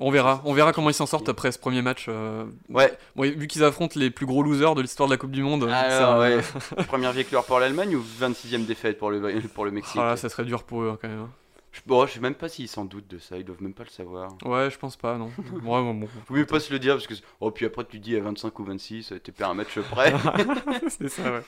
On 0.00 0.10
verra, 0.10 0.40
on 0.46 0.54
verra 0.54 0.72
comment 0.72 0.88
ils 0.88 0.94
s'en 0.94 1.04
sortent 1.06 1.28
après 1.28 1.52
ce 1.52 1.58
premier 1.58 1.82
match. 1.82 2.06
euh. 2.08 2.44
Ouais, 2.70 2.96
Bon, 3.14 3.22
vu 3.24 3.46
qu'ils 3.46 3.62
affrontent 3.62 4.00
les 4.00 4.10
plus 4.10 4.24
gros 4.24 4.42
losers 4.42 4.74
de 4.74 4.80
l'histoire 4.80 5.06
de 5.06 5.12
la 5.14 5.18
Coupe 5.18 5.30
du 5.32 5.42
Monde, 5.42 5.64
alors 5.64 5.90
ça, 5.90 6.18
ouais. 6.18 6.38
Première 6.88 7.12
victoire 7.12 7.44
pour 7.44 7.58
l'Allemagne 7.60 7.94
ou 7.94 8.02
26ème 8.20 8.64
défaite 8.64 8.98
pour 8.98 9.10
le, 9.10 9.20
pour 9.54 9.66
le 9.66 9.70
Mexique? 9.70 10.00
Ah 10.00 10.06
là, 10.06 10.16
ça 10.16 10.28
serait 10.30 10.44
dur 10.44 10.62
pour 10.64 10.82
eux 10.82 10.88
hein, 10.90 10.98
quand 11.00 11.08
même. 11.08 11.28
Je, 11.72 11.80
bon, 11.86 12.06
je 12.06 12.12
sais 12.12 12.20
même 12.20 12.34
pas 12.34 12.48
s'ils 12.48 12.68
s'en 12.68 12.84
doutent 12.84 13.08
de 13.08 13.18
ça, 13.18 13.38
ils 13.38 13.44
doivent 13.44 13.62
même 13.62 13.74
pas 13.74 13.84
le 13.84 13.90
savoir. 13.90 14.30
Ouais, 14.44 14.70
je 14.70 14.78
pense 14.78 14.96
pas, 14.96 15.16
non. 15.16 15.30
Ouais, 15.52 15.60
bon, 15.62 15.94
bon. 15.94 16.08
Faut 16.26 16.34
mieux 16.34 16.46
pas 16.46 16.60
se 16.60 16.72
le 16.72 16.78
dire 16.78 16.94
parce 16.94 17.06
que. 17.06 17.14
Oh, 17.40 17.50
puis 17.50 17.66
après 17.66 17.84
tu 17.84 17.98
dis 17.98 18.16
à 18.16 18.20
25 18.20 18.58
ou 18.58 18.64
26, 18.64 19.14
t'es 19.22 19.32
pas 19.32 19.48
un 19.48 19.54
match 19.54 19.78
près. 19.80 20.14
c'est 20.88 21.08
ça, 21.08 21.32
ouais. 21.32 21.42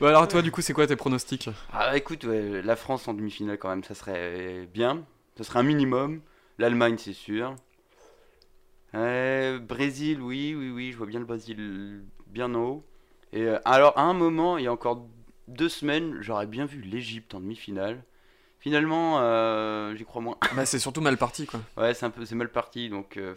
Bah 0.00 0.08
alors 0.08 0.26
toi, 0.26 0.42
du 0.42 0.50
coup, 0.50 0.62
c'est 0.62 0.72
quoi 0.72 0.86
tes 0.86 0.96
pronostics? 0.96 1.48
Ah 1.72 1.96
écoute, 1.96 2.24
ouais, 2.24 2.60
la 2.62 2.74
France 2.74 3.06
en 3.06 3.14
demi-finale 3.14 3.56
quand 3.58 3.68
même, 3.68 3.84
ça 3.84 3.94
serait 3.94 4.68
bien. 4.72 5.04
Ça 5.36 5.44
serait 5.44 5.60
un 5.60 5.64
minimum. 5.64 6.20
L'Allemagne, 6.58 6.96
c'est 6.98 7.12
sûr. 7.12 7.54
Euh, 8.94 9.58
Brésil, 9.58 10.20
oui, 10.20 10.54
oui, 10.56 10.70
oui, 10.70 10.92
je 10.92 10.96
vois 10.96 11.06
bien 11.06 11.20
le 11.20 11.24
Brésil 11.24 12.02
bien 12.26 12.54
en 12.54 12.62
haut. 12.64 12.84
Et 13.32 13.42
euh, 13.42 13.58
alors, 13.64 13.96
à 13.96 14.02
un 14.02 14.12
moment, 14.12 14.58
il 14.58 14.64
y 14.64 14.66
a 14.66 14.72
encore 14.72 15.06
deux 15.48 15.68
semaines, 15.68 16.18
j'aurais 16.20 16.46
bien 16.46 16.66
vu 16.66 16.82
l'Égypte 16.82 17.34
en 17.34 17.40
demi-finale. 17.40 18.02
Finalement, 18.62 19.18
euh, 19.20 19.94
j'y 19.96 20.04
crois 20.04 20.22
moins. 20.22 20.36
Bah 20.54 20.64
c'est 20.64 20.78
surtout 20.78 21.00
mal 21.00 21.16
parti, 21.16 21.46
quoi. 21.46 21.60
Ouais, 21.76 21.94
c'est 21.94 22.06
un 22.06 22.10
peu, 22.10 22.24
c'est 22.24 22.36
mal 22.36 22.48
parti. 22.48 22.88
Donc, 22.88 23.16
euh, 23.16 23.34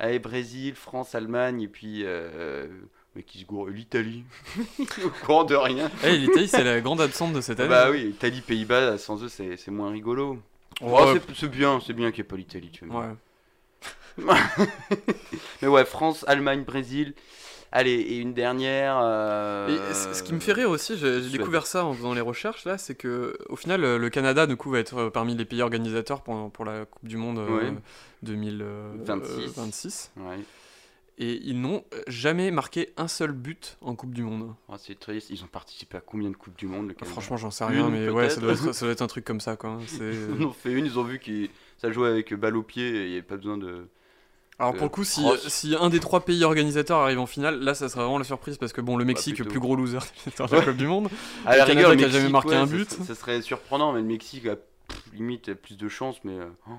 allez, 0.00 0.18
Brésil, 0.18 0.74
France, 0.74 1.14
Allemagne, 1.14 1.62
et 1.62 1.68
puis, 1.68 2.02
euh, 2.04 2.66
mais 3.14 3.22
qui 3.22 3.38
se 3.38 3.44
gourre, 3.44 3.68
l'Italie. 3.68 4.24
Au 5.04 5.10
courant 5.24 5.44
de 5.44 5.54
rien. 5.54 5.90
Eh, 6.02 6.16
l'Italie, 6.16 6.48
c'est 6.48 6.64
la 6.64 6.80
grande 6.80 7.00
absente 7.00 7.32
de 7.32 7.40
cette 7.40 7.60
année. 7.60 7.68
Bah 7.68 7.88
oui, 7.90 8.06
Italie, 8.08 8.40
Pays-Bas, 8.40 8.98
sans 8.98 9.22
eux, 9.22 9.28
c'est, 9.28 9.56
c'est 9.56 9.70
moins 9.70 9.92
rigolo. 9.92 10.38
Ouais, 10.80 10.90
Oh, 10.92 11.14
c'est, 11.14 11.34
c'est 11.36 11.48
bien, 11.48 11.78
c'est 11.86 11.92
bien 11.92 12.10
qu'il 12.10 12.24
n'y 12.24 12.26
ait 12.26 12.30
pas 12.30 12.36
l'Italie, 12.36 12.70
tu 12.72 12.84
vois. 12.84 13.06
ouais. 14.18 14.34
Mais 15.62 15.68
ouais, 15.68 15.84
France, 15.84 16.24
Allemagne, 16.26 16.64
Brésil. 16.64 17.14
Allez, 17.76 17.90
et 17.92 18.18
une 18.18 18.34
dernière. 18.34 19.00
euh, 19.02 19.66
Et 19.90 19.94
ce 19.94 20.22
qui 20.22 20.32
me 20.32 20.38
fait 20.38 20.52
rire 20.52 20.70
aussi, 20.70 20.96
j'ai 20.96 21.20
découvert 21.28 21.66
ça 21.66 21.84
en 21.84 21.92
faisant 21.92 22.14
les 22.14 22.20
recherches 22.20 22.64
là, 22.64 22.78
c'est 22.78 22.94
que 22.94 23.36
au 23.48 23.56
final, 23.56 23.82
euh, 23.84 23.98
le 23.98 24.10
Canada 24.10 24.46
du 24.46 24.54
coup 24.56 24.70
va 24.70 24.78
être 24.78 24.96
euh, 24.96 25.10
parmi 25.10 25.34
les 25.34 25.44
pays 25.44 25.60
organisateurs 25.60 26.22
pour, 26.22 26.52
pour 26.52 26.64
la 26.64 26.84
Coupe 26.86 27.06
du 27.08 27.16
Monde 27.16 27.40
euh, 27.40 27.70
Ouais. 27.72 27.74
2026. 28.22 29.52
26. 29.56 30.12
Ouais. 30.18 30.38
Et 31.18 31.40
ils 31.44 31.60
n'ont 31.60 31.84
jamais 32.08 32.50
marqué 32.50 32.90
un 32.96 33.06
seul 33.06 33.32
but 33.32 33.76
en 33.80 33.94
Coupe 33.94 34.14
du 34.14 34.22
Monde. 34.22 34.54
Oh, 34.68 34.74
c'est 34.78 34.98
triste. 34.98 35.30
Ils 35.30 35.42
ont 35.44 35.48
participé 35.48 35.96
à 35.96 36.00
combien 36.00 36.28
de 36.30 36.34
Coupes 36.36 36.56
du 36.58 36.66
Monde 36.66 36.88
le 36.88 36.94
Canada? 36.94 37.10
Franchement, 37.12 37.36
j'en 37.36 37.50
sais 37.52 37.64
rien, 37.64 37.86
Une, 37.86 37.92
mais 37.92 38.08
ouais, 38.08 38.30
ça 38.30 38.40
doit, 38.40 38.52
être, 38.52 38.72
ça 38.74 38.84
doit 38.86 38.92
être 38.92 39.02
un 39.02 39.06
truc 39.06 39.24
comme 39.24 39.40
ça 39.40 39.56
quoi. 39.56 39.78
Ils 40.00 40.42
en 40.42 40.46
ont 40.46 40.52
fait 40.52 40.72
une, 40.72 40.86
ils 40.86 40.98
ont 40.98 41.04
vu 41.04 41.18
que 41.20 41.48
ça 41.78 41.92
jouait 41.92 42.08
avec 42.08 42.34
balle 42.34 42.56
au 42.56 42.62
pied 42.64 42.88
et 42.88 43.02
il 43.04 43.06
n'y 43.08 43.12
avait 43.14 43.22
pas 43.22 43.36
besoin 43.36 43.56
de. 43.58 43.86
Alors 44.58 44.74
pour 44.74 44.84
le 44.84 44.88
coup, 44.88 45.04
si, 45.04 45.24
si 45.48 45.74
un 45.78 45.88
des 45.88 45.98
trois 45.98 46.24
pays 46.24 46.44
organisateurs 46.44 46.98
arrive 46.98 47.18
en 47.18 47.26
finale, 47.26 47.58
là 47.60 47.74
ça 47.74 47.88
serait 47.88 48.02
vraiment 48.02 48.18
la 48.18 48.24
surprise 48.24 48.56
parce 48.56 48.72
que 48.72 48.80
bon, 48.80 48.96
le 48.96 49.04
Mexique, 49.04 49.34
plutôt. 49.34 49.50
plus 49.50 49.60
gros 49.60 49.74
loser 49.74 49.98
de 50.26 50.56
la. 50.56 50.62
Coupe 50.62 50.76
du 50.76 50.86
Monde. 50.86 51.08
À 51.44 51.56
la 51.56 51.64
Le 51.64 51.72
rigueur, 51.72 51.96
qui 51.96 52.04
a 52.04 52.08
jamais 52.08 52.28
marqué 52.28 52.50
ouais, 52.50 52.56
un 52.56 52.66
but. 52.66 52.88
Ça, 52.88 53.04
ça 53.04 53.14
serait 53.14 53.42
surprenant, 53.42 53.92
mais 53.92 54.00
le 54.00 54.06
Mexique 54.06 54.46
a 54.46 54.54
pff, 54.54 55.02
limite 55.12 55.48
a 55.48 55.54
plus 55.56 55.76
de 55.76 55.88
chance. 55.88 56.18
Mais 56.22 56.38
euh, 56.38 56.46
oh. 56.68 56.72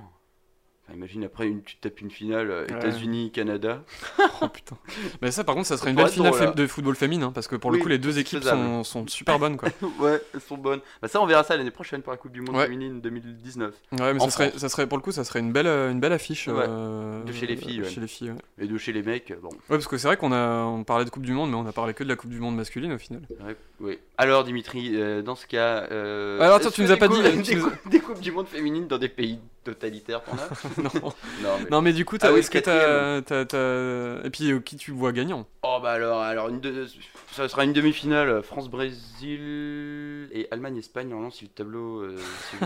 Enfin, 0.88 0.98
imagine 0.98 1.24
après, 1.24 1.48
une, 1.48 1.64
tu 1.64 1.78
tapes 1.78 2.00
une 2.02 2.12
finale 2.12 2.52
euh, 2.52 2.66
Ouais. 2.68 2.78
États-Unis-Canada. 2.78 3.84
Oh 4.42 4.48
putain. 4.50 4.76
Mais 5.22 5.32
ça, 5.32 5.44
par 5.44 5.56
contre, 5.56 5.68
ça 5.68 5.78
serait 5.78 5.92
une 5.92 5.96
belle 5.96 6.10
finale 6.10 6.32
drôle, 6.34 6.56
de 6.56 6.68
football 6.68 6.96
féminin 6.96 7.32
parce 7.34 7.48
que 7.48 7.56
pour 7.56 7.72
le 7.72 7.78
coup, 7.78 7.88
les 7.88 7.98
deux 7.98 8.20
équipes 8.20 8.44
sont, 8.44 8.84
sont 8.84 9.08
super 9.08 9.40
bonnes 9.40 9.56
quoi. 9.58 9.70
ouais, 10.00 10.22
elles 10.34 10.42
sont 10.42 10.58
bonnes. 10.58 10.82
Bah, 11.02 11.08
ça, 11.08 11.22
on 11.22 11.26
verra 11.26 11.44
ça 11.44 11.56
l'année 11.56 11.72
prochaine 11.72 12.02
pour 12.02 12.12
la 12.12 12.18
Coupe 12.18 12.32
du 12.34 12.42
Monde 12.42 12.56
Ouais. 12.56 12.64
féminine 12.66 13.00
2019. 13.02 13.74
Ouais, 14.00 14.14
mais 14.14 14.20
ça 14.20 14.30
serait, 14.30 14.50
France. 14.50 14.62
ça 14.62 14.70
serait 14.70 14.88
pour 14.88 14.98
le 14.98 15.04
coup, 15.04 15.12
ça 15.12 15.24
serait 15.24 15.40
une 15.40 15.52
belle, 15.54 15.68
euh, 15.68 15.92
une 15.92 16.00
belle 16.00 16.14
affiche. 16.14 16.48
Euh, 16.50 17.24
De 17.24 17.32
chez 17.32 17.48
les 17.48 17.56
filles, 17.56 17.82
ouais. 17.82 17.90
Chez 17.90 18.02
les 18.02 18.08
filles. 18.08 18.34
Et 18.60 18.68
de 18.68 18.78
chez 18.78 18.92
les 18.94 19.02
mecs, 19.04 19.34
bon. 19.42 19.50
Ouais, 19.50 19.58
parce 19.70 19.88
que 19.88 19.98
c'est 19.98 20.08
vrai 20.08 20.18
qu'on 20.18 20.32
a, 20.34 20.64
on 20.66 20.84
parlait 20.84 21.06
de 21.06 21.10
Coupe 21.10 21.24
du 21.26 21.34
Monde, 21.34 21.50
mais 21.52 21.58
on 21.58 21.66
a 21.66 21.72
parlé 21.74 21.94
que 21.94 22.04
de 22.04 22.10
la 22.10 22.16
Coupe 22.16 22.30
du 22.32 22.40
Monde 22.40 22.56
masculine 22.58 22.92
au 22.94 22.98
final. 22.98 23.22
ouais, 23.46 23.56
oui. 23.80 24.00
Alors, 24.18 24.44
Dimitri, 24.44 24.92
euh, 24.96 25.22
dans 25.22 25.36
ce 25.36 25.46
cas. 25.48 25.88
euh, 25.92 26.40
Alors, 26.42 26.58
attends, 26.58 26.72
tu 26.72 26.82
nous 26.82 26.92
as 26.92 26.98
pas 26.98 27.08
dit- 27.08 27.22
Des, 27.90 28.00
Coupes 28.00 28.20
du 28.22 28.32
Monde 28.32 28.48
féminines 28.48 28.88
dans 28.88 28.98
des 28.98 29.10
pays 29.10 29.40
totalitaires, 29.66 30.22
t'en 30.24 30.34
as 30.34 30.82
non. 30.82 31.14
Non, 31.44 31.58
mais. 31.62 31.70
non, 31.70 31.82
mais 31.82 31.92
du 31.94 32.06
coup, 32.06 32.18
Ah 32.22 32.32
oui, 32.32 32.40
est-ce 32.40 32.50
que 32.50 32.60
t'as, 32.60 34.24
Et 34.26 34.30
puis, 34.30 34.52
euh, 34.52 34.60
qui 34.60 34.78
tu 34.78 34.92
vois 34.92 35.12
gagnant? 35.12 35.46
Oh 35.64 35.80
bah 35.82 35.92
alors, 35.92 36.22
alors 36.22 36.48
une 36.50 36.62
de- 36.62 36.86
ça 37.32 37.50
sera 37.50 37.66
une 37.66 37.74
demi-finale 37.74 38.44
France-Brésil 38.44 40.30
et 40.32 40.48
Allemagne-Espagne 40.52 41.08
normalement 41.10 41.32
si 41.32 41.46
le 41.46 41.50
tableau, 41.50 42.02
euh, 42.02 42.18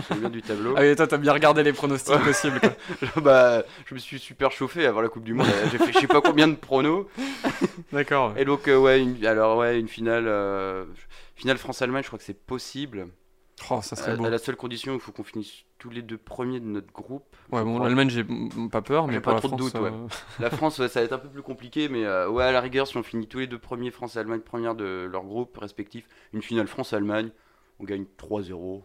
si 0.06 0.30
du 0.30 0.42
tableau. 0.42 0.74
Ah 0.76 0.82
oui, 0.82 0.94
toi, 0.94 1.06
t'as 1.06 1.16
bien 1.16 1.32
regardé 1.32 1.62
les 1.62 1.72
pronostics 1.72 2.22
possibles. 2.22 2.60
quoi. 2.60 2.70
bah 3.22 3.64
je 3.86 3.94
me 3.94 3.98
suis 3.98 4.18
super 4.18 4.52
chauffé 4.52 4.86
avant 4.86 5.00
la 5.00 5.08
Coupe 5.08 5.24
du 5.24 5.34
Monde. 5.34 5.46
J'ai 5.72 5.78
fait 5.78 5.92
je 5.92 5.98
sais 6.00 6.06
pas 6.06 6.20
combien 6.20 6.46
de 6.48 6.54
pronos. 6.56 7.06
D'accord. 7.92 8.34
Et 8.36 8.44
donc 8.44 8.68
euh, 8.68 8.76
ouais 8.78 9.00
une, 9.00 9.24
alors 9.26 9.56
ouais 9.58 9.80
une 9.80 9.88
finale 9.88 10.30
finale 11.34 11.58
France-Allemagne 11.58 12.02
je 12.02 12.08
crois 12.08 12.18
que 12.18 12.24
c'est 12.24 12.34
possible. 12.46 13.08
Oh, 13.68 13.80
ça 13.82 13.96
serait 13.96 14.12
À, 14.12 14.16
beau. 14.16 14.24
à 14.24 14.30
la 14.30 14.38
seule 14.38 14.56
condition 14.56 14.94
il 14.94 15.00
faut 15.00 15.12
qu'on 15.12 15.22
finisse 15.24 15.64
tous 15.78 15.90
les 15.90 16.02
deux 16.02 16.18
premiers 16.18 16.60
de 16.60 16.66
notre 16.66 16.92
groupe. 16.92 17.36
Ouais, 17.52 17.62
bon, 17.62 17.78
l'Allemagne, 17.78 18.10
j'ai 18.10 18.24
pas 18.70 18.82
peur, 18.82 19.06
mais 19.06 19.20
pas 19.20 19.34
la 19.34 19.40
trop 19.40 19.56
de 19.56 19.62
ouais. 19.62 19.70
euh, 19.76 20.06
La 20.38 20.50
France, 20.50 20.78
ouais, 20.78 20.88
ça 20.88 21.00
va 21.00 21.06
être 21.06 21.12
un 21.12 21.18
peu 21.18 21.28
plus 21.28 21.42
compliqué, 21.42 21.88
mais 21.88 22.04
euh, 22.04 22.28
ouais, 22.28 22.44
à 22.44 22.52
la 22.52 22.60
rigueur, 22.60 22.86
si 22.86 22.96
on 22.96 23.02
finit 23.02 23.26
tous 23.26 23.38
les 23.38 23.46
deux 23.46 23.58
premiers, 23.58 23.90
France 23.90 24.16
et 24.16 24.18
Allemagne, 24.18 24.40
première 24.40 24.74
de 24.74 25.08
leur 25.10 25.24
groupe 25.24 25.56
respectif, 25.56 26.06
une 26.32 26.42
finale 26.42 26.66
France-Allemagne, 26.68 27.30
on 27.78 27.84
gagne 27.84 28.04
3-0. 28.18 28.82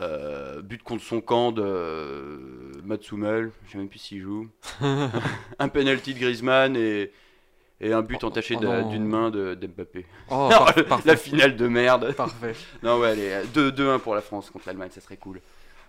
Euh, 0.00 0.62
but 0.62 0.82
contre 0.82 1.02
son 1.04 1.20
camp 1.20 1.52
de 1.52 1.62
euh, 1.64 2.72
Matsumel, 2.82 3.52
je 3.66 3.72
sais 3.72 3.78
même 3.78 3.88
plus 3.88 3.98
s'il 3.98 4.22
joue. 4.22 4.48
un 5.58 5.68
penalty 5.68 6.14
de 6.14 6.18
Griezmann 6.20 6.76
et, 6.76 7.12
et 7.82 7.92
un 7.92 8.00
but 8.02 8.18
Oh, 8.22 8.28
entaché 8.28 8.56
oh 8.56 8.88
d'une 8.90 9.04
main 9.04 9.30
de 9.30 9.54
d'Mbappé. 9.54 10.06
Oh, 10.30 10.48
la 11.04 11.16
finale 11.16 11.56
de 11.56 11.68
merde. 11.68 12.12
Parfait. 12.14 12.54
Non, 12.82 12.98
ouais, 13.00 13.08
allez, 13.10 13.32
2-1 13.54 13.98
pour 13.98 14.14
la 14.14 14.20
France 14.22 14.48
contre 14.50 14.64
l'Allemagne, 14.68 14.90
ça 14.94 15.00
serait 15.00 15.16
cool. 15.18 15.40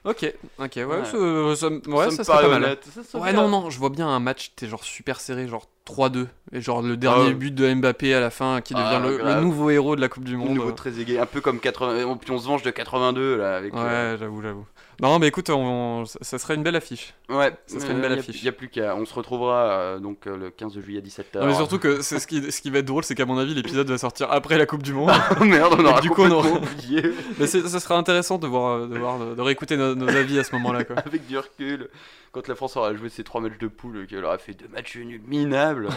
Ok, 0.06 0.34
ok, 0.60 0.72
ouais, 0.76 0.84
Ouais. 0.84 1.06
ça, 1.06 1.12
ça, 1.12 1.68
ouais, 1.70 2.12
serait 2.12 2.26
pas 2.26 2.42
mal. 2.50 2.64
honnête, 2.64 2.84
ça 2.94 3.04
serait 3.04 3.24
Ouais, 3.24 3.32
non, 3.32 3.48
non, 3.48 3.70
je 3.70 3.80
vois 3.80 3.90
bien 3.90 4.06
un 4.06 4.20
match, 4.20 4.52
t'es 4.54 4.68
genre 4.68 4.84
super 4.84 5.22
serré, 5.22 5.48
genre 5.48 5.70
3-2. 5.88 6.28
Et 6.52 6.60
genre 6.60 6.82
le 6.82 6.98
dernier 6.98 7.28
ouais. 7.28 7.34
but 7.34 7.56
de 7.56 7.74
Mbappé 7.74 8.14
à 8.14 8.20
la 8.20 8.30
fin 8.30 8.60
qui 8.60 8.74
devient 8.74 8.86
Ah, 8.86 9.00
le, 9.00 9.18
le 9.20 9.40
nouveau 9.42 9.70
héros 9.70 9.96
de 9.96 10.02
la 10.02 10.10
Coupe 10.10 10.26
du 10.26 10.36
Mon 10.36 10.48
Monde. 10.48 10.56
nouveau 10.58 10.72
très 10.74 11.00
aigué, 11.00 11.20
un 11.20 11.26
peu 11.26 11.40
comme 11.40 11.60
80, 11.62 12.18
puis 12.18 12.32
on 12.32 12.38
se 12.38 12.46
venge 12.48 12.64
de 12.64 12.72
82 12.72 13.38
là 13.38 13.56
avec. 13.56 13.74
Ouais, 13.74 13.80
euh, 13.80 14.18
j'avoue, 14.18 14.42
j'avoue. 14.42 14.66
Non, 15.04 15.20
mais 15.20 15.28
écoute, 15.28 15.50
on- 15.50 16.06
ça- 16.06 16.18
ça 16.22 16.40
serait 16.40 16.56
une 16.56 16.64
belle 16.64 16.76
affiche. 16.78 17.14
Ouais, 17.30 17.54
Ça 17.68 17.80
serait 17.80 17.92
une 17.92 18.00
belle 18.02 18.14
y 18.14 18.16
a- 18.16 18.20
affiche. 18.20 18.38
Il 18.40 18.44
n'y 18.44 18.50
a 18.50 18.54
plus 18.54 18.70
qu'à. 18.70 18.96
On 18.96 19.06
se 19.06 19.14
retrouvera 19.14 19.70
euh, 19.70 20.00
donc 20.00 20.26
euh, 20.28 20.38
le 20.38 20.50
15 20.50 20.80
juillet 20.80 21.00
à 21.00 21.02
17h. 21.02 21.42
Non, 21.42 21.48
mais 21.48 21.54
surtout 21.56 21.78
que 21.78 22.02
ce 22.02 22.26
qui, 22.26 22.52
ce 22.52 22.62
qui 22.62 22.70
va 22.70 22.80
être 22.80 22.86
drôle, 22.86 23.04
c'est 23.04 23.14
qu'à 23.14 23.26
mon 23.26 23.38
avis, 23.38 23.54
l'épisode 23.54 23.90
va 23.90 23.98
sortir 23.98 24.32
après 24.32 24.58
la 24.58 24.66
Coupe 24.66 24.82
du 24.82 24.94
Monde. 24.94 25.12
Oh 25.40 25.44
merde, 25.44 25.76
on 25.78 25.86
aura 25.86 26.00
Du 26.02 26.10
coup, 26.10 26.24
on 26.24 26.30
complètement 26.30 26.58
aura- 26.58 26.72
oublié. 26.74 27.04
mais 27.38 27.48
ça 27.48 27.80
sera 27.80 27.98
intéressant 27.98 28.38
de 28.38 28.48
voir, 28.48 28.88
de, 28.88 28.98
voir, 28.98 29.20
de 29.20 29.42
réécouter 29.42 29.76
nos, 29.78 29.94
nos 29.94 30.08
avis 30.08 30.40
à 30.40 30.44
ce 30.46 30.54
moment-là. 30.56 30.80
Avec 31.06 31.28
du 31.28 31.38
recul, 31.38 31.90
quand 32.32 32.48
la 32.48 32.56
France 32.56 32.78
aura 32.78 32.96
joué 32.96 33.10
ses 33.10 33.26
trois 33.26 33.42
matchs 33.42 33.58
de 33.60 33.68
poule, 33.68 34.08
qu'elle 34.08 34.24
aura 34.24 34.38
fait 34.38 34.54
deux 34.54 34.70
matchs 34.74 34.96
nuls 34.96 35.22
minables. 35.28 35.90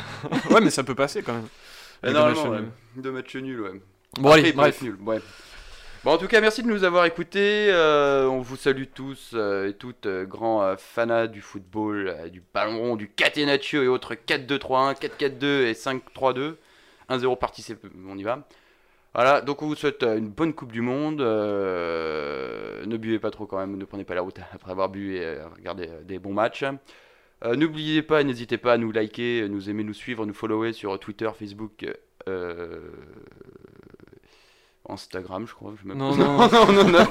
Ouais, 0.51 0.61
mais 0.61 0.71
ça 0.71 0.83
peut 0.83 0.97
passer 0.97 1.23
quand 1.23 1.35
même. 1.35 1.47
Deux 2.03 2.13
matchs 2.13 2.39
ouais. 2.39 2.51
nuls. 2.59 2.69
Deux 2.97 3.13
matchs 3.13 3.37
nuls, 3.37 3.61
ouais. 3.61 3.81
Bon, 4.19 4.29
Après, 4.31 4.41
allez, 4.41 4.53
bref. 4.53 4.83
nul, 4.83 4.97
ouais. 5.07 5.21
Bon, 6.07 6.13
en 6.13 6.19
tout 6.19 6.29
cas, 6.29 6.41
merci 6.41 6.63
de 6.63 6.69
nous 6.69 6.85
avoir 6.85 7.05
écoutés. 7.05 7.67
euh, 7.69 8.29
on 8.29 8.39
vous 8.41 8.55
salue 8.55 8.85
tous 8.95 9.33
euh, 9.35 9.71
et 9.71 9.73
toutes, 9.73 10.07
euh, 10.07 10.25
grands 10.25 10.77
fanats 10.77 11.27
du 11.27 11.41
football, 11.41 12.31
du 12.31 12.41
ballon 12.55 12.79
rond, 12.79 12.95
du 12.95 13.09
catenaccio 13.09 13.83
et 13.83 13.89
autres 13.89 14.15
4-2-3-1, 14.15 14.95
4-4-2 14.95 15.65
et 15.67 15.73
5-3-2. 15.73 16.59
1-0 17.09 17.35
parti, 17.37 17.61
c'est- 17.63 17.77
on 18.09 18.17
y 18.17 18.23
va. 18.23 18.47
Voilà, 19.17 19.41
donc 19.41 19.63
on 19.63 19.67
vous 19.67 19.75
souhaite 19.75 20.05
une 20.05 20.29
bonne 20.29 20.55
Coupe 20.55 20.71
du 20.71 20.81
Monde. 20.81 21.19
ne 21.23 22.97
buvez 22.97 23.19
pas 23.19 23.33
trop 23.33 23.47
quand 23.47 23.59
même, 23.59 23.77
ne 23.77 23.85
prenez 23.85 24.05
pas 24.05 24.15
la 24.15 24.21
route 24.21 24.39
après 24.55 24.71
avoir 24.71 24.89
bu 24.89 25.17
et 25.17 25.39
regardez 25.57 25.89
des 26.05 26.21
bons 26.21 26.35
matchs. 26.35 26.63
N'oubliez 27.45 28.03
pas, 28.03 28.23
n'hésitez 28.23 28.59
pas 28.59 28.75
à 28.75 28.79
nous 28.79 28.93
liker, 28.93 29.49
nous 29.49 29.69
aimer, 29.71 29.83
nous 29.83 29.93
suivre, 29.93 30.25
nous 30.25 30.35
follower 30.35 30.73
sur 30.73 31.01
Twitter, 31.01 31.29
Facebook, 31.37 31.85
Instagram, 34.89 35.47
je 35.47 35.55
crois. 35.55 35.73
je 35.83 35.89
Non, 35.95 36.15
non. 36.17 36.37
non, 36.49 36.73
non, 36.73 36.85
non. 36.91 37.07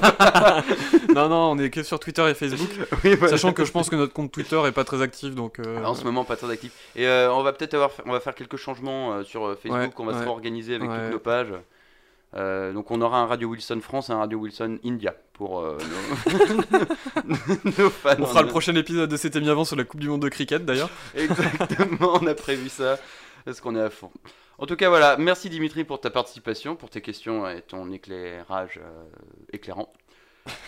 Non, 1.14 1.28
non, 1.28 1.50
on 1.52 1.58
est 1.58 1.70
que 1.70 1.82
sur 1.82 1.98
Twitter 2.00 2.28
et 2.28 2.34
Facebook. 2.34 2.68
Oui, 3.04 3.14
voilà. 3.14 3.28
Sachant 3.36 3.52
que 3.52 3.64
je 3.64 3.72
pense 3.72 3.88
que 3.90 3.96
notre 3.96 4.12
compte 4.12 4.32
Twitter 4.32 4.60
est 4.66 4.72
pas 4.72 4.84
très 4.84 5.02
actif, 5.02 5.34
donc. 5.34 5.58
euh, 5.58 5.80
Ah, 5.84 5.90
en 5.90 5.94
ce 5.94 6.04
moment, 6.04 6.24
pas 6.24 6.36
très 6.36 6.50
actif. 6.50 6.72
Et 6.96 7.06
euh, 7.06 7.32
on 7.32 7.42
va 7.42 7.52
peut-être 7.52 7.74
avoir, 7.74 7.90
on 8.04 8.12
va 8.12 8.20
faire 8.20 8.34
quelques 8.34 8.56
changements 8.56 9.12
euh, 9.12 9.22
sur 9.24 9.42
Facebook. 9.60 9.72
Ouais, 9.80 9.90
on 9.98 10.04
va 10.06 10.12
se 10.14 10.18
réorganiser 10.24 10.74
avec 10.76 10.88
Ouais. 10.90 10.96
toutes 11.04 11.12
nos 11.12 11.18
pages. 11.18 11.52
Donc 12.74 12.90
on 12.90 13.00
aura 13.00 13.18
un 13.20 13.26
Radio 13.26 13.48
Wilson 13.48 13.80
France 13.80 14.10
et 14.10 14.12
un 14.12 14.18
Radio 14.18 14.38
Wilson 14.38 14.78
India 14.84 15.14
pour 15.32 15.62
nos... 15.62 15.78
nos 17.64 17.90
fans. 17.90 18.16
On 18.18 18.26
fera 18.26 18.42
le 18.42 18.48
prochain 18.48 18.74
épisode 18.74 19.08
de 19.10 19.16
C'était 19.16 19.40
bien 19.40 19.52
avant 19.52 19.64
sur 19.64 19.76
la 19.76 19.84
Coupe 19.84 20.00
du 20.00 20.08
Monde 20.08 20.20
de 20.22 20.28
cricket 20.28 20.64
d'ailleurs. 20.64 20.90
Exactement, 21.14 22.18
on 22.20 22.26
a 22.26 22.34
prévu 22.34 22.68
ça 22.68 22.98
parce 23.44 23.60
qu'on 23.60 23.74
est 23.76 23.80
à 23.80 23.88
fond. 23.90 24.10
En 24.58 24.66
tout 24.66 24.76
cas, 24.76 24.88
voilà, 24.88 25.16
merci 25.18 25.50
Dimitri 25.50 25.84
pour 25.84 26.00
ta 26.00 26.10
participation, 26.10 26.76
pour 26.76 26.88
tes 26.90 27.02
questions 27.02 27.48
et 27.48 27.60
ton 27.62 27.90
éclairage 27.92 28.80
euh, 28.82 29.04
éclairant. 29.52 29.92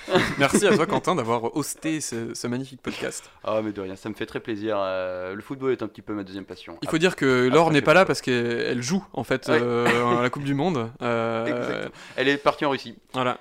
Merci 0.39 0.67
à 0.67 0.75
toi 0.75 0.87
Quentin 0.87 1.15
d'avoir 1.15 1.57
hosté 1.57 2.01
ce, 2.01 2.35
ce 2.35 2.47
magnifique 2.49 2.83
podcast. 2.83 3.31
Ah, 3.45 3.61
mais 3.63 3.71
de 3.71 3.81
rien, 3.81 3.95
ça 3.95 4.09
me 4.09 4.15
fait 4.15 4.27
très 4.27 4.41
plaisir. 4.41 4.77
euh, 4.77 5.37
le 5.37 5.41
football 5.41 5.71
est 5.71 5.83
un 5.83 5.87
petit 5.87 6.03
peu 6.03 6.15
ma 6.15 6.25
deuxième 6.25 6.45
passion. 6.47 6.79
Il 6.83 6.89
faut 6.89 6.99
dire 6.99 7.15
que 7.15 7.47
Laure 7.49 7.71
n'est 7.71 7.81
pas 7.81 7.95
là 7.95 8.05
parce 8.05 8.21
qu'elle 8.21 8.35
elle 8.61 8.83
joue 8.83 9.05
en 9.13 9.23
fait 9.23 9.47
Ouais. 9.49 9.57
euh, 9.63 10.19
à 10.19 10.21
la 10.23 10.31
Coupe 10.31 10.43
du 10.43 10.55
Monde. 10.55 10.91
Euh. 11.03 11.89
Elle 12.17 12.27
est 12.29 12.39
partie 12.39 12.65
en 12.65 12.71
Russie. 12.71 12.97
voilà. 13.13 13.39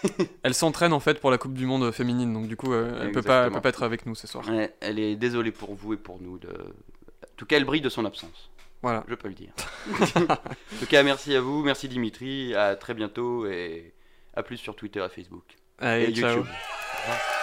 Elle 0.42 0.52
s'entraîne 0.52 0.92
en 0.92 1.00
fait 1.00 1.20
pour 1.20 1.30
la 1.30 1.38
Coupe 1.38 1.54
du 1.54 1.64
Monde 1.64 1.90
féminine, 1.90 2.34
donc 2.34 2.48
du 2.48 2.56
coup 2.56 2.72
euh, 2.74 2.90
elle 3.00 3.10
peut 3.12 3.22
pas, 3.22 3.46
elle 3.46 3.46
Exactement. 3.46 3.54
peut 3.56 3.60
pas 3.62 3.68
être 3.70 3.82
avec 3.82 4.04
nous 4.04 4.14
ce 4.14 4.26
soir. 4.26 4.44
Elle 4.80 4.98
est 4.98 5.16
désolée 5.16 5.52
pour 5.52 5.74
vous 5.74 5.94
et 5.94 5.96
pour 5.96 6.20
nous. 6.20 6.38
De... 6.38 6.48
En 6.48 7.34
tout 7.38 7.46
cas, 7.46 7.56
elle 7.56 7.64
brille 7.64 7.80
de 7.80 7.88
son 7.88 8.04
absence. 8.04 8.50
Voilà. 8.82 9.04
Je 9.08 9.14
peux 9.14 9.28
le 9.28 9.34
dire. 9.34 9.52
en 10.00 10.78
tout 10.78 10.86
cas, 10.88 11.02
merci 11.02 11.34
à 11.34 11.40
vous, 11.40 11.62
merci 11.62 11.88
Dimitri, 11.88 12.54
à 12.54 12.76
très 12.76 12.94
bientôt 12.94 13.46
et 13.46 13.92
à 14.34 14.42
plus 14.42 14.56
sur 14.56 14.76
Twitter 14.76 15.04
et 15.04 15.08
Facebook. 15.08 15.44
Allez, 15.78 16.04
et 16.04 16.14
ciao. 16.14 16.28
YouTube. 16.28 16.46
Revoir. 17.02 17.37